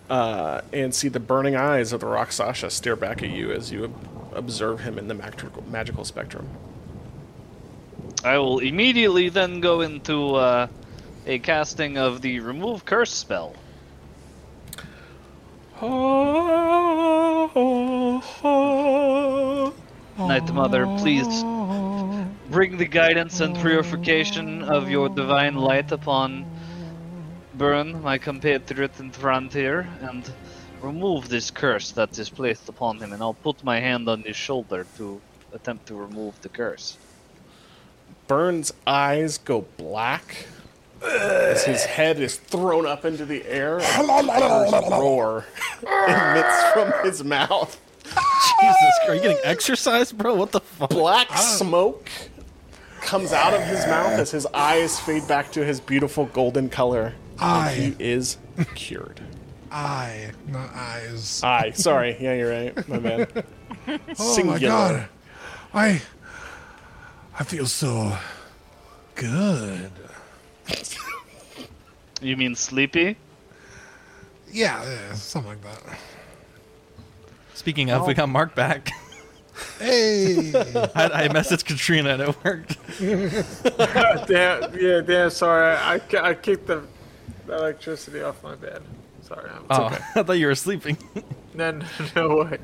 [0.09, 3.85] uh, and see the burning eyes of the Rakshasa stare back at you as you
[3.85, 6.47] ob- observe him in the magical, magical spectrum.
[8.23, 10.67] I will immediately then go into uh,
[11.27, 13.55] a casting of the remove curse spell.
[20.17, 21.27] Night Mother, please
[22.49, 26.45] bring the guidance and purification of your divine light upon
[27.55, 30.31] Burn, my compatriot in Frontier, and
[30.81, 33.11] remove this curse that is placed upon him.
[33.11, 35.19] And I'll put my hand on his shoulder to
[35.51, 36.97] attempt to remove the curse.
[38.27, 40.47] Burns' eyes go black
[41.05, 43.79] as his head is thrown up into the air.
[43.79, 45.45] and a roar
[45.81, 47.79] emits from his mouth.
[48.03, 50.35] Jesus, are you getting exercise, bro?
[50.35, 50.89] What the fuck?
[50.89, 52.09] Black smoke
[53.01, 57.13] comes out of his mouth as his eyes fade back to his beautiful golden color.
[57.39, 58.37] And he I, is
[58.75, 59.19] cured.
[59.71, 61.41] I, not eyes.
[61.43, 62.15] Aye, sorry.
[62.19, 62.87] Yeah, you're right.
[62.87, 63.45] My bad.
[63.87, 64.53] Oh Singular.
[64.53, 65.07] my god.
[65.73, 66.01] I
[67.37, 68.15] I feel so
[69.15, 69.91] good.
[72.21, 73.17] You mean sleepy?
[74.49, 75.99] Yeah, yeah, something like that.
[77.53, 78.91] Speaking of, we got Mark back.
[79.77, 80.51] Hey,
[80.95, 82.75] I, I messaged Katrina and it worked.
[84.27, 85.29] damn, yeah, damn.
[85.29, 86.83] Sorry, I, I, I kicked the
[87.47, 88.81] electricity off my bed.
[89.21, 90.97] Sorry, I'm, Oh, I thought you were sleeping.
[91.53, 91.85] no, no,
[92.15, 92.57] no way.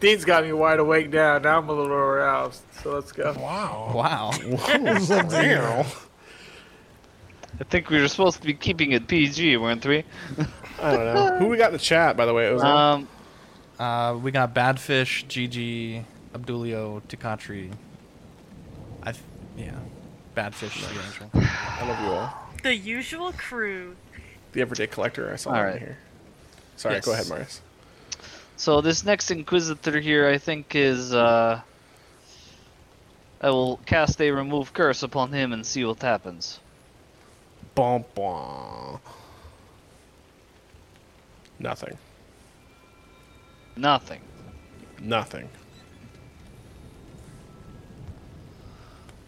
[0.00, 1.36] Dean's got me wide awake now.
[1.36, 2.62] Now I'm a little aroused.
[2.82, 3.34] So let's go.
[3.38, 3.92] wow.
[3.94, 4.30] wow.
[5.28, 5.84] Meow.
[7.60, 10.04] I think we were supposed to be keeping it PG, weren't we?
[10.80, 11.38] I don't know.
[11.38, 12.48] Who we got in the chat, by the way?
[12.48, 13.08] It was Um,
[13.78, 16.04] Uh, we got Badfish, Gigi,
[16.34, 17.72] Abdulio, Tikatri.
[19.02, 19.24] I, th-
[19.56, 19.72] yeah,
[20.36, 20.76] Badfish.
[20.76, 21.30] is the actual.
[21.34, 22.32] I love you all.
[22.62, 23.94] The usual crew.
[24.52, 25.32] The Everyday Collector.
[25.32, 25.78] I saw All that right.
[25.78, 25.98] here.
[26.76, 27.04] Sorry, Yes.
[27.04, 27.60] go ahead, Marius.
[28.56, 31.60] so this next Inquisitor here, I think, is uh,
[33.40, 36.58] I will cast a remove curse upon him and see what happens.
[37.78, 38.98] Bom, bom.
[41.60, 41.96] Nothing.
[43.76, 44.20] Nothing.
[45.00, 45.48] Nothing.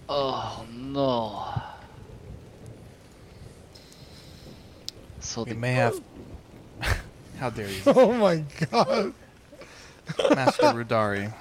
[0.09, 1.62] Oh no.
[5.20, 6.01] So We the may have.
[7.39, 9.14] How dare you, Oh my god.
[10.35, 11.32] Master Rudari?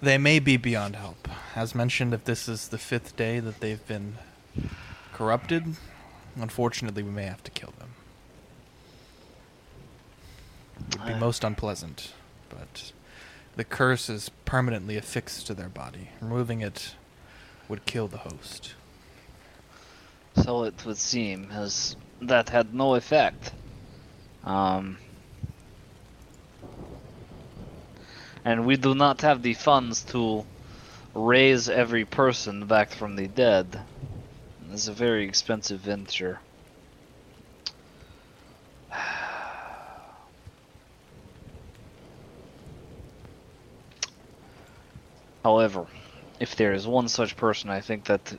[0.00, 1.28] They may be beyond help.
[1.54, 4.14] As mentioned, if this is the fifth day that they've been
[5.14, 5.76] corrupted,
[6.36, 7.90] unfortunately, we may have to kill them.
[10.90, 12.12] It would be most unpleasant,
[12.50, 12.92] but
[13.56, 16.10] the curse is permanently affixed to their body.
[16.20, 16.96] Removing it
[17.68, 18.74] would kill the host.
[20.36, 23.52] So it would seem as that had no effect.
[24.42, 24.98] Um,
[28.44, 30.44] and we do not have the funds to
[31.14, 33.80] raise every person back from the dead.
[34.74, 36.40] It's a very expensive venture.
[45.44, 45.86] However,
[46.40, 48.36] if there is one such person, I think that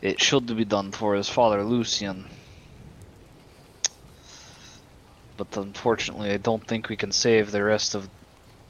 [0.00, 2.24] it should be done for his father Lucian.
[5.36, 8.08] But unfortunately, I don't think we can save the rest of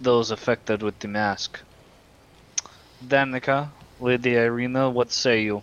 [0.00, 1.60] those affected with the mask.
[3.06, 3.68] Danica,
[4.00, 5.62] Lady Ireena, what say you?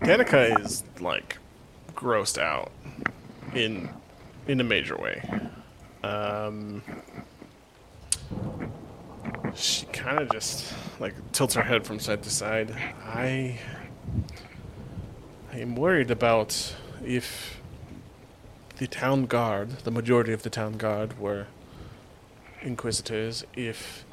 [0.00, 1.38] Danica is like
[1.94, 2.70] grossed out
[3.54, 3.88] in
[4.46, 5.22] in a major way.
[6.02, 6.82] Um,
[9.54, 12.74] she kind of just like tilts her head from side to side.
[13.04, 13.58] I
[15.52, 17.60] I am worried about if
[18.78, 21.46] the town guard, the majority of the town guard were
[22.62, 24.04] inquisitors, if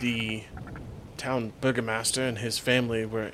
[0.00, 0.44] the
[1.16, 3.26] town burgomaster and his family were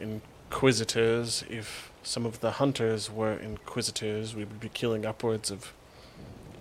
[0.51, 5.73] inquisitors, if some of the hunters were inquisitors, we would be killing upwards of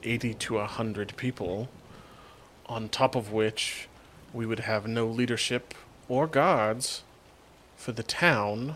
[0.03, 1.67] 80 to 100 people,
[2.67, 3.87] on top of which
[4.31, 5.73] we would have no leadership
[6.07, 7.01] or guards
[7.75, 8.75] for the town.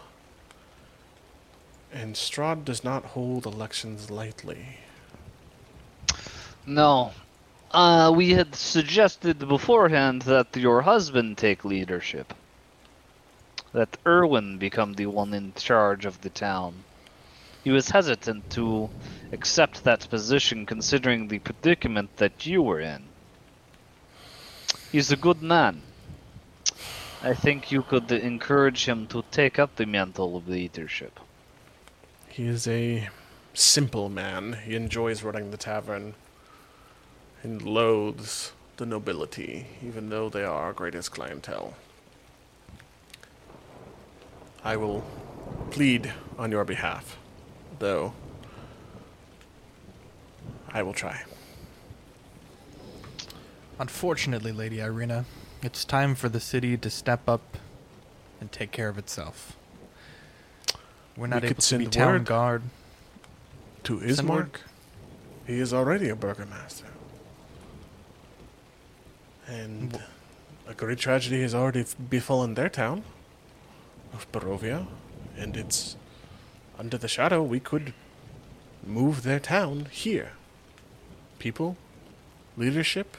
[1.93, 4.79] And Strahd does not hold elections lightly.
[6.65, 7.11] No.
[7.69, 12.33] Uh, we had suggested beforehand that your husband take leadership.
[13.73, 16.83] That Urwin become the one in charge of the town.
[17.63, 18.89] He was hesitant to
[19.31, 23.03] accept that position considering the predicament that you were in.
[24.91, 25.81] He's a good man.
[27.23, 31.19] I think you could encourage him to take up the mantle of leadership.
[32.27, 33.09] He is a
[33.53, 34.59] simple man.
[34.65, 36.15] He enjoys running the tavern
[37.41, 41.75] and loathes the nobility, even though they are our greatest clientele.
[44.63, 45.03] I will
[45.71, 47.17] plead on your behalf,
[47.79, 48.13] though
[50.71, 51.23] I will try.
[53.77, 55.25] Unfortunately, Lady Ireena,
[55.61, 57.57] it's time for the city to step up
[58.39, 59.57] and take care of itself.
[61.17, 62.63] We're not We able could to be send town guard.
[63.83, 63.99] To.
[63.99, 64.61] Ismark,
[65.45, 66.85] he is already a burgomaster.
[69.45, 70.01] And
[70.65, 73.03] a great tragedy has already befallen their town
[74.13, 74.87] of Barovia,
[75.37, 75.95] and it's
[76.79, 77.93] under the shadow we could
[78.85, 80.33] move their town here.
[81.39, 81.77] People,
[82.57, 83.17] leadership,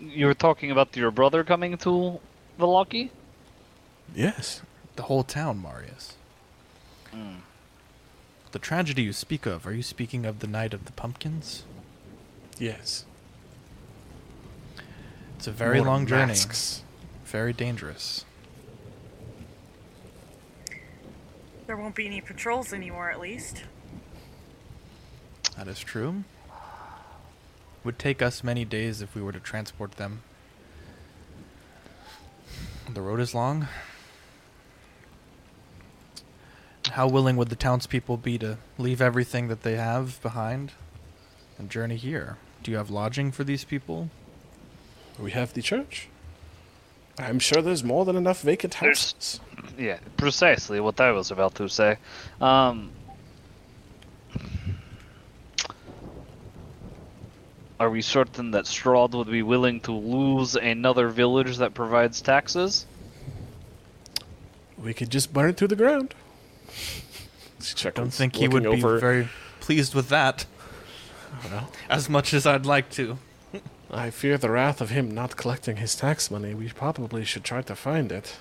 [0.00, 2.18] You were talking about your brother coming to
[2.58, 3.10] Vallaki?
[4.14, 4.62] yes.
[4.96, 6.16] The whole town, Marius.
[7.12, 7.36] Hmm.
[8.50, 11.64] The tragedy you speak of, are you speaking of the Night of the Pumpkins?
[12.58, 13.06] Yes.
[15.42, 16.26] It's a very More long journey.
[16.26, 16.84] masks.
[17.24, 18.24] Very dangerous.
[21.66, 23.64] There won't be any patrols anymore, at least.
[25.56, 26.22] That is true.
[27.82, 30.22] Would take us many days if we were to transport them.
[32.88, 33.66] The road is long.
[36.92, 40.70] How willing would the townspeople be to leave everything that they have behind
[41.58, 42.36] and journey here?
[42.62, 44.08] Do you have lodging for these people?
[45.18, 46.08] We have the church.
[47.18, 49.40] I'm sure there's more than enough vacant There's- houses.
[49.78, 51.96] Yeah, precisely what I was about to say.
[52.40, 52.90] Um,
[57.78, 62.86] are we certain that Strahd would be willing to lose another village that provides taxes?
[64.78, 66.14] We could just burn it to the ground.
[67.84, 69.28] I don't think he would be very
[69.60, 70.46] pleased with that.
[71.44, 73.18] Well, As much as I'd like to.
[73.94, 76.54] I fear the wrath of him not collecting his tax money.
[76.54, 78.36] We probably should try to find it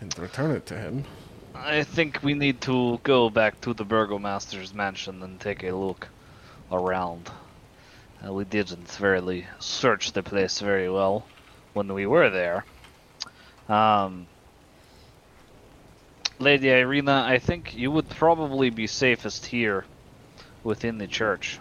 [0.00, 1.04] and return it to him.
[1.54, 6.08] I think we need to go back to the Burgomaster's mansion and take a look
[6.72, 7.30] around.
[8.24, 11.24] Uh, we didn't really search the place very well
[11.72, 12.64] when we were there.
[13.68, 14.26] Um,
[16.40, 19.84] Lady Ireena, I think you would probably be safest here
[20.64, 21.60] within the church.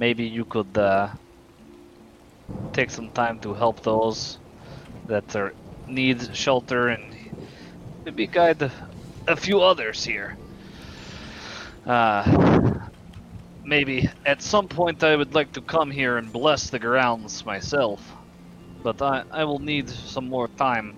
[0.00, 1.10] Maybe you could uh,
[2.72, 4.38] take some time to help those
[5.06, 5.54] that are
[5.88, 7.14] need shelter and
[8.04, 8.62] maybe guide
[9.28, 10.38] a, few others here.
[11.86, 12.88] Uh,
[13.64, 18.16] maybe at some point I would like to come here and bless the grounds myself,
[18.82, 20.96] but I, I will need some more time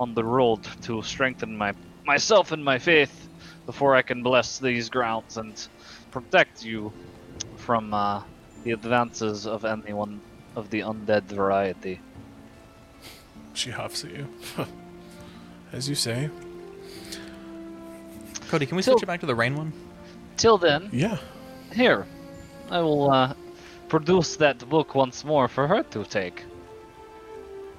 [0.00, 1.74] on the road to strengthen my
[2.06, 3.28] myself and my faith
[3.66, 5.56] before I can bless these grounds and
[6.10, 6.94] protect you
[7.68, 8.22] from uh,
[8.64, 10.18] the advances of anyone
[10.56, 12.00] of the undead variety.
[13.52, 14.26] She huffs at you.
[15.72, 16.30] As you say.
[18.48, 19.70] Cody, can we So- switch it back to the rain one?
[20.38, 21.18] Till then, Yeah.
[21.74, 22.06] Here,
[22.70, 23.34] I will uh,
[23.90, 26.44] produce that book once more for her to take.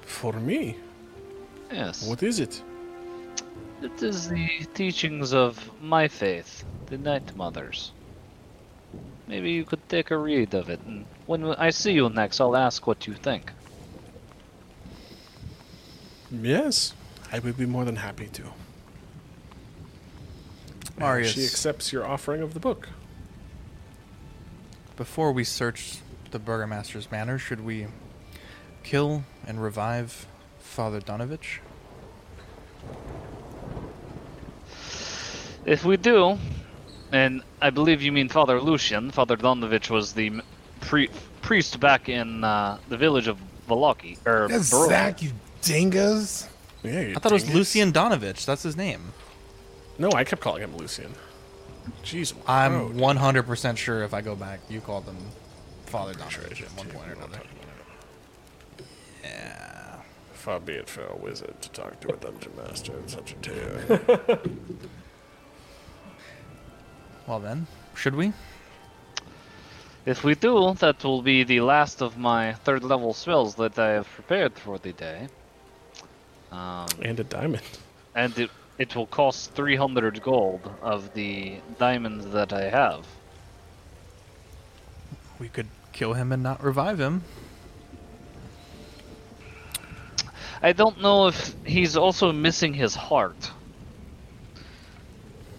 [0.01, 0.77] For me.
[1.71, 2.07] Yes.
[2.07, 2.61] What is it?
[3.81, 7.91] It is the teachings of my faith, the Night Mothers.
[9.29, 12.55] Maybe you could take a read of it, and when I see you next, I'll
[12.55, 13.51] ask what you think.
[16.31, 16.95] Yes.
[17.31, 18.41] I would be more than happy to.
[18.41, 18.51] And
[20.97, 21.33] Marius.
[21.33, 22.89] She accepts your offering of the book.
[24.97, 25.99] Before we search
[26.31, 27.85] the Burgomaster's manor, should we
[28.83, 30.25] kill and revive
[30.57, 31.59] Father Donavich?
[35.67, 36.39] If we do,
[37.11, 40.41] and I believe you mean Father Lucian, Father Donavich was the m-
[40.81, 41.09] pri-
[41.41, 43.37] priest back in uh, the village of
[43.67, 44.89] Velocki or That's Baroque.
[44.89, 45.31] Zach, you
[45.61, 46.47] dingoes.
[46.83, 47.53] Yeah, you I thought it was.
[47.53, 48.45] Lucian Donavich.
[48.45, 49.13] That's his name.
[49.97, 51.13] No, I kept calling him Lucian.
[52.03, 53.17] Jeez, I'm Lord.
[53.17, 55.17] 100% sure if I go back, you called him
[55.87, 57.39] Father Sure Donavich did at one point or another.
[59.23, 59.95] Yeah.
[60.33, 63.35] Far be it for a wizard to talk to a dungeon master in such a
[63.35, 64.39] tale.
[67.29, 68.33] Well then, should we?
[70.03, 73.89] If we do, that will be the last of my third level spells that I
[73.89, 75.27] have prepared for the day.
[76.51, 77.61] Um, and a diamond.
[78.15, 78.49] and it,
[78.79, 83.05] it will cost 300 gold of the diamonds that I have.
[85.37, 87.21] We could kill him and not revive him.
[90.63, 93.51] I don't know if he's also missing his heart.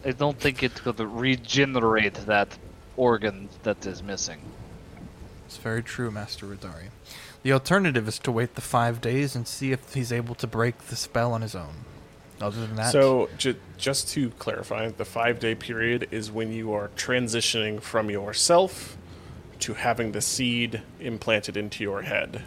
[0.04, 2.48] I don't think it could regenerate that
[2.96, 4.40] organ that is missing.
[5.46, 6.88] It's very true, Master Rodari.
[7.42, 10.78] The alternative is to wait the five days and see if he's able to break
[10.88, 11.84] the spell on his own.
[12.40, 16.72] Other than that, So, ju- just to clarify, the five day period is when you
[16.72, 18.96] are transitioning from yourself
[19.60, 22.42] to having the seed implanted into your head.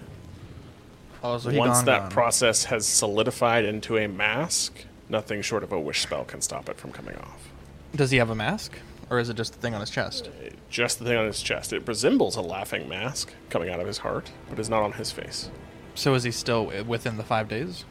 [1.24, 2.12] oh, so Once gone, that gone.
[2.12, 6.78] process has solidified into a mask, nothing short of a wish spell can stop it
[6.78, 7.48] from coming off.
[7.96, 8.74] Does he have a mask,
[9.10, 10.30] or is it just the thing on his chest?
[10.70, 11.72] Just the thing on his chest.
[11.72, 15.12] It resembles a laughing mask coming out of his heart, but is not on his
[15.12, 15.50] face.
[15.96, 17.86] So is he still within the five days?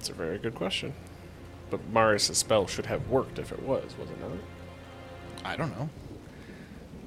[0.00, 0.94] It's a very good question.
[1.70, 4.38] But Marius' spell should have worked if it was, wasn't it not?
[5.44, 5.88] I don't know.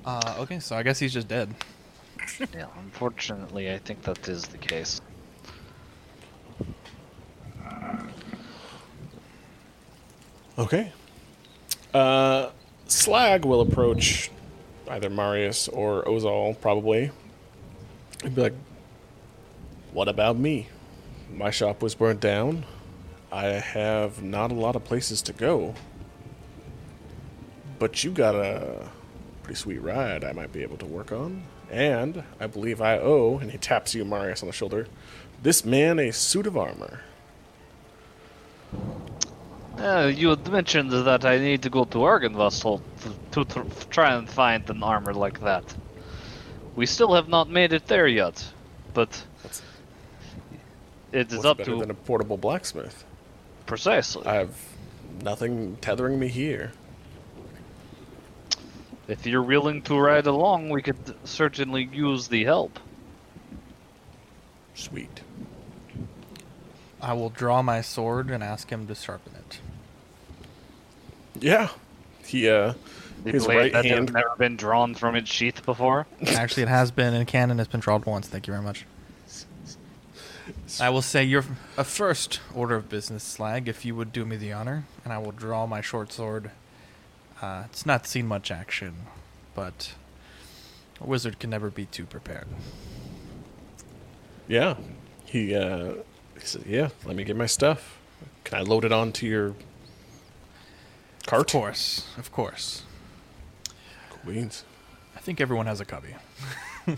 [0.05, 1.53] Uh, okay, so I guess he's just dead.
[2.53, 5.01] Yeah, unfortunately, I think that is the case.
[10.57, 10.91] Okay.
[11.93, 12.49] Uh,
[12.87, 14.31] Slag will approach
[14.89, 17.11] either Marius or Ozal, probably.
[18.23, 18.53] And be like,
[19.91, 20.69] What about me?
[21.31, 22.65] My shop was burnt down.
[23.31, 25.75] I have not a lot of places to go.
[27.77, 28.89] But you got a
[29.43, 31.43] pretty sweet ride I might be able to work on.
[31.69, 34.87] And I believe I owe, and he taps you, Marius, on the shoulder,
[35.43, 37.01] this man a suit of armor.
[39.77, 42.81] Uh, you had mentioned that I need to go to Argynvostholt
[43.31, 45.63] to, to tr- try and find an armor like that.
[46.75, 48.43] We still have not made it there yet,
[48.93, 49.09] but
[49.43, 49.61] That's-
[51.11, 53.03] it is What's up better to than a portable blacksmith?
[53.67, 54.25] precisely.
[54.25, 54.55] I have
[55.21, 56.71] nothing tethering me here.
[59.07, 62.79] If you're willing to ride along, we could certainly use the help.
[64.73, 65.21] Sweet.
[67.01, 69.59] I will draw my sword and ask him to sharpen it.
[71.39, 71.69] Yeah.
[72.25, 72.73] He uh
[73.23, 76.07] The his blade right that has hand never been drawn from its sheath before.
[76.25, 77.59] Actually, it has been in canon.
[77.59, 78.27] It's been drawn once.
[78.27, 78.85] Thank you very much.
[80.79, 81.45] I will say you're
[81.77, 85.17] a first order of business, Slag, if you would do me the honor, and I
[85.17, 86.51] will draw my short sword.
[87.41, 88.93] Uh, it's not seen much action,
[89.55, 89.93] but
[91.01, 92.47] a wizard can never be too prepared.
[94.47, 94.75] Yeah.
[95.25, 95.93] He uh
[96.39, 97.97] he said, Yeah, let me get my stuff.
[98.43, 99.53] Can I load it onto your
[101.27, 101.51] Of cart?
[101.51, 102.83] course, of course.
[104.09, 104.63] Cool beans.
[105.15, 106.15] I think everyone has a cubby.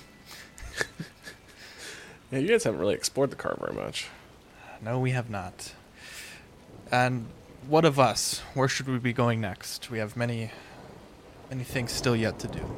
[2.31, 4.07] Yeah, you guys haven't really explored the car very much.
[4.83, 5.73] No, we have not.
[6.91, 7.25] And
[7.67, 8.43] what of us?
[8.53, 9.89] Where should we be going next?
[9.89, 10.51] We have many,
[11.49, 12.77] many things still yet to do.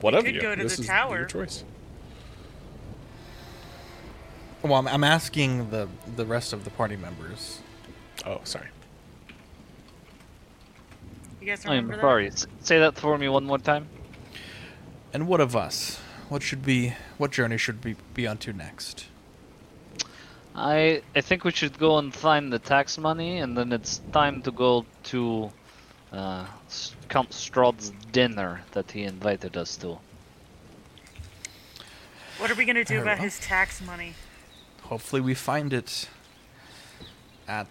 [0.00, 0.40] What of could you?
[0.40, 1.18] go to this the is tower.
[1.18, 1.62] your choice.
[4.64, 7.60] Well, I'm, I'm asking the the rest of the party members.
[8.24, 8.68] Oh, sorry.
[11.40, 12.00] You guys I am remember that?
[12.00, 12.26] sorry.
[12.28, 13.86] s- Say that for me one more time.
[15.12, 16.00] And what of us?
[16.30, 16.94] What should be?
[17.18, 19.04] What journey should we be onto next?
[20.54, 24.40] I I think we should go and find the tax money, and then it's time
[24.42, 25.52] to go to
[26.10, 29.98] uh, S- Count Strahd's dinner that he invited us to.
[32.38, 33.24] What are we gonna do Very about well.
[33.24, 34.14] his tax money?
[34.94, 36.08] Hopefully, we find it
[37.48, 37.66] at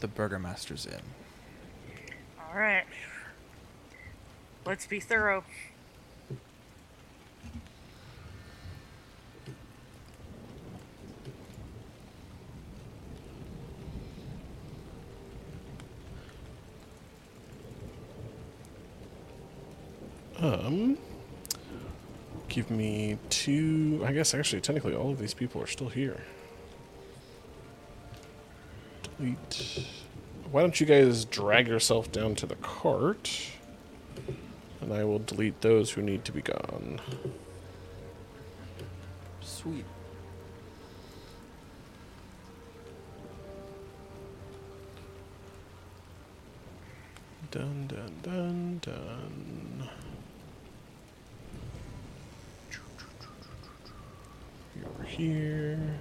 [0.00, 1.02] the Burgomaster's Inn.
[2.40, 2.84] All right.
[4.64, 5.44] Let's be thorough.
[20.38, 20.96] Um
[22.48, 26.22] give me two I guess actually technically all of these people are still here.
[29.22, 29.86] Delete.
[30.50, 33.50] Why don't you guys drag yourself down to the cart?
[34.80, 37.00] And I will delete those who need to be gone.
[39.40, 39.84] Sweet.
[47.52, 49.88] Dun dun dun dun.
[54.74, 56.00] You Over here.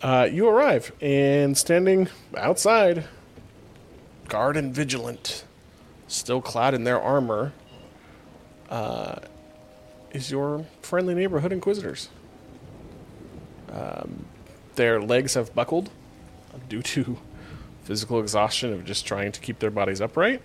[0.00, 3.04] Uh, you arrive, and standing outside,
[4.28, 5.44] guard and vigilant,
[6.06, 7.52] still clad in their armor,
[8.70, 9.16] uh,
[10.12, 12.10] is your friendly neighborhood inquisitors.
[13.72, 14.26] Um,
[14.76, 15.90] their legs have buckled
[16.68, 17.18] due to
[17.82, 20.42] physical exhaustion of just trying to keep their bodies upright.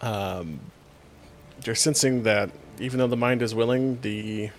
[0.00, 0.60] Um,
[1.64, 4.50] you're sensing that even though the mind is willing, the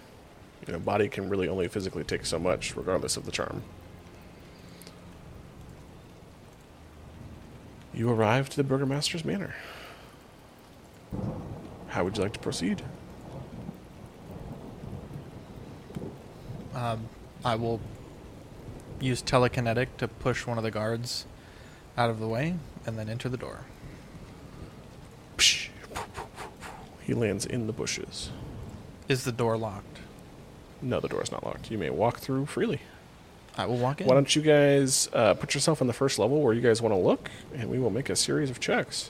[0.67, 3.63] you know, body can really only physically take so much, regardless of the charm.
[7.93, 9.55] You arrive to the Burgomaster's Manor.
[11.87, 12.83] How would you like to proceed?
[16.75, 17.09] Um,
[17.43, 17.79] I will
[18.99, 21.25] use telekinetic to push one of the guards
[21.97, 23.61] out of the way and then enter the door.
[27.01, 28.31] He lands in the bushes.
[29.07, 29.99] Is the door locked?
[30.81, 31.71] No, the door is not locked.
[31.71, 32.81] You may walk through freely.
[33.57, 34.07] I will walk in.
[34.07, 36.93] Why don't you guys uh, put yourself on the first level where you guys want
[36.93, 39.09] to look, and we will make a series of checks.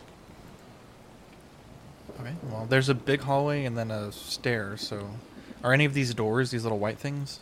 [2.19, 2.33] Okay.
[2.49, 4.77] Well, there's a big hallway and then a stair.
[4.77, 5.09] So,
[5.63, 7.39] are any of these doors these little white things?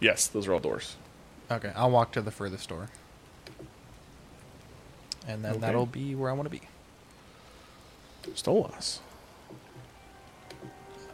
[0.00, 0.96] Yes, those are all doors.
[1.50, 2.90] Okay, I'll walk to the furthest door,
[5.26, 5.60] and then Okay.
[5.60, 6.60] that'll be where I want to be.
[8.34, 8.98] Stolas.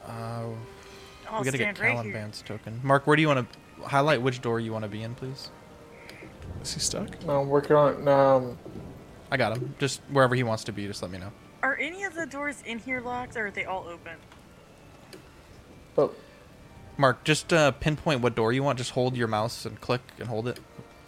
[0.05, 0.47] Uh,
[1.31, 2.13] I'll we gotta get stand right Callan.
[2.13, 2.81] Band's token.
[2.83, 5.51] Mark, where do you want to highlight which door you want to be in, please?
[6.63, 7.09] Is he stuck?
[7.29, 8.09] I'm working on it.
[8.09, 8.59] um.
[9.31, 9.75] I got him.
[9.79, 11.33] Just wherever he wants to be, just let me know.
[11.63, 14.17] Are any of the doors in here locked, or are they all open?
[15.97, 16.13] Oh,
[16.97, 18.79] Mark, just uh, pinpoint what door you want.
[18.79, 20.61] Just hold your mouse and click and hold it.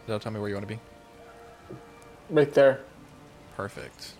[0.06, 0.80] That'll tell me where you want to be.
[2.30, 2.80] right there.
[3.56, 4.14] Perfect.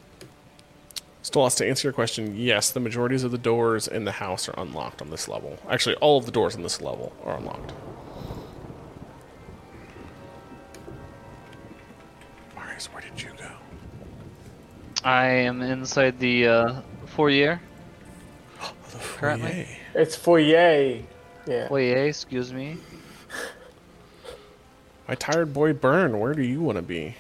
[1.27, 4.55] Stolas, to answer your question, yes, the majorities of the doors in the house are
[4.57, 5.59] unlocked on this level.
[5.69, 7.73] Actually, all of the doors on this level are unlocked.
[12.55, 13.51] Marius, where did you go?
[15.03, 17.61] I am inside the uh, foyer.
[18.93, 19.51] The Currently?
[19.51, 19.67] foyer.
[19.97, 21.03] It's foyer.
[21.45, 21.67] Yeah.
[21.67, 22.77] Foyer, excuse me.
[25.09, 27.17] My tired boy Burn, where do you want to be?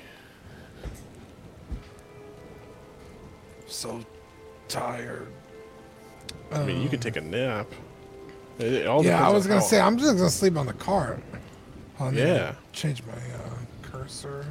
[3.87, 4.01] So
[4.69, 5.29] tired.
[6.51, 7.69] I mean, you could take a nap.
[8.59, 11.23] It- it all Yeah, I was gonna say I'm just gonna sleep on the cart.
[12.01, 12.55] I'll Yeah.
[12.73, 14.47] Change my uh, cursor.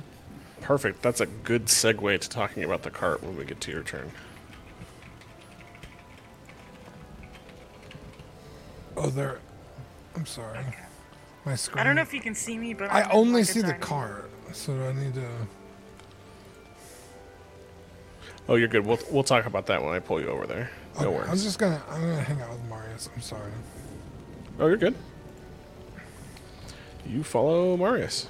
[0.61, 1.01] Perfect.
[1.01, 4.09] That's a good segue to talking about the cart when we get to your turn.
[8.95, 9.39] Oh, there.
[10.15, 10.59] I'm sorry.
[11.45, 11.81] My screen.
[11.81, 13.67] I don't know if you can see me, but I I'm in, only see the
[13.73, 15.27] tiny- cart, so I need to.
[18.47, 18.85] Oh, you're good.
[18.85, 20.69] We'll we'll talk about that when I pull you over there.
[20.99, 21.29] No Okay, worries.
[21.29, 21.81] I'm just gonna.
[21.89, 23.09] I'm gonna hang out with Marius.
[23.13, 23.51] I'm sorry.
[24.59, 24.95] Oh, you're good.
[27.05, 28.27] You follow Marius.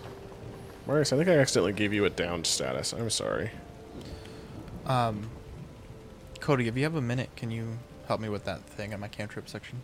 [0.88, 2.94] Marius, I think I accidentally gave you a downed status.
[2.94, 3.52] I'm sorry.
[4.86, 5.30] Um,
[6.40, 9.08] Cody, if you have a minute, can you help me with that thing in my
[9.08, 9.82] cantrip section?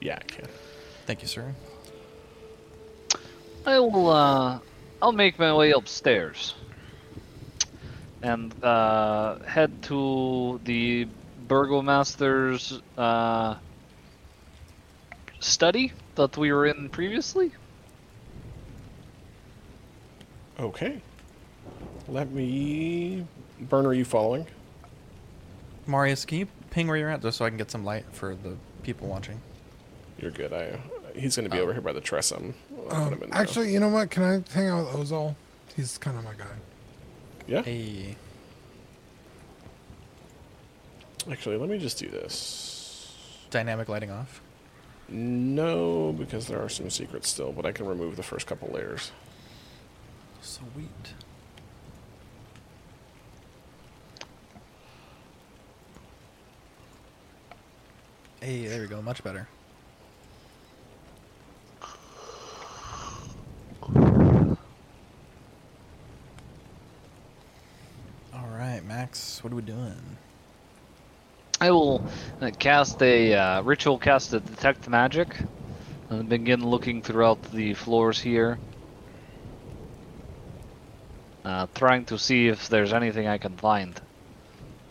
[0.00, 0.48] Yeah, I can.
[1.06, 1.54] Thank you, sir.
[3.66, 4.10] I will.
[4.10, 4.58] Uh,
[5.00, 6.54] I'll make my way upstairs
[8.22, 11.06] and uh, head to the
[11.46, 13.56] burgomaster's uh,
[15.40, 17.52] study that we were in previously.
[20.58, 21.00] Okay.
[22.08, 23.26] Let me.
[23.60, 24.46] Burn, are you following?
[25.86, 28.34] Marius, can you ping where you're at just so I can get some light for
[28.34, 29.40] the people watching?
[30.18, 30.52] You're good.
[30.52, 30.78] I.
[31.14, 32.54] He's going to be over here by the Tressum.
[32.90, 33.36] I'll put Um, him in now.
[33.36, 34.10] actually, you know what?
[34.10, 35.34] Can I hang out with Ozal?
[35.76, 36.44] He's kind of my guy.
[37.46, 37.62] yeah.
[37.62, 38.16] Hey,
[41.30, 43.16] Actually, let me just do this.
[43.50, 44.42] dynamic lighting off.
[45.08, 49.10] No, because there are some secrets still, but I can remove the first couple layers.
[50.42, 51.14] Sweet.
[58.40, 59.00] Hey, there we go.
[59.00, 59.48] Much better.
[68.34, 69.44] All right, Max.
[69.44, 69.94] What are we doing?
[71.60, 72.04] I will
[72.40, 75.36] uh, cast a uh, ritual cast to detect magic
[76.10, 78.58] and begin looking throughout the floors here.
[81.44, 84.00] Uh, trying to see if there's anything I can find.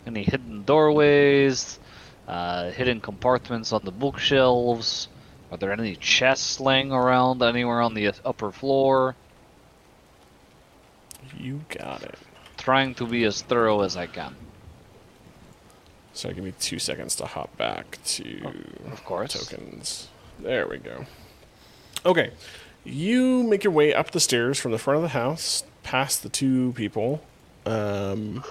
[0.06, 1.78] Any hidden doorways,
[2.26, 5.08] uh, hidden compartments on the bookshelves.
[5.52, 9.16] Are there any chests laying around anywhere on the upper floor?
[11.36, 12.18] You got it.
[12.64, 14.34] Trying to be as thorough as I can.
[16.14, 18.52] So give me two seconds to hop back to
[18.90, 19.34] Of course.
[19.34, 20.08] tokens.
[20.38, 21.04] There we go.
[22.06, 22.30] Okay.
[22.84, 26.28] You make your way up the stairs from the front of the house, past the
[26.28, 27.22] two people.
[27.66, 28.42] Um,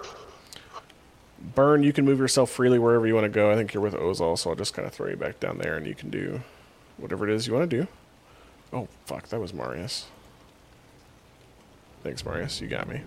[1.56, 3.52] Burn, you can move yourself freely wherever you want to go.
[3.52, 5.76] I think you're with Ozal, so I'll just kind of throw you back down there
[5.76, 6.42] and you can do
[6.98, 7.88] whatever it is you want to do.
[8.72, 10.06] Oh, fuck, that was Marius.
[12.04, 12.60] Thanks, Marius.
[12.62, 13.02] You got me.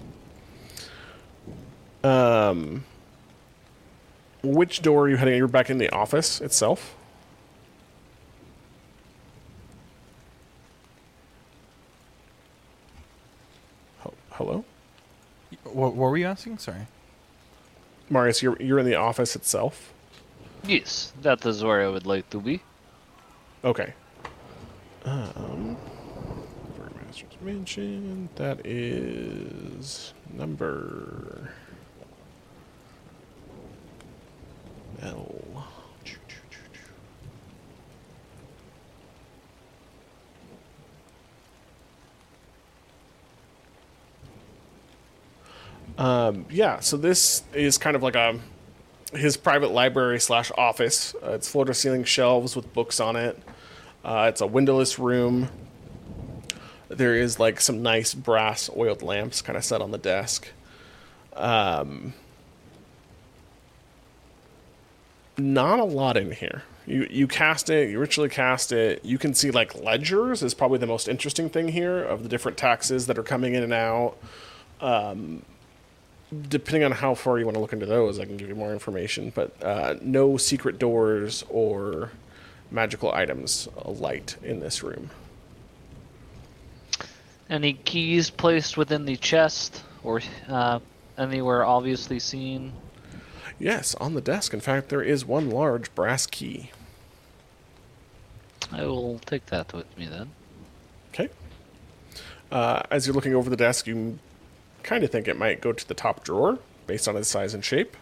[2.07, 2.85] Um,
[4.43, 5.37] which door are you heading?
[5.37, 6.95] You're back in the office itself.
[14.31, 14.65] Hello,
[15.65, 16.59] What, what were you asking?
[16.59, 16.87] Sorry.
[18.11, 18.43] Marius.
[18.43, 19.93] You're you're in the office itself.
[20.65, 22.61] Yes, that is where I would like to be.
[23.65, 23.95] Okay.
[25.05, 25.77] Um,
[27.07, 28.28] Master's Mansion.
[28.37, 31.51] That is number
[35.02, 35.66] L.
[45.98, 48.39] Um, yeah, so this is kind of like a
[49.12, 51.14] his private library slash office.
[51.23, 53.40] Uh, it's floor to ceiling shelves with books on it.
[54.05, 55.48] Uh, it's a windowless room.
[56.89, 60.48] There is like some nice brass oiled lamps kind of set on the desk.
[61.35, 62.14] Um,
[65.39, 66.63] not a lot in here.
[66.87, 69.05] You you cast it, you ritually cast it.
[69.05, 72.57] You can see like ledgers is probably the most interesting thing here of the different
[72.57, 74.17] taxes that are coming in and out.
[74.81, 75.43] Um,
[76.49, 78.73] depending on how far you want to look into those, I can give you more
[78.73, 79.33] information.
[79.35, 82.11] But uh, no secret doors or
[82.71, 85.11] magical items alight in this room.
[87.49, 90.81] Any keys placed within the chest or uh,
[91.17, 92.73] anywhere obviously seen?
[93.59, 94.53] Yes, on the desk.
[94.53, 96.70] In fact, there is one large brass key.
[98.73, 100.31] I will take that with me then.
[101.15, 101.31] Okay.
[102.51, 104.19] Uh, as you're looking over the desk, you
[104.83, 107.65] kind of think it might go to the top drawer based on its size and
[107.65, 107.97] shape.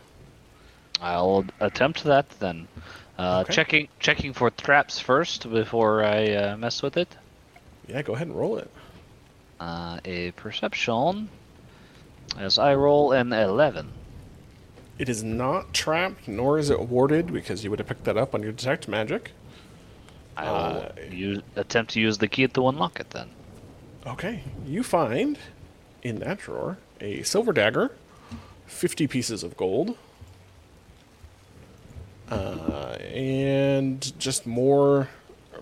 [1.00, 2.68] I'll attempt that then.
[3.18, 3.52] Uh, Okay.
[3.52, 7.14] Checking checking for traps first before I uh, mess with it.
[7.86, 8.70] Yeah, go ahead and roll it.
[9.60, 11.28] Uh, a perception.
[12.38, 13.92] As I roll an 11.
[14.98, 18.34] It is not trapped, nor is it warded, because you would have picked that up
[18.34, 19.32] on your detect magic.
[20.36, 23.30] I will Uh, use, attempt to use the key to unlock it then.
[24.06, 25.38] Okay, you find
[26.02, 27.92] in that drawer a silver dagger,
[28.66, 29.96] 50 pieces of gold,
[32.30, 35.08] uh, and just more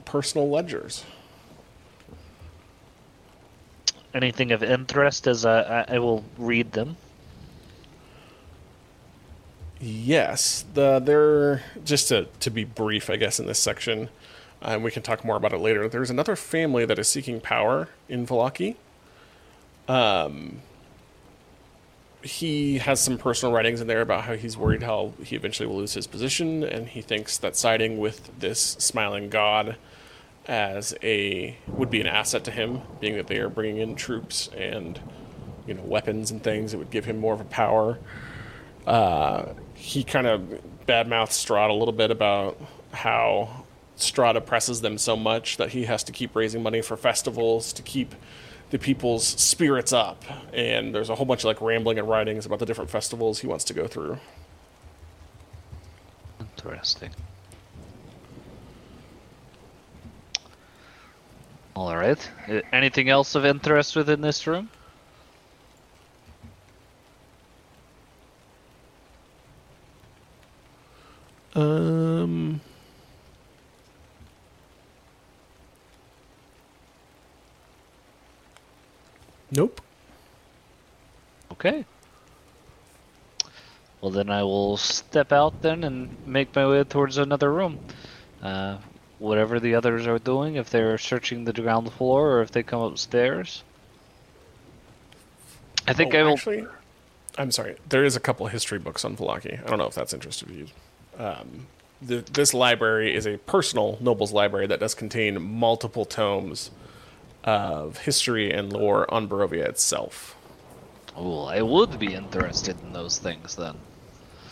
[0.05, 1.05] personal ledgers.
[4.15, 6.97] Anything of interest as I, I, I will read them.
[9.85, 14.11] Yes, the they're just to to be brief, I guess, in this section,
[14.61, 15.89] and we can talk more about it later.
[15.89, 18.77] There's another family that is seeking power in Vallaki.
[19.89, 20.63] Um,
[22.23, 25.79] he has some personal writings in there about how he's worried how he eventually will
[25.79, 29.75] lose his position, and he thinks that siding with this smiling god
[30.47, 34.49] as a would be an asset to him, being that they are bringing in troops
[34.57, 35.01] and
[35.67, 36.73] you know weapons and things.
[36.73, 37.99] It would give him more of a power
[38.87, 40.41] uh, he kind of
[40.87, 42.57] badmouths Strahd a little bit about
[42.93, 43.65] how
[43.99, 47.83] Strahd presses them so much that he has to keep raising money for festivals to
[47.83, 48.15] keep
[48.71, 50.23] the people's spirits up.
[50.53, 53.49] And there's a whole bunch of like rambling and writings about the different festivals he
[53.49, 54.19] wants to go through.
[56.39, 57.11] Interesting.
[61.75, 62.31] All right.
[62.73, 64.71] Anything else of interest within this room?
[71.55, 72.61] Um.
[79.51, 79.81] Nope.
[81.53, 81.85] Okay.
[84.01, 87.79] Well, then I will step out then and make my way towards another room.
[88.43, 88.79] Uh,
[89.19, 92.83] whatever the others are doing, if they're searching the ground floor or if they come
[92.83, 93.63] upstairs.
[95.87, 96.33] I think Oh, I will.
[96.33, 96.67] Actually,
[97.39, 97.77] I'm sorry.
[97.89, 99.65] There is a couple history books on Vallaki.
[99.65, 100.67] I don't know if that's interested to you.
[101.19, 101.67] Um,
[102.01, 106.71] the, this library is a personal nobles library that does contain multiple tomes
[107.45, 110.37] of history and lore on Barovia itself.
[111.17, 113.77] Oh, I would be interested in those things then.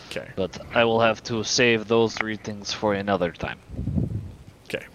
[0.09, 0.29] Okay.
[0.35, 3.59] But I will have to save those readings for another time.
[4.65, 4.85] Okay.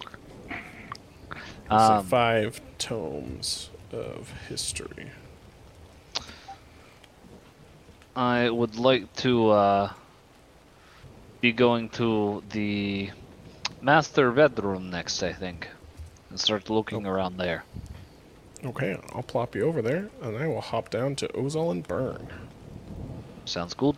[1.69, 5.11] So Um, five tomes of history.
[8.15, 9.93] I would like to uh,
[11.41, 13.11] be going to the
[13.81, 15.67] master bedroom next, I think,
[16.29, 17.63] and start looking around there.
[18.65, 22.27] Okay, I'll plop you over there, and I will hop down to Ozal and Burn.
[23.45, 23.97] Sounds good.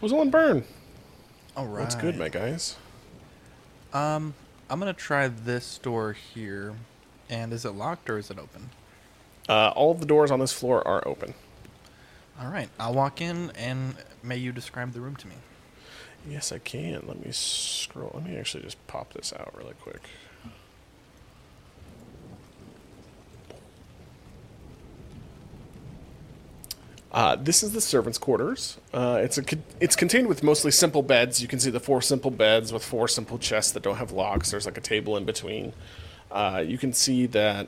[0.00, 0.64] Ozal and Burn.
[1.56, 1.82] All right.
[1.82, 2.76] What's good, my guys?
[3.92, 4.34] Um,
[4.70, 6.74] I'm gonna try this door here.
[7.28, 8.70] And is it locked or is it open?
[9.48, 11.34] Uh, all the doors on this floor are open.
[12.40, 12.68] All right.
[12.78, 15.34] I'll walk in and may you describe the room to me.
[16.28, 17.02] Yes, I can.
[17.06, 18.12] Let me scroll.
[18.14, 20.02] Let me actually just pop this out really quick.
[27.12, 28.78] Uh, this is the servants' quarters.
[28.94, 29.42] Uh, it's a
[29.80, 31.42] it's contained with mostly simple beds.
[31.42, 34.52] You can see the four simple beds with four simple chests that don't have locks.
[34.52, 35.72] There's like a table in between.
[36.30, 37.66] Uh, you can see that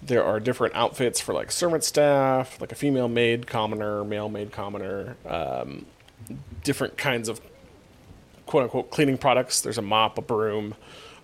[0.00, 4.52] there are different outfits for like servant staff, like a female maid commoner, male maid
[4.52, 5.84] commoner, um,
[6.64, 7.42] different kinds of
[8.48, 9.60] quote unquote cleaning products.
[9.60, 10.74] There's a mop, a broom,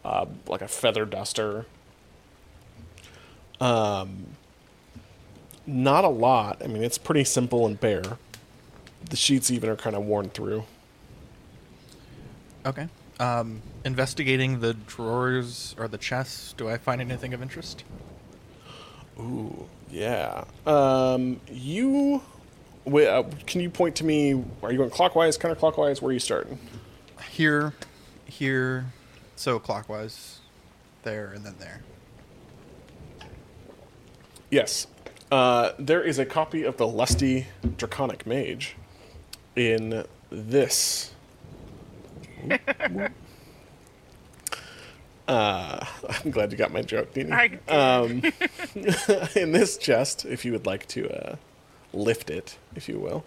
[0.04, 1.66] uh, like a feather duster.
[3.60, 4.26] Um,
[5.66, 6.62] not a lot.
[6.62, 8.18] I mean, it's pretty simple and bare.
[9.10, 10.64] The sheets even are kind of worn through.
[12.66, 12.88] Okay.
[13.20, 17.84] Um, investigating the drawers or the chests, do I find anything of interest?
[19.18, 20.44] Ooh, yeah.
[20.66, 22.22] Um, you.
[22.84, 24.44] Wait, uh, can you point to me?
[24.62, 26.02] Are you going clockwise, counterclockwise?
[26.02, 26.58] Where are you starting?
[27.30, 27.74] Here,
[28.24, 28.86] here,
[29.36, 30.40] so clockwise,
[31.02, 31.82] there, and then there.
[34.50, 34.86] Yes.
[35.32, 37.46] Uh, there is a copy of the Lusty
[37.76, 38.76] Draconic Mage
[39.56, 41.12] in this.
[45.26, 47.32] uh, I'm glad you got my joke, Dini.
[47.32, 47.58] I.
[47.72, 48.22] Um,
[49.34, 51.36] in this chest, if you would like to uh,
[51.92, 53.24] lift it, if you will.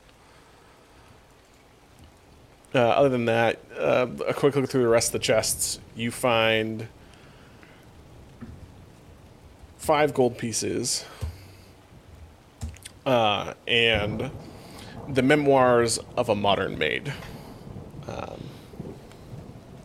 [2.78, 6.12] Uh, other than that, uh, a quick look through the rest of the chests, you
[6.12, 6.88] find
[9.80, 11.04] five gold pieces
[13.08, 14.30] uh, and
[15.10, 17.12] the memoirs of a modern maid.
[18.08, 18.44] Um,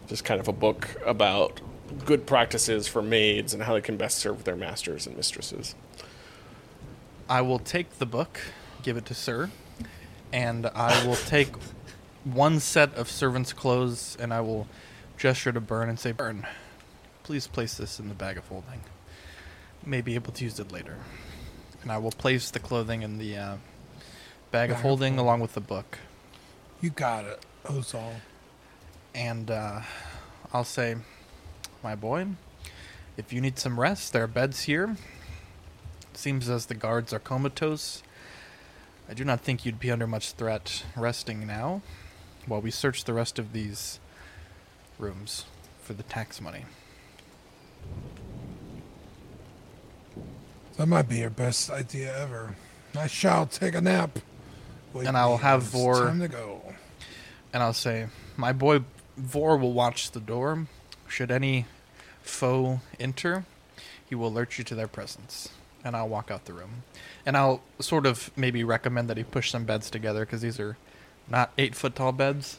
[0.07, 1.63] just kind of a book about
[2.05, 5.75] good practices for maids and how they can best serve their masters and mistresses.
[7.27, 8.39] I will take the book,
[8.83, 9.49] give it to Sir,
[10.31, 11.55] and I will take
[12.25, 14.67] one set of servants' clothes and I will
[15.19, 16.47] gesture to Burn and say, Burn,
[17.23, 18.81] please place this in the bag of holding.
[19.85, 20.99] May be able to use it later.
[21.83, 23.57] And I will place the clothing in the uh,
[24.53, 25.99] bag of of holding along with the book.
[26.81, 28.15] You got it, Ozal.
[29.15, 29.81] And uh,
[30.53, 30.97] I'll say,
[31.83, 32.27] my boy,
[33.17, 34.97] if you need some rest, there are beds here.
[36.15, 38.03] Seems as the guards are comatose.
[39.09, 41.83] I do not think you'd be under much threat resting now
[42.47, 44.01] while we search the rest of these
[44.99, 45.45] rooms
[45.83, 46.65] for the tax money.
[50.77, 52.57] That might be your best idea ever.
[52.97, 54.19] I shall take a nap.
[54.93, 56.75] Wake And I'll have Vor- Time to go.
[57.53, 58.07] And I'll say,
[58.37, 58.81] my boy
[59.17, 60.67] Vor will watch the door.
[61.09, 61.67] Should any
[62.23, 63.45] foe enter,
[64.09, 65.51] he will alert you to their presence.
[65.85, 66.85] And I'll walk out the room.
[67.27, 70.77] And I'll sort of maybe recommend that he push some beds together because these are
[71.29, 72.59] not eight foot tall beds.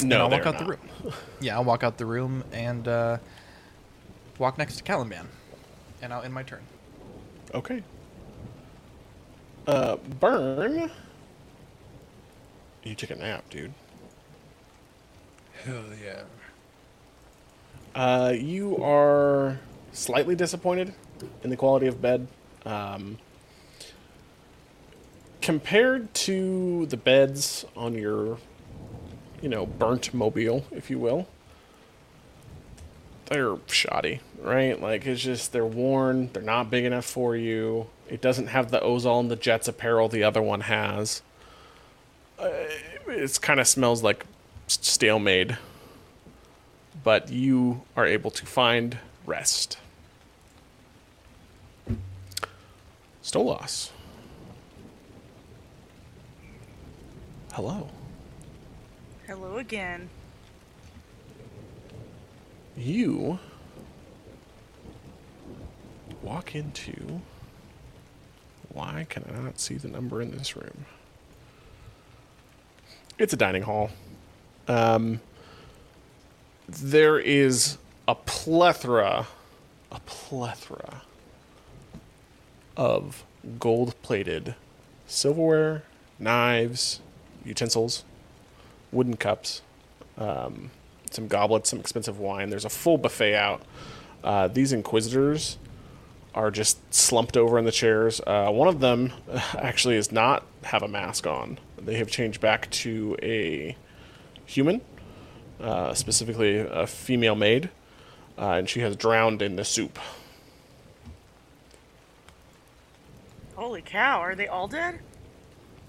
[0.00, 0.80] and No, I'll walk they're out the room.
[1.40, 3.18] Yeah, I'll walk out the room and uh,
[4.38, 5.28] walk next to Caliban.
[6.00, 6.62] And I'll end my turn.
[7.54, 7.82] Okay.
[9.66, 10.90] Uh, Burn.
[12.82, 13.72] You took a nap, dude.
[15.64, 16.22] Hell yeah.
[17.94, 19.58] Uh, you are
[19.92, 20.92] slightly disappointed
[21.42, 22.26] in the quality of bed.
[22.66, 23.18] Um,
[25.44, 28.38] compared to the beds on your,
[29.40, 31.28] you know, burnt mobile, if you will,
[33.26, 34.80] they're shoddy, right?
[34.80, 37.86] Like, it's just, they're worn, they're not big enough for you.
[38.08, 41.22] It doesn't have the Ozol and the Jets apparel the other one has.
[42.38, 42.48] Uh,
[43.06, 44.24] it kind of smells like
[44.66, 45.58] s- stale made
[47.04, 49.78] but you are able to find rest.
[53.22, 53.90] Stolas.
[57.54, 57.88] Hello.
[59.28, 60.10] Hello again.
[62.76, 63.38] You
[66.20, 67.20] walk into.
[68.70, 70.84] Why can I not see the number in this room?
[73.20, 73.90] It's a dining hall.
[74.66, 75.20] Um,
[76.68, 77.78] there is
[78.08, 79.28] a plethora,
[79.92, 81.02] a plethora
[82.76, 83.22] of
[83.60, 84.56] gold plated
[85.06, 85.84] silverware,
[86.18, 86.98] knives,
[87.44, 88.04] utensils,
[88.92, 89.62] wooden cups,
[90.18, 90.70] um,
[91.10, 92.50] some goblets, some expensive wine.
[92.50, 93.62] There's a full buffet out.
[94.22, 95.58] Uh, these inquisitors
[96.34, 98.20] are just slumped over in the chairs.
[98.26, 99.12] Uh, one of them
[99.54, 101.58] actually does not have a mask on.
[101.78, 103.76] They have changed back to a
[104.46, 104.80] human,
[105.60, 107.70] uh, specifically a female maid,
[108.38, 109.98] uh, and she has drowned in the soup.
[113.54, 115.00] Holy cow, are they all dead?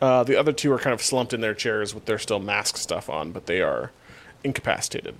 [0.05, 2.77] Uh, the other two are kind of slumped in their chairs with their still mask
[2.77, 3.89] stuff on, but they are
[4.43, 5.15] incapacitated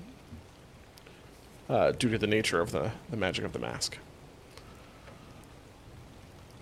[1.67, 3.97] uh, due to the nature of the, the magic of the mask.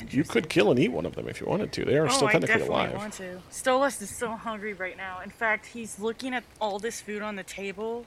[0.10, 1.84] You could kill and eat one of them if you wanted to.
[1.84, 2.96] They are Oh, still I technically definitely alive.
[2.96, 3.42] want to.
[3.52, 5.20] Stolas is so hungry right now.
[5.20, 8.06] In fact, he's looking at all this food on the table,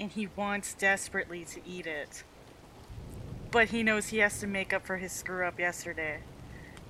[0.00, 2.24] and he wants desperately to eat it.
[3.52, 6.18] But he knows he has to make up for his screw up yesterday,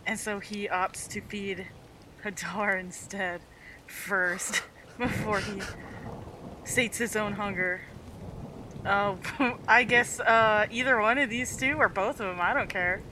[0.06, 1.66] and so he opts to feed
[2.26, 3.40] Hadar instead
[3.86, 4.62] first
[4.98, 5.60] before he
[6.64, 7.82] sates his own hunger.
[8.84, 9.18] Oh,
[9.68, 12.38] I guess uh, either one of these two or both of them.
[12.40, 13.02] I don't care.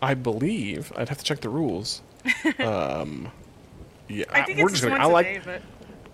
[0.00, 2.02] I believe I'd have to check the rules.
[2.58, 3.30] um,
[4.08, 4.94] yeah, I think we're it's just gonna.
[4.96, 5.62] once I like a day, but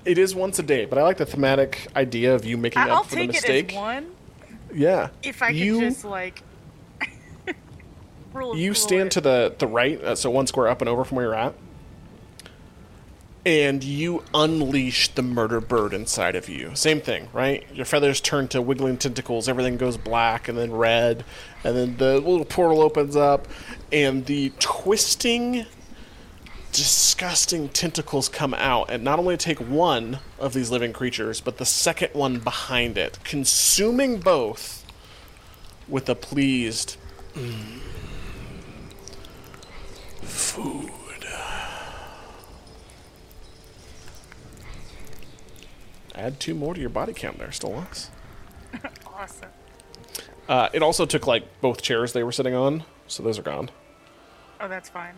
[0.04, 2.86] it is once a day, but I like the thematic idea of you making I-
[2.86, 3.70] up I'll for the take it mistake.
[3.72, 4.12] as one.
[4.74, 6.42] Yeah, If I could just like
[8.54, 11.26] you stand to the the right, uh, so one square up and over from where
[11.26, 11.54] you're at,
[13.46, 16.74] and you unleash the murder bird inside of you.
[16.74, 17.66] Same thing, right?
[17.72, 19.48] Your feathers turn to wiggling tentacles.
[19.48, 21.24] Everything goes black and then red,
[21.64, 23.48] and then the little portal opens up,
[23.90, 25.64] and the twisting,
[26.72, 31.66] disgusting tentacles come out, and not only take one of these living creatures, but the
[31.66, 34.84] second one behind it, consuming both
[35.88, 36.96] with a pleased
[40.38, 40.90] food.
[46.14, 48.08] Add two more to your body count there, Stolas.
[49.06, 49.50] awesome.
[50.48, 53.70] Uh, it also took like both chairs they were sitting on, so those are gone.
[54.60, 55.14] Oh, that's fine.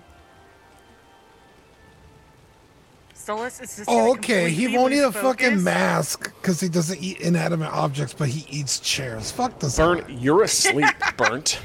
[3.15, 3.89] Stolas is just.
[3.89, 4.51] Oh, okay.
[4.51, 8.47] He won't eat lose a fucking mask because he doesn't eat inanimate objects, but he
[8.51, 9.31] eats chairs.
[9.31, 9.77] Fuck this.
[9.77, 10.15] Burnt, guy.
[10.15, 10.87] you're asleep,
[11.17, 11.61] Burnt.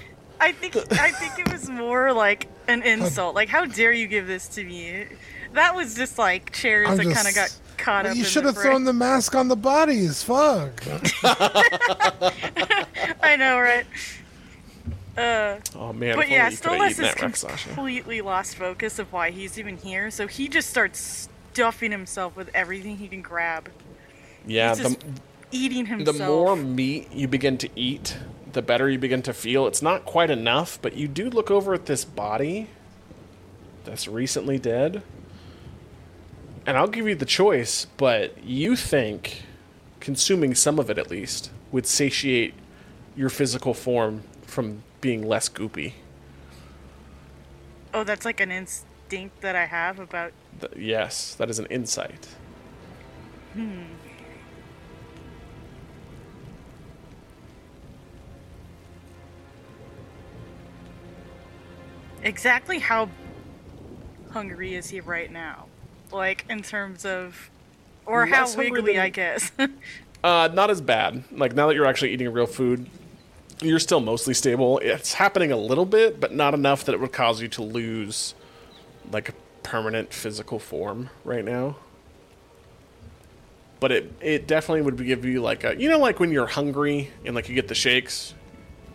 [0.46, 3.34] I think I think it was more like an insult.
[3.36, 5.06] Like, how dare you give this to me?
[5.54, 8.18] That was just like chairs I'm that kind of got caught Well, up.
[8.18, 10.22] you in should the have thrown the mask on the bodies.
[10.22, 10.84] Fuck.
[13.24, 13.86] I know, right?
[15.18, 17.70] Uh, Oh man, but yeah, only you could Stolas eaten has that Sasha.
[17.70, 20.12] completely lost focus of why he's even here.
[20.12, 23.70] So he just starts stuffing himself with everything he can grab,
[24.46, 25.06] Yeah, he's the, just
[25.52, 28.18] eating the more meat you begin to eat,
[28.56, 29.68] the better you begin to feel.
[29.68, 32.70] It's not quite enough, but you do look over at this body
[33.84, 35.04] that's recently dead.
[36.66, 39.44] And I'll give you the choice, but you think
[40.00, 42.54] consuming some of it at least would satiate
[43.16, 45.94] your physical form from being less goopy.
[47.94, 50.32] Oh, that's like an instinct that I have about.
[50.62, 52.30] Th- yes, that is an insight.
[53.54, 53.84] Hmm.
[62.26, 63.08] Exactly how
[64.32, 65.68] hungry is he right now?
[66.12, 67.50] Like in terms of,
[68.06, 69.52] or how Less hungry wiggly, than- I guess.
[70.24, 71.24] Uh, not as bad.
[71.32, 72.90] Like now that you're actually eating real food,
[73.62, 74.80] you're still mostly stable.
[74.80, 78.34] It's happening a little bit, but not enough that it would cause you to lose
[79.12, 81.76] like a permanent physical form right now.
[83.80, 87.12] But it it definitely would give you like a you know like when you're hungry
[87.24, 88.34] and like you get the shakes,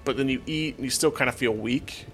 [0.04, 2.06] but then you eat and you still kind of feel weak.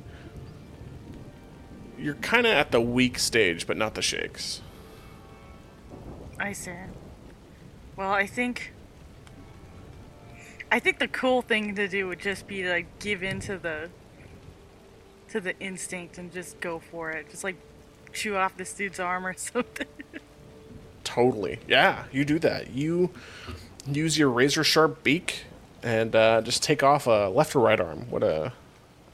[1.98, 4.60] You're kind of at the weak stage, but not the shakes.
[6.39, 6.73] I see.
[7.97, 8.73] Well, I think.
[10.70, 13.56] I think the cool thing to do would just be to like give in to
[13.56, 13.89] the
[15.31, 17.31] to the instinct and just go for it.
[17.31, 17.56] Just like
[18.12, 19.86] chew off this dude's arm or something.
[21.05, 21.60] Totally.
[21.68, 22.70] Yeah, you do that.
[22.70, 23.10] You
[23.86, 25.44] use your razor sharp beak
[25.82, 28.10] and uh, just take off a left or right arm.
[28.10, 28.52] What a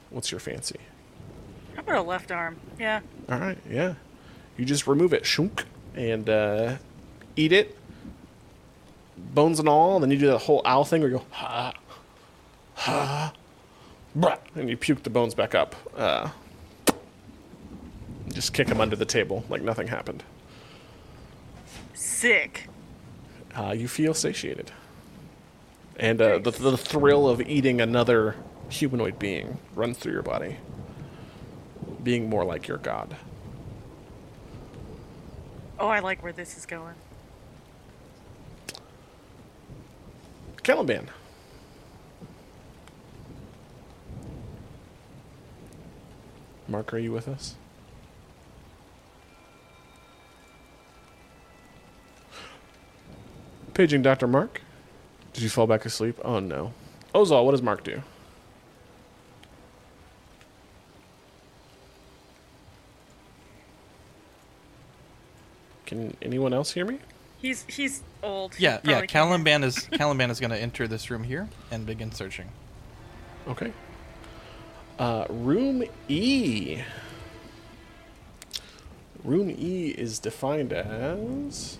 [0.09, 0.79] what's your fancy?
[1.83, 2.57] About a left arm?
[2.79, 3.01] Yeah.
[3.29, 3.95] All right, yeah.
[4.57, 5.65] You just remove it, shunk,
[5.95, 6.77] and uh,
[7.35, 7.77] eat it,
[9.17, 11.73] bones and all, and then you do that whole owl thing where you go ha,
[12.75, 13.33] ha,
[14.17, 15.75] brah, and you puke the bones back up.
[15.97, 16.29] Uh,
[18.31, 20.23] just kick them under the table like nothing happened.
[21.93, 22.67] Sick.
[23.55, 24.71] Uh, you feel satiated,
[25.97, 28.35] and uh, the, the thrill of eating another
[28.69, 30.57] humanoid being runs through your body,
[32.03, 33.15] being more like your god.
[35.79, 36.95] Oh, I like where this is going.
[40.61, 41.09] Caliban.
[46.67, 47.55] Mark, are you with us?
[53.73, 54.27] Paging Dr.
[54.27, 54.61] Mark.
[55.33, 56.19] Did you fall back asleep?
[56.23, 56.73] Oh no.
[57.13, 58.01] Ozal, what does Mark do?
[65.93, 66.97] Can anyone else hear me?
[67.39, 68.55] He's he's old.
[68.55, 68.93] He Yeah, yeah.
[68.93, 72.49] probably Caliban is Caliban is going to enter this room here and begin searching.
[73.47, 73.71] Okay.
[74.97, 76.79] Uh, room E.
[79.23, 81.77] Room E is defined as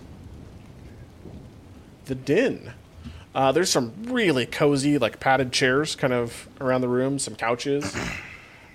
[2.04, 2.72] the den.
[3.34, 7.18] Uh, there's some really cozy, like padded chairs, kind of around the room.
[7.18, 7.96] Some couches.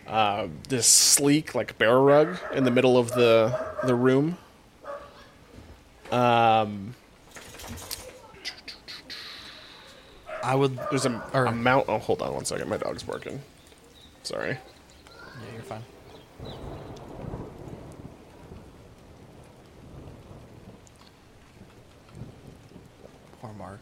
[0.06, 4.40] Uh, this sleek, like bear rug in the middle of the the room.
[6.12, 6.96] Um,
[10.44, 10.78] I would.
[10.90, 11.86] there's a, Or- a mount.
[11.88, 12.70] Oh, hold on one second.
[12.70, 13.42] My dog's barking.
[14.24, 14.52] Sorry.
[14.52, 15.84] Yeah, you're fine.
[23.42, 23.80] Poor Mark.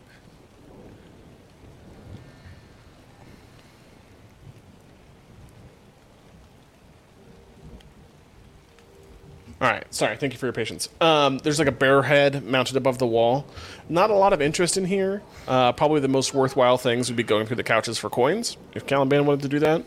[9.60, 10.18] All right, sorry.
[10.18, 10.88] Thank you for your patience.
[11.02, 13.48] Um, there's like a bear head mounted above the wall.
[13.90, 15.24] Not a lot of interest in here.
[15.48, 18.86] Uh, probably the most worthwhile things would be going through the couches for coins if
[18.86, 19.84] Caliban wanted to do that.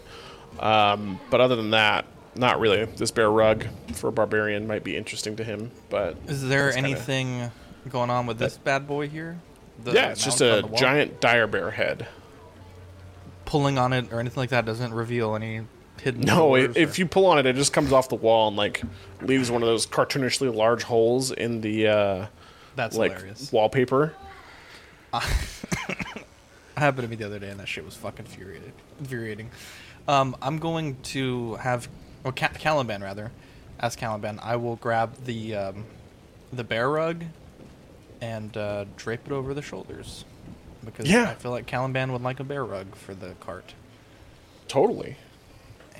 [0.58, 2.84] Um, but other than that, not really.
[2.84, 7.52] This bear rug for a barbarian might be interesting to him, but Is there anything
[7.88, 9.38] going on with this bad boy here?
[9.84, 12.08] The yeah, it's just a giant dire bear head.
[13.44, 15.62] pulling on it or anything like that doesn't reveal any
[16.00, 16.22] hidden.
[16.22, 18.82] No, doors if, you pull on it, it just comes off the wall and like
[19.22, 22.26] leaves one of those cartoonishly large holes in the uh,
[22.76, 23.52] that's like hilarious.
[23.52, 24.14] wallpaper.
[26.76, 28.72] happened to me the other day, and that shit was fucking infuriating.
[28.98, 29.50] infuriating.
[30.08, 31.88] Um, I'm going to have,
[32.24, 33.30] or Ca- Caliban rather,
[33.78, 35.84] as Caliban, I will grab the um,
[36.52, 37.24] the bear rug
[38.20, 40.24] and uh, drape it over the shoulders
[40.84, 41.30] because Yeah.
[41.30, 43.74] I feel like Caliban would like a bear rug for the cart,
[44.68, 45.16] Totally.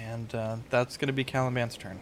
[0.07, 1.99] And uh, that's gonna be Caliban's turn.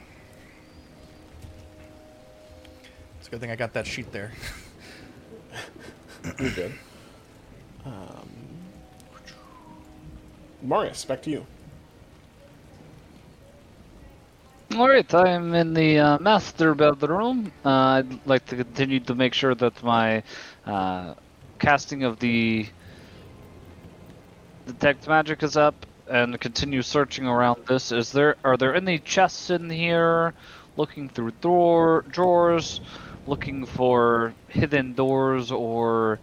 [3.19, 4.33] It's a good thing I got that sheet there.
[6.39, 6.73] You're good.
[7.85, 8.29] Um,
[10.63, 11.47] Marius, back to you.
[14.75, 17.51] Alright, I'm in the uh, master bedroom.
[17.65, 20.23] Uh, I'd like to continue to make sure that my
[20.67, 21.15] uh,
[21.59, 22.67] casting of the
[24.67, 27.93] detect magic is up and continue searching around this.
[27.93, 30.35] Is there are there any chests in here?
[30.77, 32.81] Looking through drawer, drawers,
[33.27, 36.21] looking for hidden doors or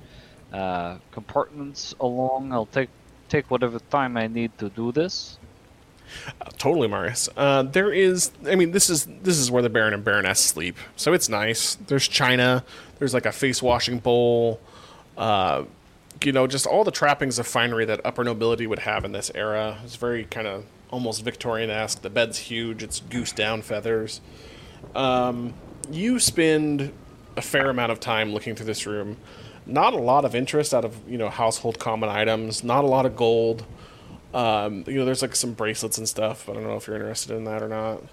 [0.53, 2.53] uh, compartments along.
[2.53, 2.89] I'll take
[3.30, 5.38] take whatever time I need to do this.
[6.41, 7.30] Uh, totally, Marius.
[7.35, 10.77] Uh, there is, I mean, this is this is where the Baron and Baroness sleep,
[10.95, 11.75] so it's nice.
[11.75, 12.64] There's china.
[12.99, 14.59] There's like a face washing bowl.
[15.17, 15.64] Uh,
[16.24, 19.32] you know, just all the trappings of finery that upper nobility would have in this
[19.35, 19.80] era.
[19.84, 22.02] It's very kind of almost Victorian esque.
[22.02, 22.84] The bed's huge.
[22.84, 24.22] It's goose down feathers.
[24.95, 25.53] Um,
[25.92, 26.94] you spend
[27.38, 29.18] a fair amount of time looking through this room.
[29.66, 32.64] Not a lot of interest out of you know household common items.
[32.64, 33.66] Not a lot of gold.
[34.34, 36.50] Um, you know, there's like some bracelets and stuff.
[36.50, 38.03] I don't know if you're interested in that or not.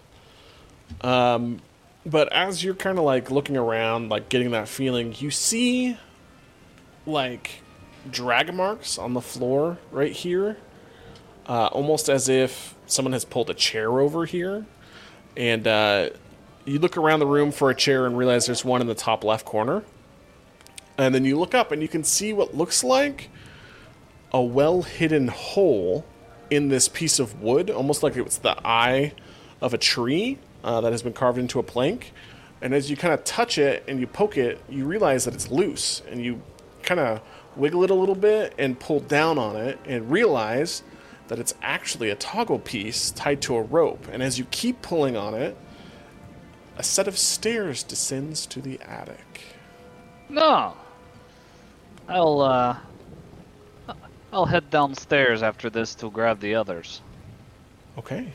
[1.01, 1.61] Um,
[2.05, 5.97] but as you're kind of like looking around, like getting that feeling, you see
[7.07, 7.62] like
[8.11, 10.57] drag marks on the floor right here,
[11.47, 14.67] uh, almost as if someone has pulled a chair over here.
[15.37, 16.11] And uh,
[16.65, 19.25] you look around the room for a chair and realize there's one in the top
[19.25, 19.83] left corner.
[20.99, 23.31] And then you look up and you can see what looks like
[24.33, 26.05] a well hidden hole
[26.51, 29.13] in this piece of wood, almost like it was the eye
[29.61, 32.13] of a tree uh, that has been carved into a plank.
[32.61, 35.51] And as you kind of touch it and you poke it, you realize that it's
[35.51, 36.41] loose, and you
[36.83, 37.21] kind of
[37.57, 40.83] wiggle it a little bit and pull down on it, and realize
[41.29, 44.07] that it's actually a toggle piece tied to a rope.
[44.11, 45.57] And as you keep pulling on it,
[46.77, 49.43] a set of stairs descends to the attic.
[50.29, 50.75] No.
[52.09, 52.77] I'll uh
[54.33, 57.03] I'll head downstairs after this to grab the others.
[57.99, 58.33] Okay,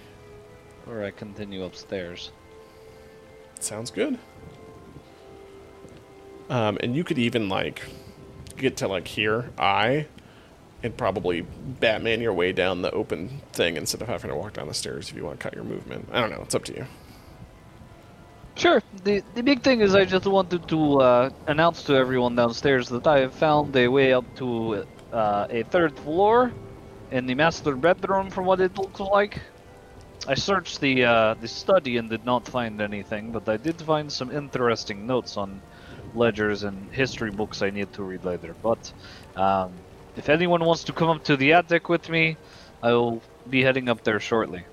[0.87, 2.31] Or I continue upstairs.
[3.59, 4.19] sounds good.
[6.49, 7.81] Um, and you could even like
[8.57, 10.07] get to like here, I,
[10.83, 14.67] and probably Batman your way down the open thing instead of having to walk down
[14.67, 16.09] the stairs if you want to cut your movement.
[16.11, 16.41] I don't know.
[16.41, 16.85] It's up to you.
[18.55, 18.81] Sure.
[19.03, 23.05] The the big thing is I just wanted to uh, announce to everyone downstairs that
[23.05, 26.51] I have found a way up to uh, a third floor
[27.11, 29.39] in the master bedroom from what it looks like.
[30.27, 34.11] I searched the uh, the study and did not find anything, but I did find
[34.11, 35.61] some interesting notes on
[36.17, 38.55] ledgers and history books I need to read later.
[38.61, 38.91] But
[39.35, 39.71] um,
[40.15, 42.37] if anyone wants to come up to the attic with me,
[42.81, 44.63] I will be heading up there shortly.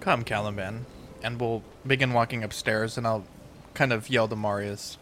[0.00, 0.86] Come, Caliban,
[1.22, 3.24] and we'll begin walking upstairs, and I'll
[3.74, 4.98] kind of yell to Marius.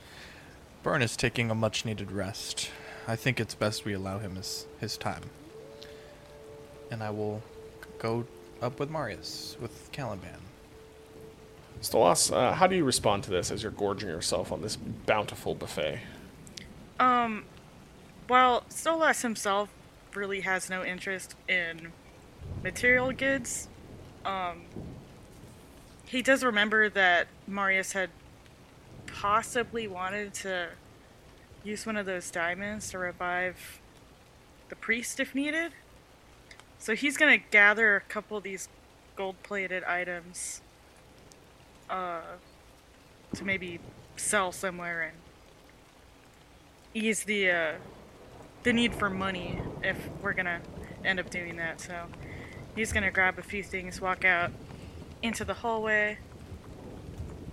[0.83, 2.71] Burn is taking a much needed rest.
[3.07, 5.25] I think it's best we allow him his, his time.
[6.91, 7.43] And I will
[7.99, 8.27] go
[8.63, 10.44] up with Marius, with Caliban.
[11.85, 15.55] Stolas, uh, how do you respond to this as you're gorging yourself on this bountiful
[15.55, 16.01] buffet?
[16.99, 17.45] Um,
[18.27, 19.69] well, Stolas himself
[20.15, 21.93] really has no interest in
[22.63, 23.69] material goods.
[24.25, 24.63] Um,
[26.07, 28.09] he does remember that Marius had
[29.07, 30.71] possibly wanted to
[31.65, 33.81] use one of those diamonds to revive
[34.71, 35.73] the priest if needed.
[36.79, 38.69] So he's gonna gather a couple of these
[39.17, 40.63] gold-plated items
[41.91, 42.21] uh,
[43.35, 43.81] to maybe
[44.17, 45.17] sell somewhere and
[46.95, 47.73] ease the uh,
[48.63, 50.61] the need for money if we're gonna
[51.05, 51.81] end up doing that.
[51.81, 52.07] So
[52.75, 54.51] he's gonna grab a few things, walk out
[55.23, 56.19] into the hallway,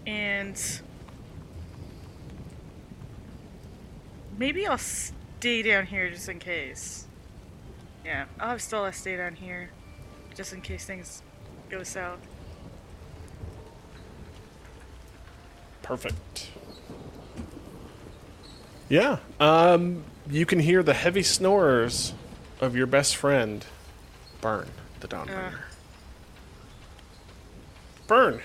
[0.05, 0.61] and
[4.37, 7.07] maybe I'll stay down here just in case.
[8.05, 9.69] Yeah, I'll Stella stay down here
[10.33, 11.21] just in case things
[11.69, 12.19] go south.
[15.91, 16.47] Perfect.
[18.87, 19.17] Yeah.
[19.41, 22.13] Um, you can hear the heavy snores
[22.61, 23.65] of your best friend,
[24.39, 24.69] Burn,
[25.01, 25.59] the Dawnbringer.
[28.07, 28.39] Burn.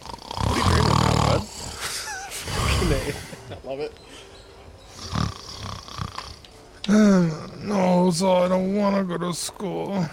[0.00, 1.42] What are you dreaming about, bud?
[2.30, 2.92] Fucking
[3.52, 3.54] A.
[3.54, 3.92] I love it.
[7.66, 10.08] No, so I don't want to go to school.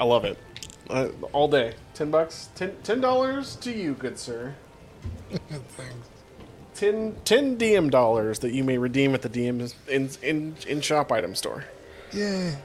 [0.00, 0.38] I love it.
[0.88, 1.74] Uh, all day.
[1.94, 2.48] Ten bucks.
[2.54, 4.54] Ten ten dollars to you, good sir.
[5.30, 6.08] Good thanks.
[6.74, 11.12] 10, 10 DM dollars that you may redeem at the DM in in in shop
[11.12, 11.64] item store.
[12.12, 12.56] Yeah.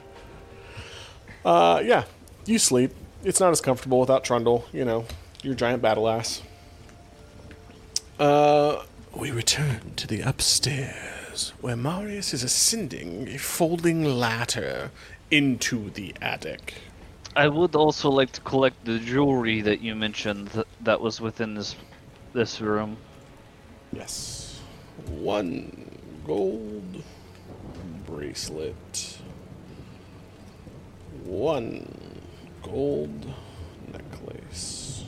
[1.44, 2.04] Uh, yeah,
[2.46, 2.92] you sleep.
[3.22, 4.64] It's not as comfortable without Trundle.
[4.72, 5.04] You know,
[5.42, 6.42] your giant battle ass.
[8.18, 8.84] Uh,
[9.14, 14.90] we return to the upstairs where Marius is ascending a folding ladder
[15.30, 16.74] into the attic.
[17.36, 21.54] I would also like to collect the jewelry that you mentioned that, that was within
[21.54, 21.76] this
[22.32, 22.96] this room.
[23.92, 24.58] Yes,
[25.06, 25.90] one
[26.26, 27.02] gold
[28.06, 29.18] bracelet,
[31.24, 31.86] one
[32.62, 33.34] gold
[33.92, 35.04] necklace,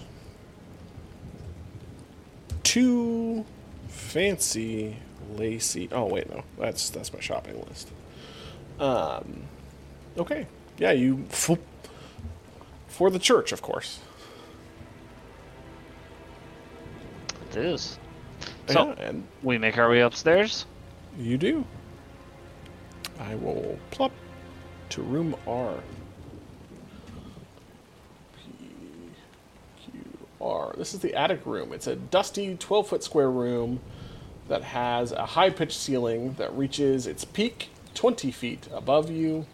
[2.63, 3.47] two
[3.89, 4.97] fancy
[5.35, 5.89] lacy.
[5.91, 7.91] Oh wait, no, that's that's my shopping list.
[8.79, 9.45] Um,
[10.19, 11.25] okay, yeah, you
[12.99, 14.01] for the church, of course.
[17.53, 17.97] It is.
[18.67, 20.67] So yeah, and we make our way upstairs.
[21.17, 21.65] You do.
[23.21, 24.11] I will plop
[24.89, 25.75] to room R.
[28.37, 28.67] P
[29.81, 30.03] Q
[30.41, 30.75] R.
[30.77, 31.73] This is the attic room.
[31.73, 33.79] It's a dusty 12 foot square room
[34.49, 39.47] that has a high pitched ceiling that reaches its peak 20 feet above you.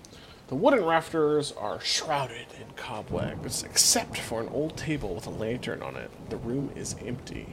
[0.49, 5.83] The wooden rafters are shrouded in cobwebs, except for an old table with a lantern
[5.83, 6.11] on it.
[6.29, 7.47] The room is empty.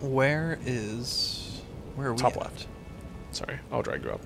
[0.00, 1.60] Where is.
[1.96, 2.18] Where are we?
[2.18, 2.42] Top at?
[2.42, 2.66] left.
[3.32, 4.20] Sorry, I'll drag you up.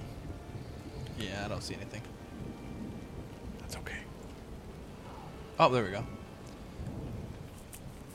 [1.18, 2.02] Yeah, I don't see anything.
[3.58, 3.98] That's okay.
[5.58, 6.04] Oh, there we go.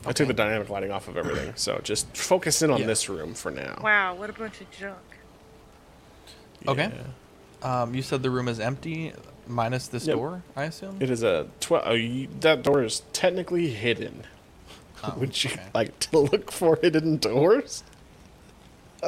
[0.06, 2.86] I took the dynamic lighting off of everything, so just focus in on Yeah.
[2.86, 3.78] this room for now.
[3.82, 4.96] Wow, what a bunch of junk.
[6.66, 6.84] Okay.
[6.94, 7.02] Yeah.
[7.62, 9.12] Um, you said the room is empty,
[9.46, 10.16] minus this Yep.
[10.16, 10.96] door, I assume?
[11.00, 11.84] It is a twelve.
[11.86, 14.24] Oh, you, that door is technically hidden.
[15.04, 15.62] Oh, Would you okay.
[15.74, 17.82] like to look for hidden doors?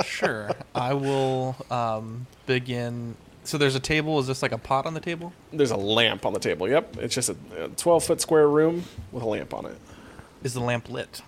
[0.05, 0.51] Sure.
[0.75, 4.19] I will um, begin So there's a table.
[4.21, 5.33] Is this like a pot on the table?
[5.53, 6.69] There's a lamp on the table.
[6.69, 9.77] Yep, it's just a 12 foot square room with a lamp on it.
[10.45, 11.23] Is the lamp lit?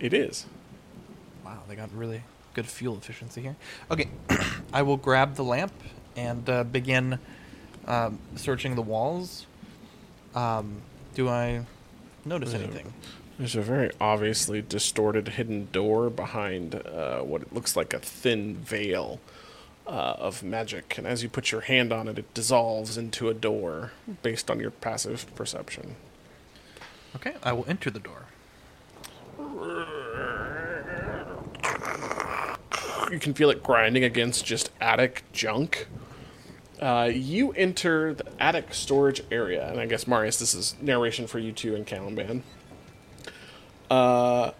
[0.00, 0.46] It is.
[1.44, 2.22] Wow, they got really
[2.54, 3.56] good fuel efficiency here.
[3.90, 4.08] Okay,
[4.72, 5.72] I will grab the lamp
[6.16, 7.18] and uh, begin
[7.86, 9.46] um, searching the walls.
[10.34, 10.82] Um,
[11.14, 11.66] do I
[12.24, 12.92] notice anything?
[13.38, 18.56] There's a very obviously distorted hidden door behind uh, what it looks like a thin
[18.56, 19.20] veil
[19.86, 23.34] uh, of magic, and as you put your hand on it, it dissolves into a
[23.34, 23.92] door
[24.22, 25.96] based on your passive perception.
[27.16, 28.26] Okay, I will enter the door.
[33.10, 35.88] You can feel it grinding against just attic junk.
[36.82, 41.38] Uh, you enter the attic storage area, and I guess Marius, this is narration for
[41.38, 42.42] you two and Caliban.
[43.88, 44.50] Uh,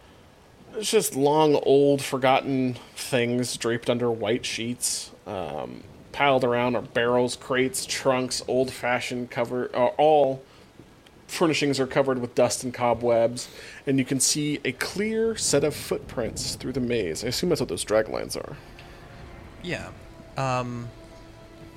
[0.76, 5.10] it's just long, old, forgotten things draped under white sheets.
[5.26, 9.68] Um, piled around are barrels, crates, trunks, old-fashioned cover.
[9.74, 10.44] Uh, all
[11.26, 13.48] furnishings are covered with dust and cobwebs,
[13.84, 17.24] and you can see a clear set of footprints through the maze.
[17.24, 18.56] I assume that's what those drag lines are.
[19.64, 19.88] Yeah.
[20.36, 20.88] Um,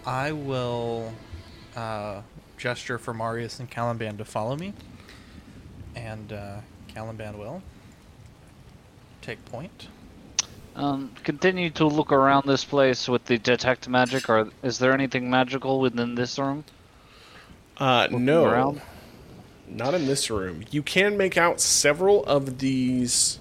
[0.06, 1.14] I will
[1.76, 2.22] uh,
[2.58, 4.74] gesture for Marius and Caliban to follow me,
[5.96, 7.62] and uh, Caliban will
[9.22, 9.88] take point.
[10.76, 14.30] Um, continue to look around this place with the detect magic.
[14.30, 16.66] Or is there anything magical within this room?
[17.78, 18.82] Uh, no, around?
[19.68, 20.64] not in this room.
[20.72, 23.40] You can make out several of these.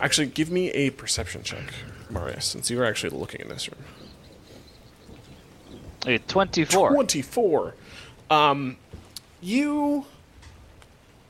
[0.00, 1.72] Actually, give me a perception check,
[2.08, 3.82] Marius, since you're actually looking in this room.
[6.06, 6.90] A twenty-four.
[6.90, 7.74] 24.
[8.30, 8.76] Um,
[9.40, 10.06] you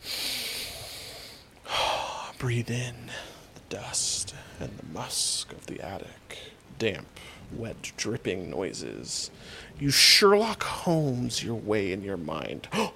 [2.39, 3.11] breathe in
[3.55, 6.39] the dust and the musk of the attic.
[6.79, 7.07] Damp,
[7.53, 9.31] wet, dripping noises.
[9.79, 12.69] You Sherlock Holmes your way in your mind.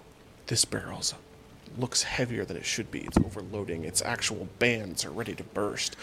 [0.46, 1.14] this barrel's
[1.76, 3.00] looks heavier than it should be.
[3.00, 3.84] It's overloading.
[3.84, 5.96] Its actual bands are ready to burst.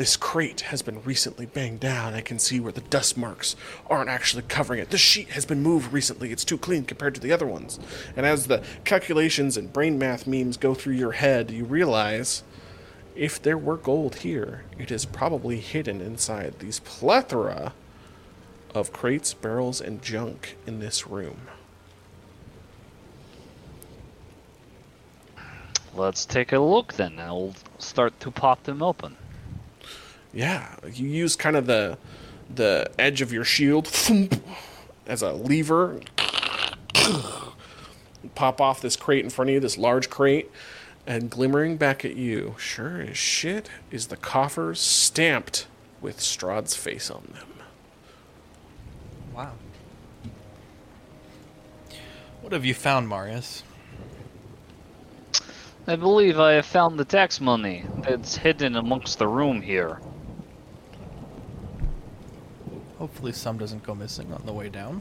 [0.00, 2.14] This crate has been recently banged down.
[2.14, 3.54] I can see where the dust marks
[3.86, 4.88] aren't actually covering it.
[4.88, 6.32] The sheet has been moved recently.
[6.32, 7.78] It's too clean compared to the other ones.
[8.16, 12.42] And as the calculations and brain math memes go through your head, you realize
[13.14, 17.74] if there were gold here, it is probably hidden inside these plethora
[18.74, 21.42] of crates, barrels, and junk in this room.
[25.94, 27.18] Let's take a look then.
[27.18, 29.18] I'll start to pop them open.
[30.32, 31.98] Yeah, you use kind of the
[32.54, 33.90] the edge of your shield
[35.06, 36.00] as a lever.
[38.34, 40.50] Pop off this crate in front of you, this large crate,
[41.06, 45.66] and glimmering back at you, sure as shit, is the coffers stamped
[46.00, 47.48] with Strahd's face on them.
[49.34, 49.52] Wow.
[52.40, 53.62] What have you found, Marius?
[55.86, 60.00] I believe I have found the tax money that's hidden amongst the room here.
[63.00, 65.00] Hopefully, some doesn't go missing on the way down.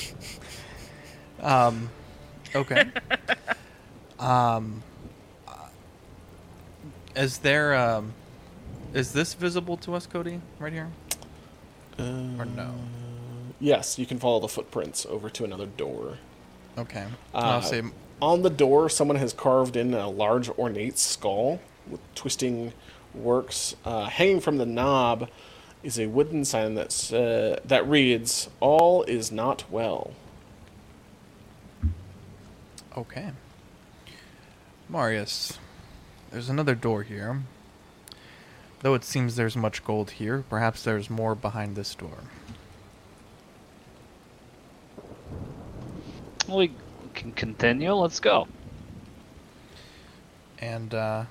[1.42, 1.90] um,
[2.54, 2.90] okay.
[4.18, 4.82] um,
[5.46, 5.66] uh,
[7.14, 8.14] is there um,
[8.94, 10.40] is this visible to us, Cody?
[10.58, 10.88] Right here,
[11.98, 12.74] or no?
[13.60, 16.16] Yes, you can follow the footprints over to another door.
[16.78, 17.04] Okay.
[17.34, 17.82] Uh, I'll say
[18.22, 22.72] On the door, someone has carved in a large ornate skull with twisting
[23.14, 23.76] works.
[23.84, 25.28] Uh, hanging from the knob
[25.82, 30.12] is a wooden sign that's, uh, that reads, All is not well.
[32.96, 33.30] Okay.
[34.88, 35.58] Marius,
[36.30, 37.42] there's another door here.
[38.80, 42.18] Though it seems there's much gold here, perhaps there's more behind this door.
[46.48, 46.72] We
[47.14, 47.92] can continue.
[47.92, 48.48] Let's go.
[50.58, 51.24] And, uh,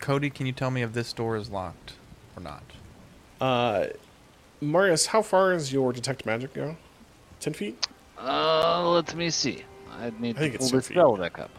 [0.00, 1.94] Cody, can you tell me if this door is locked
[2.36, 2.62] or not?
[3.44, 3.88] Uh,
[4.62, 6.74] Marius, how far is your detect magic go?
[7.40, 7.86] 10 feet?
[8.18, 9.62] Uh, let me see.
[9.90, 10.94] I need I think to pull the 10 feet.
[10.94, 11.50] spell deck up.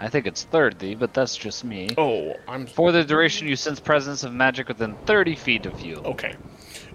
[0.00, 1.90] I think it's 30, but that's just me.
[1.96, 2.66] Oh, I'm.
[2.66, 5.98] For the duration, you sense presence of magic within 30 feet of you.
[5.98, 6.34] Okay.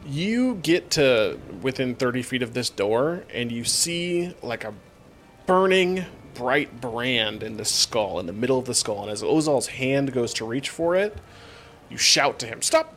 [0.06, 4.74] You get to within 30 feet of this door, and you see like a
[5.46, 9.04] burning bright brand in the skull, in the middle of the skull.
[9.04, 11.18] And as Ozal's hand goes to reach for it,
[11.90, 12.96] you shout to him, stop!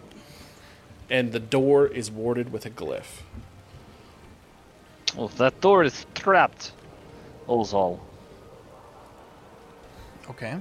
[1.09, 3.23] And the door is warded with a glyph.
[5.17, 6.73] Well, that door is trapped,
[7.49, 7.99] Ozal.
[10.29, 10.57] Okay.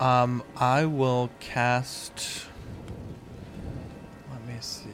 [0.00, 2.46] Um, I will cast.
[4.30, 4.90] Let me see.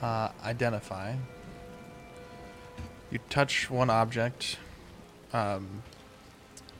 [0.00, 1.14] Uh, identify.
[3.10, 4.58] You touch one object.
[5.32, 5.82] Um,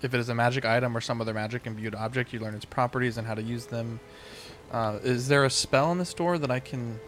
[0.02, 2.65] if it is a magic item or some other magic imbued object, you learn its
[2.65, 4.00] properties and how to use them.
[4.70, 6.99] Uh, is there a spell in this door that I can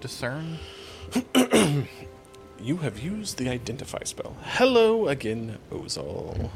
[0.00, 0.58] discern?
[2.62, 4.36] You have used the identify spell.
[4.42, 6.50] Hello again, Ozal.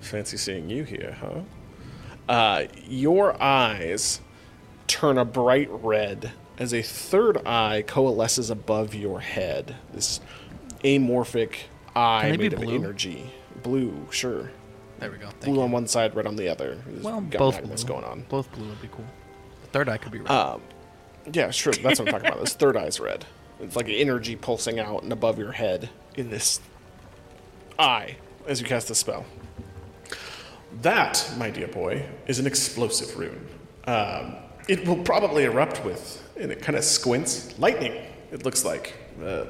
[0.00, 1.40] Fancy seeing you here, huh?
[2.30, 4.20] Uh, your eyes
[4.86, 9.76] turn a bright red as a third eye coalesces above your head.
[9.94, 10.20] This
[10.84, 11.60] amorphic
[11.94, 12.74] eye Can they be made of blue?
[12.74, 13.32] energy.
[13.66, 14.48] Blue, sure.
[15.00, 15.26] There we go.
[15.26, 15.62] Thank Blue you.
[15.62, 16.76] on one side, red on the other.
[16.86, 17.76] There's Well, got both blue.
[17.84, 18.24] going on.
[18.28, 19.04] Both blue would be cool.
[19.62, 20.30] The third eye could be red.
[20.30, 20.62] Um,
[21.32, 21.72] yeah, sure.
[21.72, 22.40] That's what I'm talking about.
[22.40, 23.24] This third eye's red.
[23.60, 26.60] It's like an energy pulsing out and above your head in this
[27.78, 29.26] eye as you cast the spell.
[30.82, 33.48] That, my dear boy, is an explosive rune.
[33.86, 34.36] Um,
[34.68, 38.94] it will probably erupt with, and it kind of squints, lightning, it looks like.
[39.22, 39.44] Uh,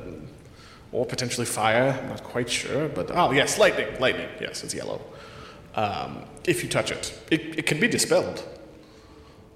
[0.97, 5.03] or potentially fire, I'm not quite sure, but oh, yes, lightning, lightning, yes, it's yellow.
[5.75, 8.43] Um, if you touch it, it, it can be dispelled.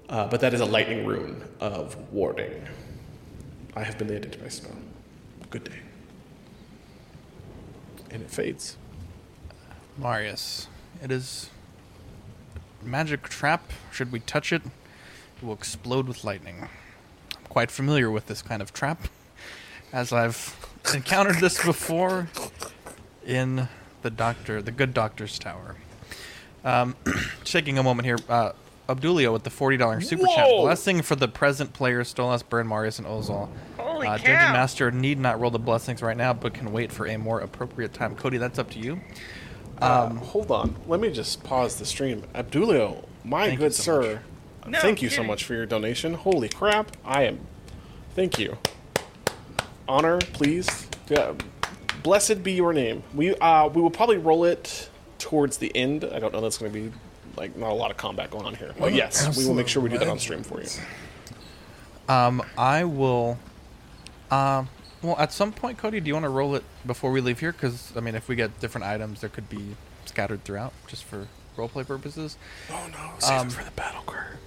[0.07, 2.67] Uh, but that is a lightning rune of warding.
[3.75, 4.75] I have been the identify spell.
[5.49, 5.79] Good day.
[8.11, 8.77] And it fades.
[9.97, 10.67] Marius,
[11.01, 11.49] it is
[12.83, 13.71] magic trap.
[13.91, 16.67] Should we touch it, it will explode with lightning.
[17.35, 19.07] I'm quite familiar with this kind of trap,
[19.91, 20.60] as I've
[20.93, 22.27] encountered this before
[23.25, 23.67] in
[24.01, 25.75] the doctor, the good doctor's tower.
[26.63, 26.95] Um,
[27.43, 28.51] taking a moment here, uh,
[28.89, 32.99] Abdulio with the forty dollars super chat blessing for the present players: Stolas, Burn, Marius,
[32.99, 33.49] and Ozal.
[33.77, 34.25] Holy uh, cow.
[34.25, 37.39] Dungeon Master need not roll the blessings right now, but can wait for a more
[37.39, 38.15] appropriate time.
[38.15, 38.99] Cody, that's up to you.
[39.81, 40.75] Um, hold on.
[40.87, 42.23] Let me just pause the stream.
[42.35, 44.21] Abdulio, my good so sir,
[44.67, 46.13] No thank you so much for your donation.
[46.13, 46.95] Holy crap.
[47.03, 47.39] I am.
[48.13, 48.57] Thank you.
[49.87, 50.87] Honor, please.
[51.09, 51.33] Yeah.
[52.03, 53.03] Blessed be your name.
[53.13, 56.03] We uh we will probably roll it towards the end.
[56.03, 56.91] I don't know that's going to be
[57.37, 58.73] like not a lot of combat going on here.
[58.79, 60.69] But yes, we will make sure we do that on stream for you.
[62.09, 63.37] Um, I will.
[64.31, 64.69] Um,
[65.01, 67.51] well, at some point, Cody, do you want to roll it before we leave here?
[67.51, 71.27] Because I mean, if we get different items, there could be scattered throughout, just for
[71.57, 72.37] roleplay purposes.
[72.71, 74.37] Oh no, save Um, it for the battle card.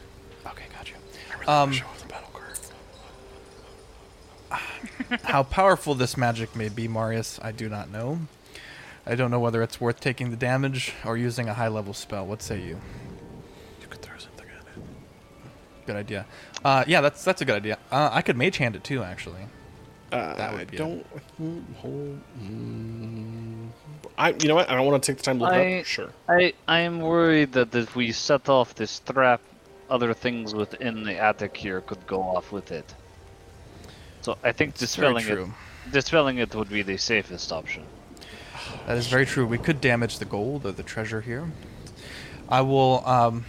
[0.47, 0.97] Okay, got you.
[1.31, 2.59] I really um, want to show off the battle card.
[5.25, 8.21] How powerful this magic may be, Marius, I do not know.
[9.07, 12.27] I don't know whether it's worth taking the damage or using a high-level spell.
[12.27, 12.81] What say you?
[13.81, 14.83] You could throw something at it.
[15.87, 16.27] Good idea.
[16.65, 17.79] Uh, yeah, that's that's a good idea.
[17.93, 19.43] Uh, I could mage hand it too, actually.
[20.11, 21.07] Uh, That would be a- don't.
[21.81, 23.69] hold- mm,
[24.17, 24.31] I.
[24.41, 24.71] You know what?
[24.71, 25.85] I don't want to take the time to look it I- up.
[25.87, 26.11] Sure.
[26.29, 29.41] I I am worried that if we set off this trap,
[29.91, 32.95] other things within the attic here could go off with it.
[34.25, 35.49] So I think dispelling it,
[35.93, 37.85] dispelling it would be the safest option.
[38.86, 39.47] That is very true.
[39.47, 41.53] We could damage the gold or the treasure here.
[42.49, 43.44] I will um,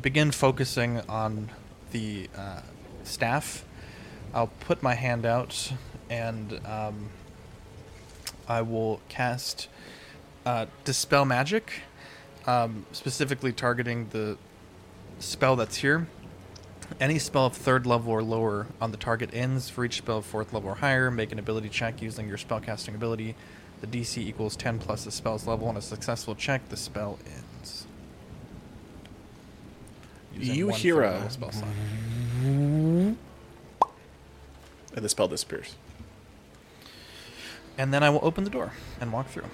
[0.00, 1.50] begin focusing on
[1.90, 2.60] the uh,
[3.02, 3.64] staff.
[4.32, 5.72] I'll put my hand out
[6.08, 7.10] and um,
[8.46, 9.66] I will cast
[10.46, 11.72] uh, Dispel Magic,
[12.46, 14.38] um, specifically targeting the
[15.18, 16.06] spell that's here.
[16.98, 19.68] Any spell of third level or lower on the target ends.
[19.70, 22.94] For each spell of fourth level or higher, make an ability check using your spellcasting
[22.94, 23.34] ability.
[23.80, 25.68] The DC equals 10 plus the spell's level.
[25.68, 27.86] On a successful check, the spell ends.
[30.34, 31.68] Using You one hear a- spell slot.
[32.42, 33.16] And
[34.94, 35.76] the spell disappears.
[37.78, 39.44] And then I will open the door and walk through.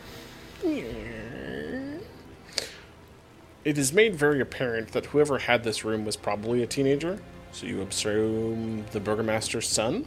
[3.67, 7.19] It is made very apparent that whoever had this room was probably a teenager.
[7.51, 10.07] So you assume the burgomaster's son.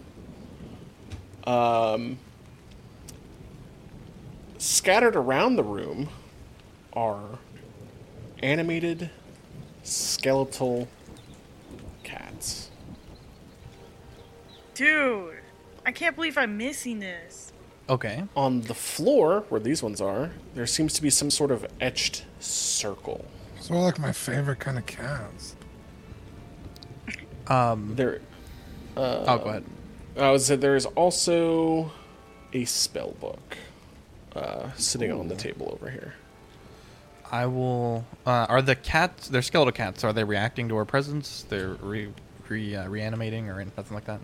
[1.44, 2.20] Um,
[4.60, 6.08] scattered around the room
[6.94, 7.38] are
[8.42, 9.10] animated
[9.84, 10.88] skeletal
[12.02, 12.72] cats.
[14.74, 15.34] Dude,
[15.86, 17.52] I can't believe I'm missing this.
[17.90, 18.24] Okay.
[18.38, 22.24] On the floor, where these ones are, there seems to be some sort of etched
[22.40, 23.26] circle.
[23.60, 25.56] So like my favorite kind of cats.
[27.48, 28.22] Um, There,
[28.96, 29.64] oh, go ahead.
[30.18, 31.92] I would say there is also
[32.54, 33.58] a spell book
[34.36, 36.14] uh, sitting on the table over here.
[37.32, 38.06] I will.
[38.26, 39.28] Uh, are the cats?
[39.28, 40.04] They're skeletal cats.
[40.04, 41.46] Are they reacting to our presence?
[41.48, 42.10] They're re,
[42.48, 44.20] re uh, reanimating or nothing like that.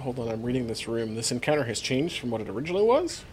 [0.00, 1.14] Hold on, I'm reading this room.
[1.14, 3.24] This encounter has changed from what it originally was.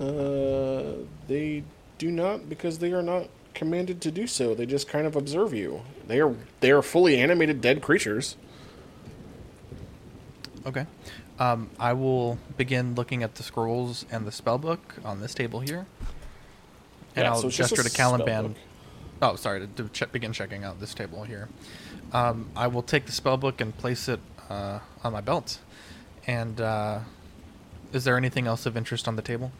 [0.00, 1.62] Uh, they
[1.98, 4.54] do not because they are not commanded to do so.
[4.54, 5.82] They just kind of observe you.
[6.06, 8.36] They are they are fully animated dead creatures.
[10.66, 10.86] Okay.
[11.38, 15.60] Um, I will begin looking at the scrolls and the spell book on this table
[15.60, 15.86] here.
[17.16, 18.56] And Yeah, I'll so it's just a gesture to Caliban.
[19.22, 21.48] Oh, sorry, to, to check, begin checking out this table here.
[22.12, 25.58] Um, I will take the spell book and place it uh, on my belt.
[26.26, 27.00] And uh,
[27.92, 29.50] is there anything else of interest on the table?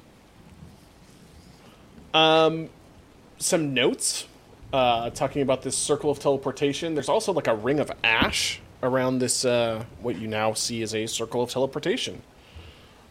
[2.13, 4.27] Some notes
[4.73, 6.95] uh, talking about this circle of teleportation.
[6.95, 10.95] There's also like a ring of ash around this, uh, what you now see as
[10.95, 12.23] a circle of teleportation,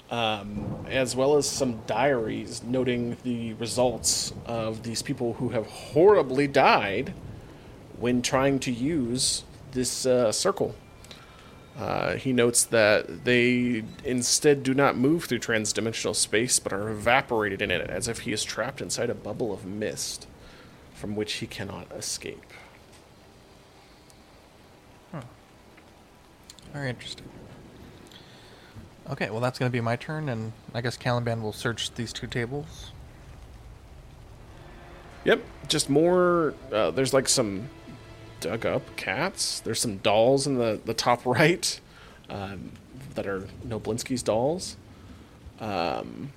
[0.10, 6.48] um, as well as some diaries noting the results of these people who have horribly
[6.48, 7.14] died
[8.00, 10.74] when trying to use this uh, circle.
[11.80, 17.62] Uh, he notes that they instead do not move through transdimensional space, but are evaporated
[17.62, 20.28] in it, as if he is trapped inside a bubble of mist
[20.94, 22.44] from which he cannot escape.
[26.74, 27.28] Very interesting.
[29.10, 32.14] Okay, well, that's going to be my turn, and I guess Caliban will search these
[32.14, 32.92] two tables.
[35.26, 36.54] Yep, just more.
[36.72, 37.70] Uh, there's like some
[38.40, 39.60] dug up cats.
[39.60, 41.80] There's some dolls in the, the top right
[42.30, 42.72] um,
[43.16, 44.76] that are Noblinsky's dolls.
[45.60, 46.32] Um,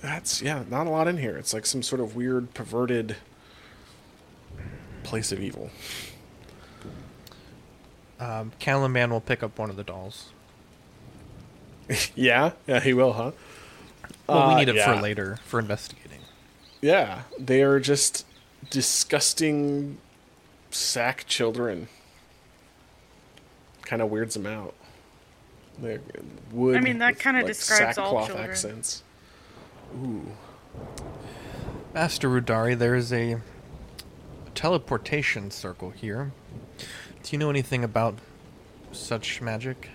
[0.00, 1.36] that's, yeah, not a lot in here.
[1.36, 3.16] It's like some sort of weird, perverted
[5.04, 5.70] place of evil.
[8.18, 10.30] Um, Caliban will pick up one of the dolls.
[12.14, 13.32] yeah, yeah, he will, huh?
[14.28, 14.94] Well, we Uh, need it yeah.
[14.94, 16.20] for later for investigating.
[16.80, 18.24] Yeah, they are just
[18.72, 19.98] disgusting
[20.70, 21.88] sack children.
[23.82, 24.72] Kind of weirds them out.
[25.78, 26.00] They're
[26.50, 26.76] wood.
[26.76, 28.50] I mean, that kinda like, describes all sackcloth children.
[28.50, 29.02] accents.
[30.02, 30.32] Ooh,
[31.92, 33.40] Master Rudari, there is a
[34.54, 36.32] teleportation circle here.
[36.78, 38.14] Do you know anything about
[38.90, 39.90] such magic?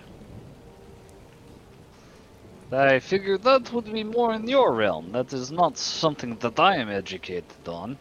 [2.70, 5.10] I figured that would be more in your realm.
[5.10, 7.98] That is not something that I am educated on.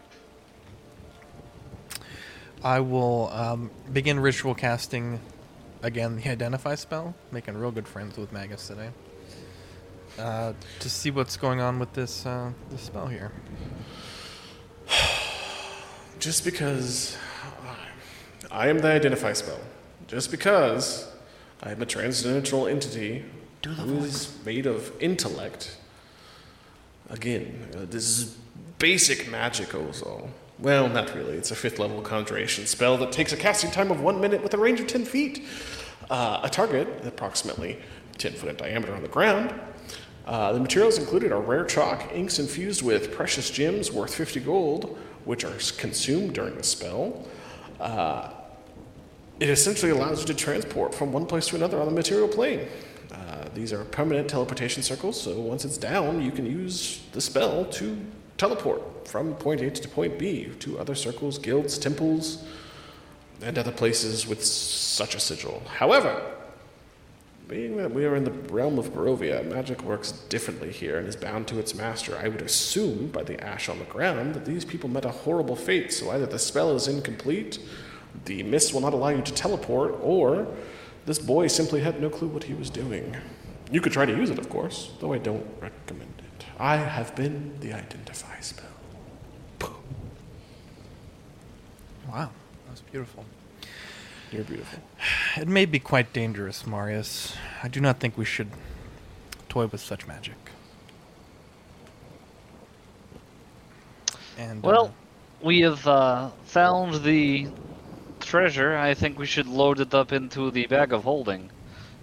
[2.64, 5.20] I will um, begin ritual casting
[5.84, 8.90] again the identify spell, making real good friends with Magus today.
[10.18, 13.32] Uh, to see what's going on with this uh, this spell here.
[16.20, 17.16] just because
[18.50, 19.60] I am the identify spell,
[20.08, 21.08] just because
[21.62, 23.24] I am a transcendental entity
[23.64, 25.78] who is made of intellect.
[27.10, 28.38] Again, uh, this is
[28.80, 30.30] basic magic, Ozal.
[30.60, 31.38] Well, not really.
[31.38, 34.54] It's a fifth level conjuration spell that takes a casting time of one minute with
[34.56, 35.44] a range of 10 feet.
[36.10, 37.80] Uh, a target approximately
[38.18, 39.54] 10 foot in diameter on the ground.
[40.26, 44.98] Uh, the materials included are rare chalk, inks infused with precious gems worth 50 gold,
[45.26, 47.26] which are consumed during the spell.
[47.80, 48.32] Uh,
[49.40, 52.68] it essentially allows you to transport from one place to another on the material plane.
[53.12, 57.64] Uh, these are permanent teleportation circles, so once it's down, you can use the spell
[57.66, 57.98] to
[58.38, 62.44] teleport from point A to point B to other circles, guilds, temples,
[63.42, 65.64] and other places with such a sigil.
[65.68, 66.22] However,
[67.48, 71.16] being that we are in the realm of Barovia, magic works differently here and is
[71.16, 72.18] bound to its master.
[72.18, 75.56] I would assume, by the ash on the ground, that these people met a horrible
[75.56, 77.60] fate, so either the spell is incomplete,
[78.26, 80.48] the mist will not allow you to teleport, or
[81.06, 83.16] this boy simply had no clue what he was doing.
[83.72, 86.46] You could try to use it, of course, though I don't recommend it.
[86.60, 88.66] I have been the identify spell.
[92.08, 92.32] Wow,
[92.68, 93.26] that's beautiful.
[94.32, 94.80] You're beautiful.
[95.38, 97.36] It may be quite dangerous, Marius.
[97.64, 98.50] I do not think we should
[99.50, 100.36] toy with such magic.
[104.38, 104.94] And uh, Well,
[105.42, 107.48] we have uh, found the
[108.20, 108.76] treasure.
[108.78, 111.50] I think we should load it up into the bag of holding,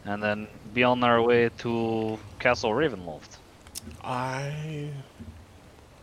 [0.05, 3.39] and then be on our way to Castle Ravenloft.
[4.03, 4.89] I,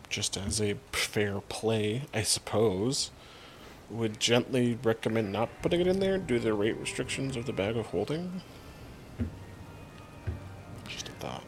[0.09, 3.11] just as a fair play, I suppose,
[3.91, 7.53] would gently recommend not putting it in there due to the rate restrictions of the
[7.53, 8.41] bag of holding.
[10.87, 11.43] Just a thought.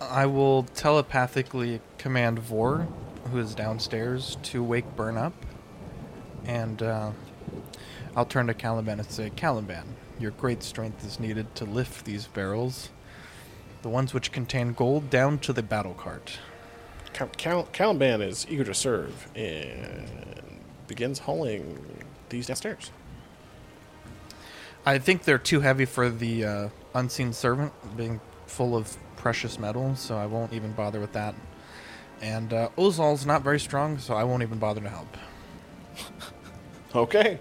[0.00, 2.88] I will telepathically command Vor,
[3.30, 5.34] who is downstairs, to wake Burn up.
[6.46, 7.10] And uh,
[8.16, 12.26] I'll turn to Caliban and say, Caliban, your great strength is needed to lift these
[12.28, 12.90] barrels,
[13.82, 16.38] the ones which contain gold, down to the battle cart.
[17.12, 20.08] Cal- Cal- Caliban is eager to serve and
[20.90, 21.78] begins hauling
[22.30, 22.90] these downstairs.
[24.84, 30.00] I think they're too heavy for the uh, unseen servant, being full of precious metals,
[30.00, 31.36] so I won't even bother with that.
[32.20, 35.16] And uh, Ozal's not very strong, so I won't even bother to help.
[36.92, 37.38] Okay.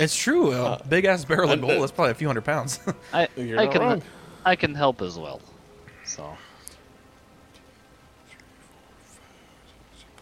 [0.00, 0.50] It's true.
[0.54, 1.82] A big ass barrel of and gold.
[1.82, 2.80] That's probably a few hundred pounds.
[3.12, 3.28] I
[3.58, 4.02] I can wrong.
[4.46, 5.42] I can help as well.
[6.06, 6.34] So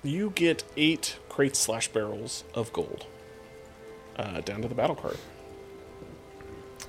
[0.03, 3.07] You get eight crates slash barrels of gold
[4.19, 5.17] uh, down to the battle cart.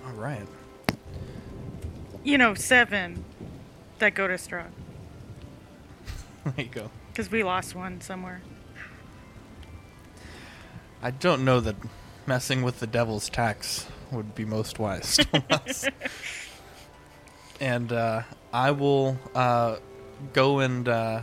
[0.06, 0.46] All right.
[2.26, 3.24] You know, seven
[4.00, 4.72] that go to Strahd.
[6.44, 6.92] There you go.
[7.08, 8.42] Because we lost one somewhere.
[11.02, 11.78] I don't know that
[12.28, 15.16] messing with the devil's tax would be most wise.
[15.16, 15.86] to us.
[17.62, 19.78] and uh, I will uh,
[20.34, 21.22] go and uh,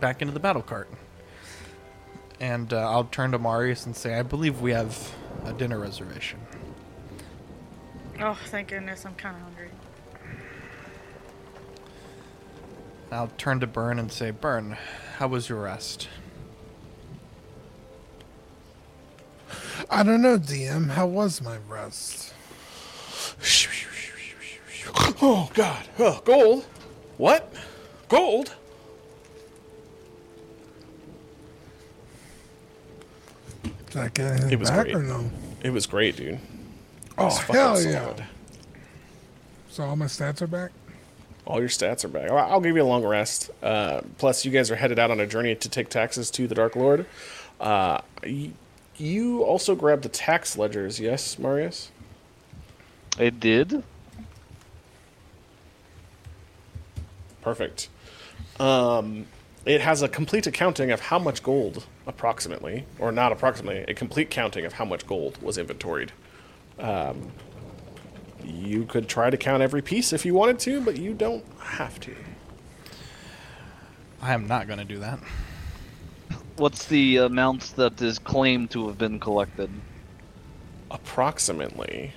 [0.00, 0.90] back into the battle cart.
[2.42, 5.14] And uh, I'll turn to Marius and say, I believe we have
[5.44, 6.40] a dinner reservation.
[8.20, 9.06] Oh, thank goodness.
[9.06, 9.70] I'm kind of hungry.
[13.12, 14.76] I'll turn to Burn and say, Burn,
[15.18, 16.08] how was your rest?
[19.88, 20.90] I don't know, DM.
[20.90, 22.34] How was my rest?
[25.24, 25.86] Oh God!
[26.00, 26.64] Oh, gold.
[27.16, 27.54] What?
[28.08, 28.56] Gold?
[33.92, 34.94] Did I get anything It was back great.
[34.96, 35.30] or no?
[35.62, 36.38] It was great, dude.
[37.18, 38.00] Oh It's fucking hell yeah!
[38.04, 38.24] solid.
[39.70, 40.70] So all my stats are back.
[41.44, 42.30] All your stats are back.
[42.30, 43.50] I'll- I'll give you a long rest.
[43.62, 46.54] Uh, plus, you guys are headed out on a journey to take taxes to the
[46.54, 47.04] Dark Lord.
[47.60, 48.52] Uh, y-
[48.96, 51.90] you also grabbed the tax ledgers, yes, Marius?
[53.18, 53.82] I did.
[57.42, 57.88] Perfect.
[58.60, 59.26] Um,
[59.64, 64.30] it has a complete accounting of how much gold, approximately, or not approximately, a complete
[64.30, 66.12] counting of how much gold was inventoried.
[66.78, 67.30] Um,
[68.44, 72.00] you could try to count every piece if you wanted to, but you don't have
[72.00, 72.14] to.
[74.20, 75.20] I am not going to do that.
[76.56, 79.70] What's the amount that is claimed to have been collected?
[80.90, 82.12] Approximately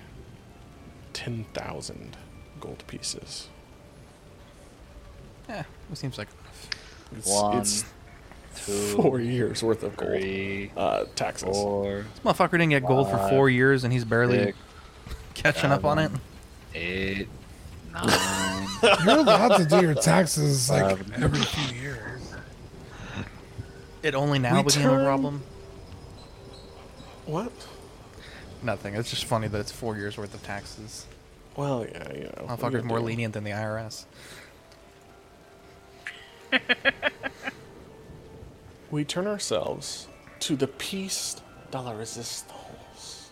[1.14, 2.18] 10,000
[2.60, 3.50] gold pieces.
[5.48, 6.45] Yeah, it seems like enough.
[7.18, 7.86] It's, One, it's
[8.66, 11.50] two, four years worth of gold three, uh, taxes.
[11.50, 14.58] four, This motherfucker didn't get gold for four years and he's barely six,
[15.34, 16.08] catching up on it.
[16.10, 16.22] seven,
[16.74, 17.28] eight,
[17.94, 18.68] nine.
[19.06, 22.22] You're allowed to do your taxes like Um, every few years.
[24.04, 25.42] It only now became a problem.
[27.26, 27.52] What?
[28.62, 28.94] Nothing.
[28.96, 31.08] It's just funny that it's four years worth of taxes.
[31.56, 32.30] Well, yeah, you know.
[32.30, 33.06] what are you Motherfucker's more do?
[33.06, 34.06] lenient than the IRS.
[38.92, 40.08] We turn ourselves
[40.40, 43.30] to the Piece de la Resistance.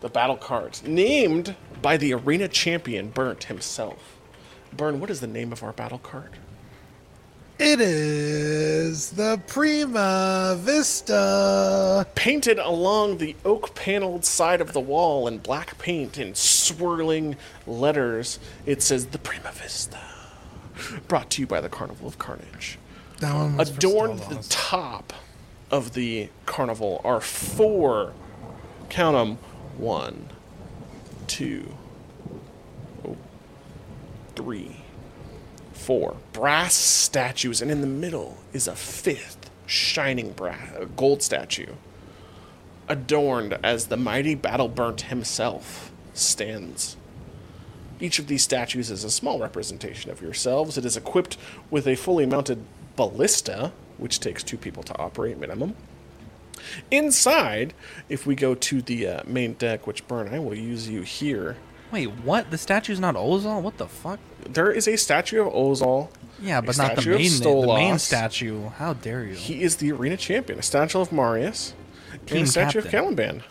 [0.00, 4.16] The battle cart, named by the arena champion Burnt himself.
[4.72, 6.34] Burn, what is the name of our battle cart?
[7.58, 12.06] It is the Prima Vista.
[12.14, 18.38] Painted along the oak paneled side of the wall in black paint in swirling letters,
[18.64, 19.98] it says the Prima Vista.
[21.08, 22.78] Brought to you by the Carnival of Carnage.
[23.20, 25.12] That one was Adorned the top
[25.70, 28.12] of the carnival are four,
[28.88, 29.38] count them,
[29.76, 30.30] one,
[31.26, 31.74] two,
[33.06, 33.16] oh,
[34.34, 34.76] three,
[35.72, 41.74] four brass statues, and in the middle is a fifth shining brass, gold statue,
[42.88, 46.96] adorned as the mighty battle burnt himself stands.
[48.00, 50.78] Each of these statues is a small representation of yourselves.
[50.78, 51.36] It is equipped
[51.70, 52.64] with a fully mounted
[52.96, 55.74] ballista, which takes two people to operate minimum.
[56.90, 57.74] Inside,
[58.08, 61.56] if we go to the uh, main deck, which Burn, I will use you here.
[61.90, 62.50] Wait, what?
[62.50, 63.62] The statue's not Ozal?
[63.62, 64.20] What the fuck?
[64.44, 66.10] There is a statue of Ozal.
[66.40, 68.68] Yeah, but not the main the main statue.
[68.68, 69.34] How dare you?
[69.34, 70.58] He is the arena champion.
[70.58, 71.74] A statue of Marius
[72.28, 72.86] and a statue captain.
[72.86, 73.42] of Caliban.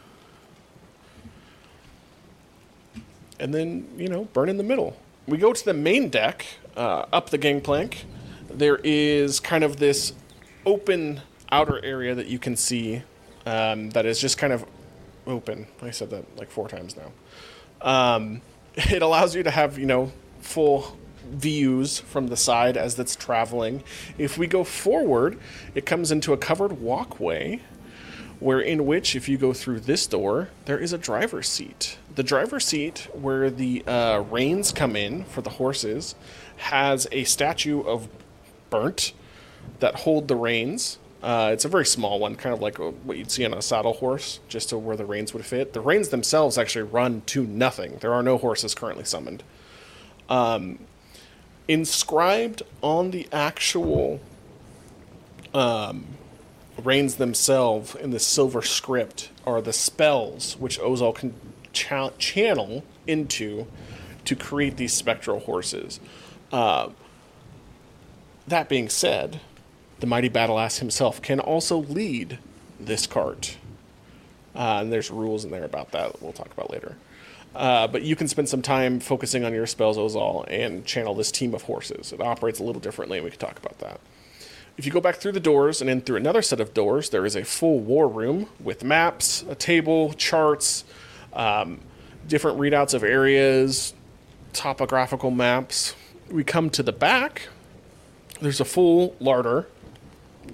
[3.40, 4.98] And then, you know, burn in the middle.
[5.27, 8.06] We go to the main deck, uh, up the gangplank.
[8.49, 10.14] There is kind of this
[10.66, 13.03] open outer area that you can see
[13.45, 14.66] um, that is just kind of
[15.25, 15.67] open.
[15.82, 17.11] I said that like four times now.
[17.82, 18.41] Um,
[18.75, 20.98] it allows you to have, you know, full
[21.30, 23.83] views from the side as it's traveling.
[24.17, 25.40] If we go forward,
[25.75, 27.61] it comes into a covered walkway
[28.40, 32.23] where in which if you go through this door there is a driver's seat the
[32.23, 36.15] driver's seat where the uh, reins come in for the horses
[36.57, 38.09] has a statue of
[38.71, 39.13] burnt
[39.79, 40.97] that hold the reins.
[41.21, 43.93] Uh, it's a very small one kind of like what you'd see on a saddle
[43.93, 45.73] horse just to where the reins would fit.
[45.73, 47.97] The reins themselves actually run to nothing.
[48.01, 49.43] There are no horses currently summoned.
[50.27, 50.79] Um,
[51.67, 54.19] inscribed on the actual
[56.83, 61.35] reins themselves in the silver script are the spells which Ozal can
[61.77, 63.67] cha- channel into
[64.25, 65.99] to create these spectral horses.
[66.51, 66.89] Uh,
[68.47, 69.39] that being said,
[69.99, 72.39] the mighty battle ass himself can also lead
[72.80, 73.57] this cart.
[74.56, 76.95] Uh, and there's rules in there about that, that we'll talk about later.
[77.56, 81.31] Uh, but you can spend some time focusing on your spells, Ozal, and channel this
[81.31, 82.11] team of horses.
[82.11, 83.99] It operates a little differently, and we can talk about that.
[84.77, 87.25] If you go back through the doors and in through another set of doors, there
[87.25, 90.83] is a full war room with maps, a table, charts,
[91.33, 91.80] um,
[92.27, 93.93] different readouts of areas,
[94.53, 95.95] topographical maps.
[96.30, 97.49] We come to the back.
[98.41, 99.67] There's a full larder,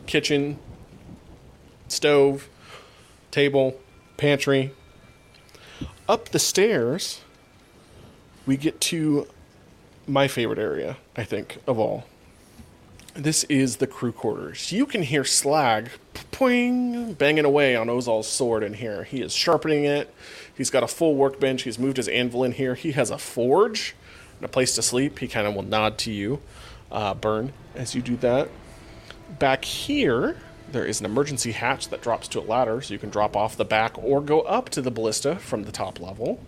[0.06, 0.60] kitchen,
[1.88, 2.48] stove,
[3.32, 3.80] table,
[4.18, 4.72] pantry.
[6.08, 7.22] Up the stairs,
[8.46, 9.28] we get to
[10.08, 12.06] my favorite area, I think, of all.
[13.16, 14.72] This is the crew quarters.
[14.72, 15.92] You can hear Slag
[16.32, 19.04] poing, banging away on Ozal's sword in here.
[19.04, 20.14] He is sharpening it.
[20.56, 21.64] He's got a full workbench.
[21.64, 22.76] He's moved his anvil in here.
[22.76, 23.96] He has a forge
[24.38, 25.20] and a place to sleep.
[25.20, 26.42] He kind of will nod to you,
[26.92, 28.50] uh, Burn, as you do that.
[29.40, 30.38] Back here,
[30.72, 33.56] there is an emergency hatch that drops to a ladder, so you can drop off
[33.56, 36.40] the back or go up to the ballista from the top level.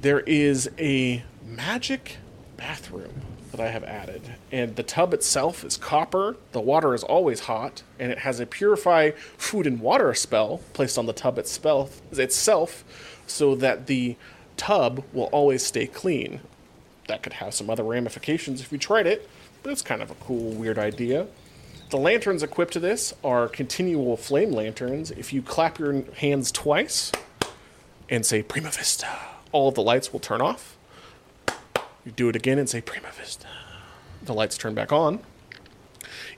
[0.00, 2.18] There is a magic
[2.56, 6.36] bathroom that I have added, and the tub itself is copper.
[6.52, 10.98] The water is always hot, and it has a purify food and water spell placed
[10.98, 12.84] on the tub itself, itself
[13.26, 14.16] so that the
[14.56, 16.40] tub will always stay clean.
[17.08, 19.28] That could have some other ramifications if you tried it,
[19.62, 21.26] but it's kind of a cool, weird idea.
[21.90, 25.12] The lanterns equipped to this are continual flame lanterns.
[25.12, 27.12] If you clap your hands twice
[28.08, 29.06] and say Prima Vista,
[29.52, 30.76] all the lights will turn off.
[32.04, 33.46] You do it again and say Prima Vista.
[34.22, 35.20] The lights turn back on.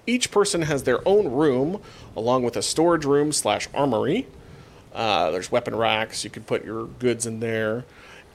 [0.06, 1.82] Each person has their own room,
[2.16, 4.26] along with a storage room slash armory.
[4.98, 6.24] Uh, there's weapon racks.
[6.24, 7.84] You can put your goods in there.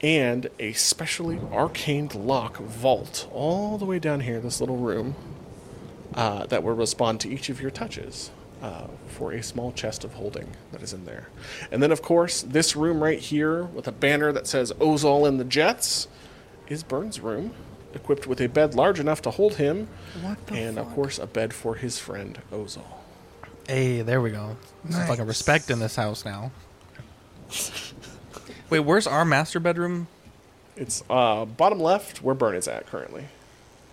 [0.00, 5.14] And a specially arcaned lock vault all the way down here, this little room,
[6.14, 8.30] uh, that will respond to each of your touches
[8.62, 11.28] uh, for a small chest of holding that is in there.
[11.70, 15.36] And then, of course, this room right here with a banner that says Ozal in
[15.36, 16.08] the Jets
[16.68, 17.52] is Burns' room,
[17.94, 19.88] equipped with a bed large enough to hold him,
[20.48, 22.84] and, of course, a bed for his friend Ozal.
[23.68, 24.56] Hey, there we go.
[24.90, 26.50] Some fucking respect in this house now.
[28.70, 30.08] Wait, where's our master bedroom?
[30.76, 33.24] It's uh, bottom left where Burn is at currently.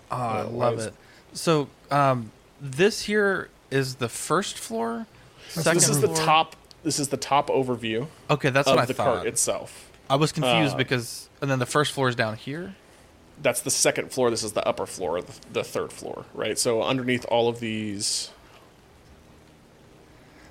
[0.09, 0.93] Oh, I love it.
[1.33, 5.05] So, um, this here is the first floor.
[5.49, 6.55] Second this is the top.
[6.83, 9.15] This is the top overview Okay, that's of what I the thought.
[9.17, 9.91] cart itself.
[10.09, 12.75] I was confused Uh, because, and then the first floor is down here.
[13.41, 14.29] that's the second floor.
[14.31, 16.57] This is the upper floor, the, the third floor, right?
[16.59, 18.31] So underneath all of these,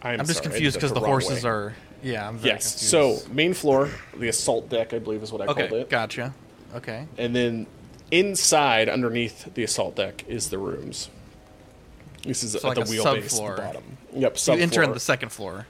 [0.02, 1.50] I'm, I'm just sorry, confused because the wrong horses way.
[1.50, 1.74] are.
[2.02, 2.80] Yeah, I'm very Yes.
[2.80, 6.32] So main floor, the assault deck, I believe is what I called okay, it, gotcha.
[6.74, 7.66] Okay, and then
[8.10, 11.10] inside, underneath the assault deck, is the rooms.
[12.24, 13.56] This is So at like the wheelbase at subfloor.
[13.56, 13.82] the bottom.
[14.14, 14.38] Yep.
[14.38, 15.66] so you enter in the second floor.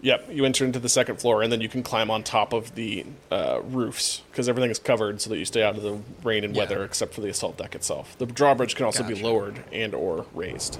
[0.00, 2.74] Yep, you enter into the second floor, and then you can climb on top of
[2.76, 6.44] the uh, roofs because everything is covered, so that you stay out of the rain
[6.44, 6.62] and Yeah.
[6.62, 8.16] weather, except for the assault deck itself.
[8.18, 10.78] The drawbridge can also be lowered and or raised.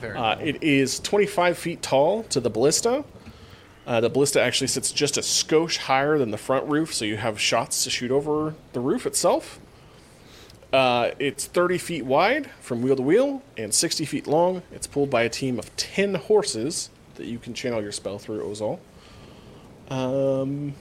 [0.00, 3.04] Very Uh, it is 25 feet tall to the ballista.
[3.86, 7.16] Uh, the ballista actually sits just a skosh higher than the front roof, so you
[7.16, 9.58] have shots to shoot over the roof itself.
[10.72, 14.62] Uh, it's 30 feet wide from wheel to wheel and 60 feet long.
[14.70, 18.42] It's pulled by a team of 10 horses that you can channel your spell through,
[18.42, 18.78] Ozal.
[19.90, 20.74] Um,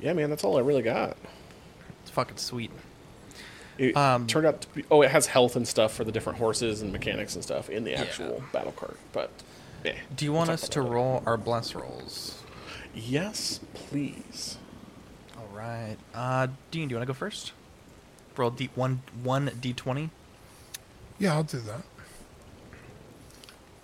[0.00, 1.16] yeah, man, that's all I really got.
[2.02, 2.72] It's fucking sweet.
[3.76, 4.84] It Um, turned out to be.
[4.90, 7.84] Oh, it has health and stuff for the different horses and mechanics and stuff in
[7.84, 8.96] the actual battle cart.
[9.12, 9.30] But,
[9.84, 9.94] yeah.
[10.14, 12.40] Do you want us to that roll our bless rolls?
[12.94, 14.58] Yes, please.
[15.36, 15.96] All right.
[16.14, 17.52] Uh, Dean, do you want to go first?
[18.36, 20.10] Roll d one one d twenty.
[21.18, 21.82] Yeah, I'll do that.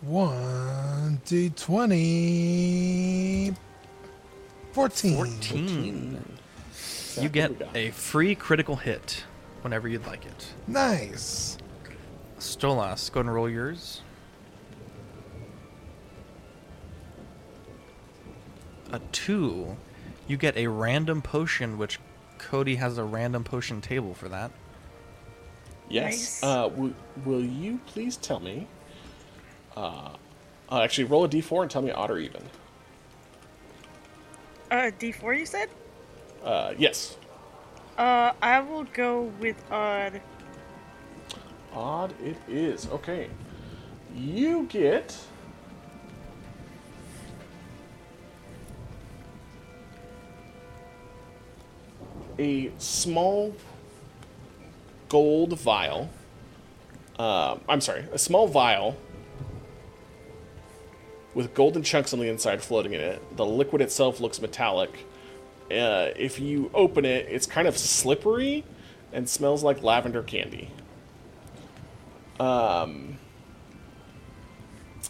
[0.01, 3.55] One D twenty.
[4.73, 5.17] Fourteen.
[5.17, 6.25] Fourteen.
[7.17, 7.77] You Exactly get what we got.
[7.77, 9.25] a free critical hit
[9.63, 10.47] whenever you'd like it.
[10.67, 11.59] Nice.
[12.39, 14.03] Stolas, go ahead and roll yours.
[18.93, 19.77] A two.
[20.27, 21.99] You get a random potion, which
[22.39, 24.51] Cody has a random potion table for that.
[25.89, 26.13] Yes.
[26.13, 26.43] Nice.
[26.43, 28.67] Uh, w- will you please tell me?
[29.77, 30.11] Uh,
[30.71, 32.43] uh, actually, roll a d4 and tell me odd or even.
[34.71, 35.69] Uh, D4 you said?
[36.45, 37.17] Uh, yes.
[38.01, 40.23] Uh, I will go with odd.
[41.75, 42.89] Odd it is.
[42.89, 43.29] Okay.
[44.17, 45.15] You get
[52.39, 53.55] a small
[55.11, 56.09] gold vial.
[57.19, 58.97] Um, I'm sorry, a small vial
[61.35, 63.37] with golden chunks on the inside floating in it.
[63.37, 65.05] The liquid itself looks metallic.
[65.71, 68.65] Uh, if you open it, it's kind of slippery
[69.13, 70.71] and smells like lavender candy.
[72.41, 73.19] Um,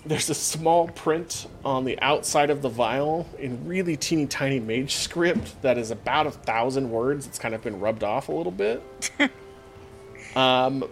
[0.04, 4.94] there's a small print on the outside of the vial in really teeny tiny mage
[4.94, 7.26] script that is about a thousand words.
[7.26, 8.82] It's kind of been rubbed off a little bit.
[10.36, 10.84] um,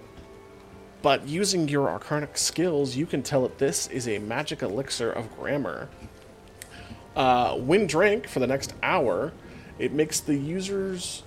[1.01, 5.35] but using your arcanic skills, you can tell that this is a magic elixir of
[5.37, 5.89] grammar.
[7.17, 9.33] Uh, when drank for the next hour,
[9.79, 11.23] it makes the user's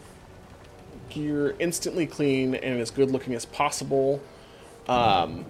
[1.10, 4.22] gear instantly clean and as good looking as possible.
[4.88, 5.46] Um,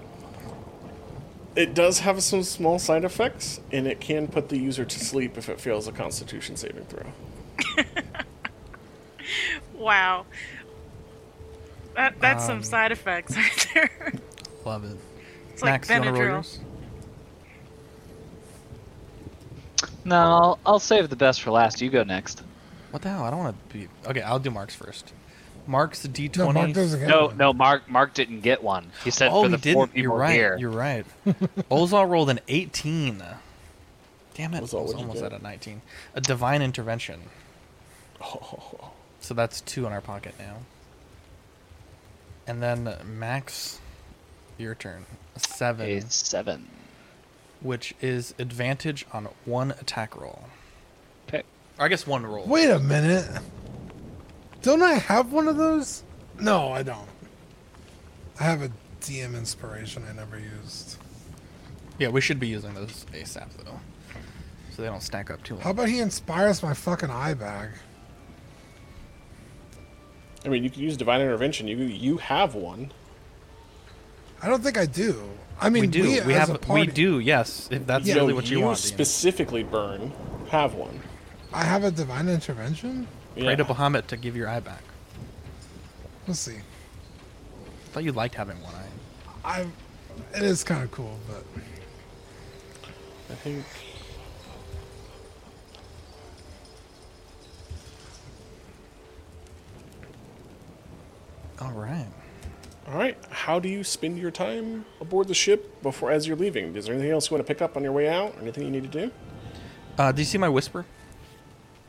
[1.55, 5.37] it does have some small side effects, and it can put the user to sleep
[5.37, 7.03] if it fails a Constitution saving throw.
[9.75, 10.25] Wow.
[11.95, 14.13] That that's Um, some side effects right there.
[14.65, 14.97] Love it.
[15.53, 16.17] It's like Max, you Benadryl.
[16.17, 16.59] yours?
[20.05, 21.81] No, I'll, I'll save the best for last.
[21.81, 22.43] You go next.
[22.91, 23.23] What the hell?
[23.23, 23.87] I don't want to be.
[24.05, 25.13] Okay, I'll do Mark's first.
[25.67, 26.37] Mark's D20.
[26.37, 27.37] No, Mark doesn't get No, one.
[27.37, 27.89] no, Mark.
[27.89, 28.91] Mark didn't get one.
[29.03, 29.95] He said oh, for he the four didn't.
[29.95, 30.33] people You're right.
[30.33, 30.57] here.
[30.59, 31.05] You're right.
[31.69, 33.23] Ozal rolled an 18.
[34.33, 34.57] Damn it.
[34.57, 35.33] I Ozal, was what'd you almost get?
[35.33, 35.81] at a 19.
[36.15, 37.21] A divine intervention.
[38.23, 40.57] Oh, So that's two in our pocket now.
[42.45, 43.79] And then Max,
[44.59, 45.05] your turn.
[45.37, 46.67] Seven, A seven.
[47.61, 50.43] which is advantage on one attack roll.
[51.27, 51.41] Okay.
[51.81, 52.45] Or I guess one roll.
[52.45, 53.27] Wait a minute.
[54.61, 56.03] Don't I have one of those?
[56.39, 57.07] No, I don't.
[58.39, 60.97] I have a DM inspiration I never used.
[61.97, 63.79] Yeah, we should be using those ASAP though,
[64.75, 65.63] so they don't stack up too long.
[65.63, 67.69] How about he inspires my fucking eye bag?
[70.45, 71.67] I mean, you could use divine intervention.
[71.67, 72.91] You you have one.
[74.39, 75.19] I don't think I do.
[75.59, 76.03] I mean, we do.
[76.03, 76.69] We, as have.
[76.69, 77.19] a we do.
[77.19, 78.77] Yes, if that's Yeah, really what you, you want.
[78.77, 78.87] Dean.
[78.87, 80.11] specifically burn
[80.49, 80.99] have one.
[81.53, 83.07] I have a divine intervention.
[83.33, 83.67] Pray to Yeah.
[83.67, 84.83] Bahamut to give your eye back.
[86.27, 86.57] Let's see.
[86.57, 88.87] I thought you liked having one eye.
[89.43, 89.61] I.
[90.35, 91.43] It is kind of cool, but
[93.29, 93.65] I think.
[101.59, 102.07] All right.
[102.87, 103.17] All right.
[103.29, 106.75] How do you spend your time aboard the ship before as you're leaving?
[106.75, 108.35] Is there anything else you want to pick up on your way out?
[108.41, 109.11] Anything you need to do?
[109.97, 110.85] Uh, do you see my whisper?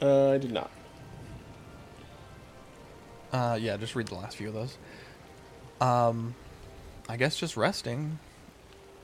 [0.02, 0.70] Uh, I did not.
[3.32, 4.76] Uh, yeah, just read the last few of those.
[5.80, 6.34] Um,
[7.08, 8.18] I guess just resting.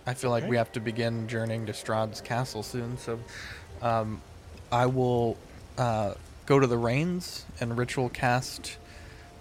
[0.07, 0.51] I feel like Okay.
[0.51, 3.18] we have to begin journeying to Strahd's castle soon, so
[3.83, 4.20] um,
[4.73, 5.36] I will
[5.77, 6.15] uh,
[6.47, 8.77] go to the Reins and ritual cast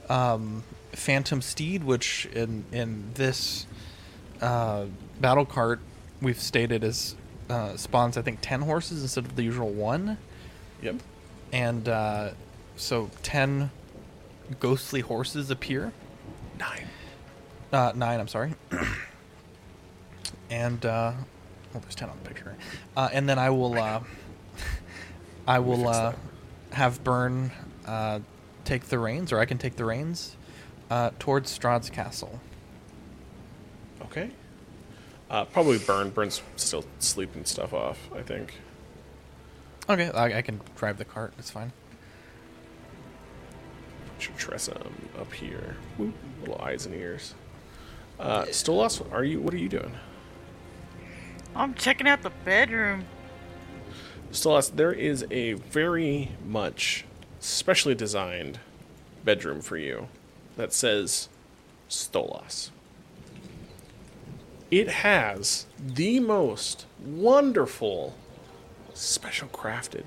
[0.10, 3.66] um, Phantom Steed, which in in this
[4.42, 4.86] uh,
[5.19, 5.80] battle cart
[6.22, 7.16] we've stated is
[7.50, 10.18] uh, spawns I think ten horses instead of the usual one
[10.82, 10.95] Yep.
[11.51, 12.30] And uh,
[12.76, 13.69] so 10
[14.59, 15.92] ghostly horses appear
[16.59, 16.88] Nine.
[17.74, 18.53] uh, nine i'm sorry
[20.50, 21.14] and uh,
[21.76, 22.56] oh there's 10 on the picture
[22.95, 24.01] uh, and then i will uh,
[25.48, 26.14] i will uh,
[26.72, 27.51] have burn
[27.85, 28.19] uh,
[28.66, 30.35] take the reins or i can take the reins
[30.90, 32.40] uh, towards strahd's castle
[34.03, 34.30] Okay.
[35.30, 36.11] Uh, probably burn.
[36.11, 38.09] Burn's still sleeping stuff off.
[38.16, 38.53] I think.
[39.90, 41.72] Okay I, I can drive the cart it's fine
[44.20, 45.76] Should Tressa um, up here.
[45.98, 47.36] Whoop, little eyes and ears.
[48.20, 49.40] Uh, Stolas, are you?
[49.40, 49.96] What are you doing?
[51.56, 53.06] I'm checking out the bedroom.
[54.32, 57.06] Stolas, there is a very much
[57.40, 58.60] specially designed
[59.24, 60.08] bedroom for you
[60.56, 61.30] that says
[61.90, 62.72] Stolas.
[64.70, 68.16] It has the most wonderful,
[68.98, 70.06] special crafted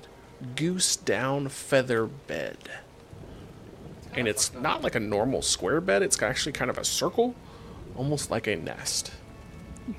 [0.55, 2.57] goose down feather bed.
[4.13, 7.35] And it's not like a normal square bed, it's actually kind of a circle,
[7.95, 9.11] almost like a nest.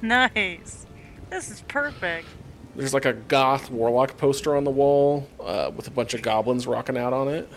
[0.01, 0.87] Nice.
[1.31, 2.27] This is perfect.
[2.77, 6.67] There's like a goth warlock poster on the wall uh, with a bunch of goblins
[6.67, 7.49] rocking out on it.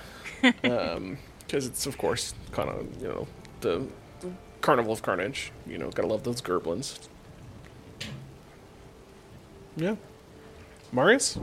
[1.47, 3.27] Because it's, of course, kind of, you know,
[3.61, 3.85] the
[4.61, 5.51] Carnival of Carnage.
[5.67, 7.07] You know, gotta love those gerblins.
[9.77, 9.95] Yeah.
[10.95, 11.37] Marius?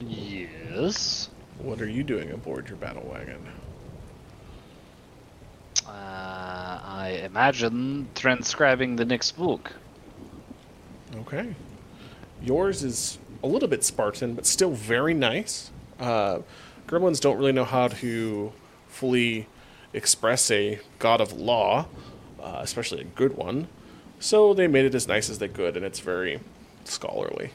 [0.00, 1.28] Yes.
[1.58, 3.46] What are you doing aboard your battle wagon?
[5.86, 9.74] Uh, I imagine transcribing the next book.
[11.16, 11.54] Okay.
[12.40, 15.70] Yours is a little bit Spartan, but still very nice.
[16.00, 16.38] Uh,
[16.86, 18.54] gremlins don't really know how to
[18.86, 19.48] fully
[19.92, 21.88] express a god of law,
[22.40, 23.68] uh, especially a good one.
[24.20, 26.40] So they made it as nice as they could, and it's very
[26.84, 27.50] scholarly.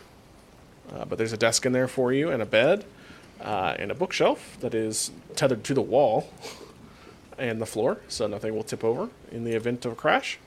[0.91, 2.85] Uh, but there's a desk in there for you, and a bed,
[3.41, 6.29] uh, and a bookshelf that is tethered to the wall
[7.37, 10.39] and the floor, so nothing will tip over in the event of a crash.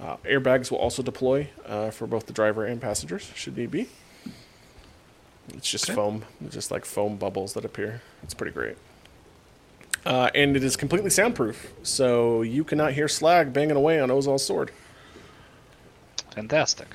[0.00, 3.88] Uh, airbags will also deploy uh, for both the driver and passengers, should need be.
[5.52, 8.02] It's just foam, just like foam bubbles that appear.
[8.22, 8.76] It's pretty great.
[10.06, 14.44] Uh, and it is completely soundproof, so you cannot hear Slag banging away on Ozal's
[14.44, 14.70] sword.
[16.34, 16.88] Fantastic.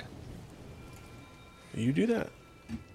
[1.74, 2.30] You do that,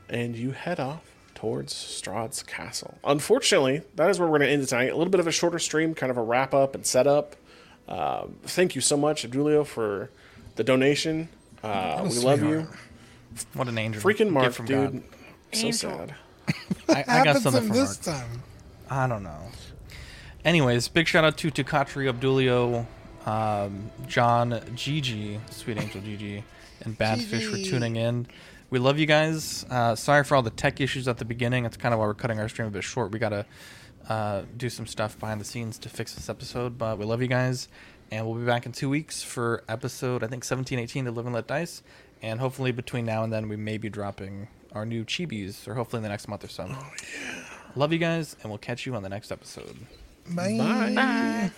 [0.09, 1.03] and you head off
[1.35, 2.97] towards Strahd's castle.
[3.03, 4.91] Unfortunately, that is where we're going to end it tonight.
[4.91, 7.35] A little bit of a shorter stream, kind of a wrap up and setup.
[7.87, 10.09] Um, thank you so much, Abdulio, for
[10.55, 11.29] the donation.
[11.63, 12.67] Uh, we a love you.
[13.53, 14.01] What an angel.
[14.01, 14.91] Freaking gift Mark, from dude.
[14.91, 15.03] God.
[15.53, 15.91] So Angel.
[15.91, 16.15] sad.
[16.89, 18.17] I, I got something from this Mark.
[18.19, 18.43] time.
[18.89, 19.39] I don't know.
[20.43, 22.85] Anyways, big shout out to Tukatri Abdulio,
[23.25, 26.43] um, John, Gigi, Sweet Angel Gigi,
[26.81, 28.27] and Badfish for tuning in.
[28.69, 29.65] We love you guys.
[29.69, 31.63] Uh, sorry for all the tech issues at the beginning.
[31.63, 33.11] That's kind of why we're cutting our stream a bit short.
[33.11, 33.45] We gotta
[34.07, 37.27] uh, do some stuff behind the scenes to fix this episode, but we love you
[37.27, 37.67] guys,
[38.11, 41.25] and we'll be back in two weeks for episode I think 17, 18 to Live
[41.25, 41.83] and Let Dice,
[42.21, 45.99] and hopefully between now and then we may be dropping our new chibis, or hopefully
[45.99, 46.69] in the next month or so.
[47.75, 49.75] Love you guys, and we'll catch you on the next episode.
[50.29, 50.57] Bye.
[50.57, 50.93] Bye.
[50.95, 51.51] Bye.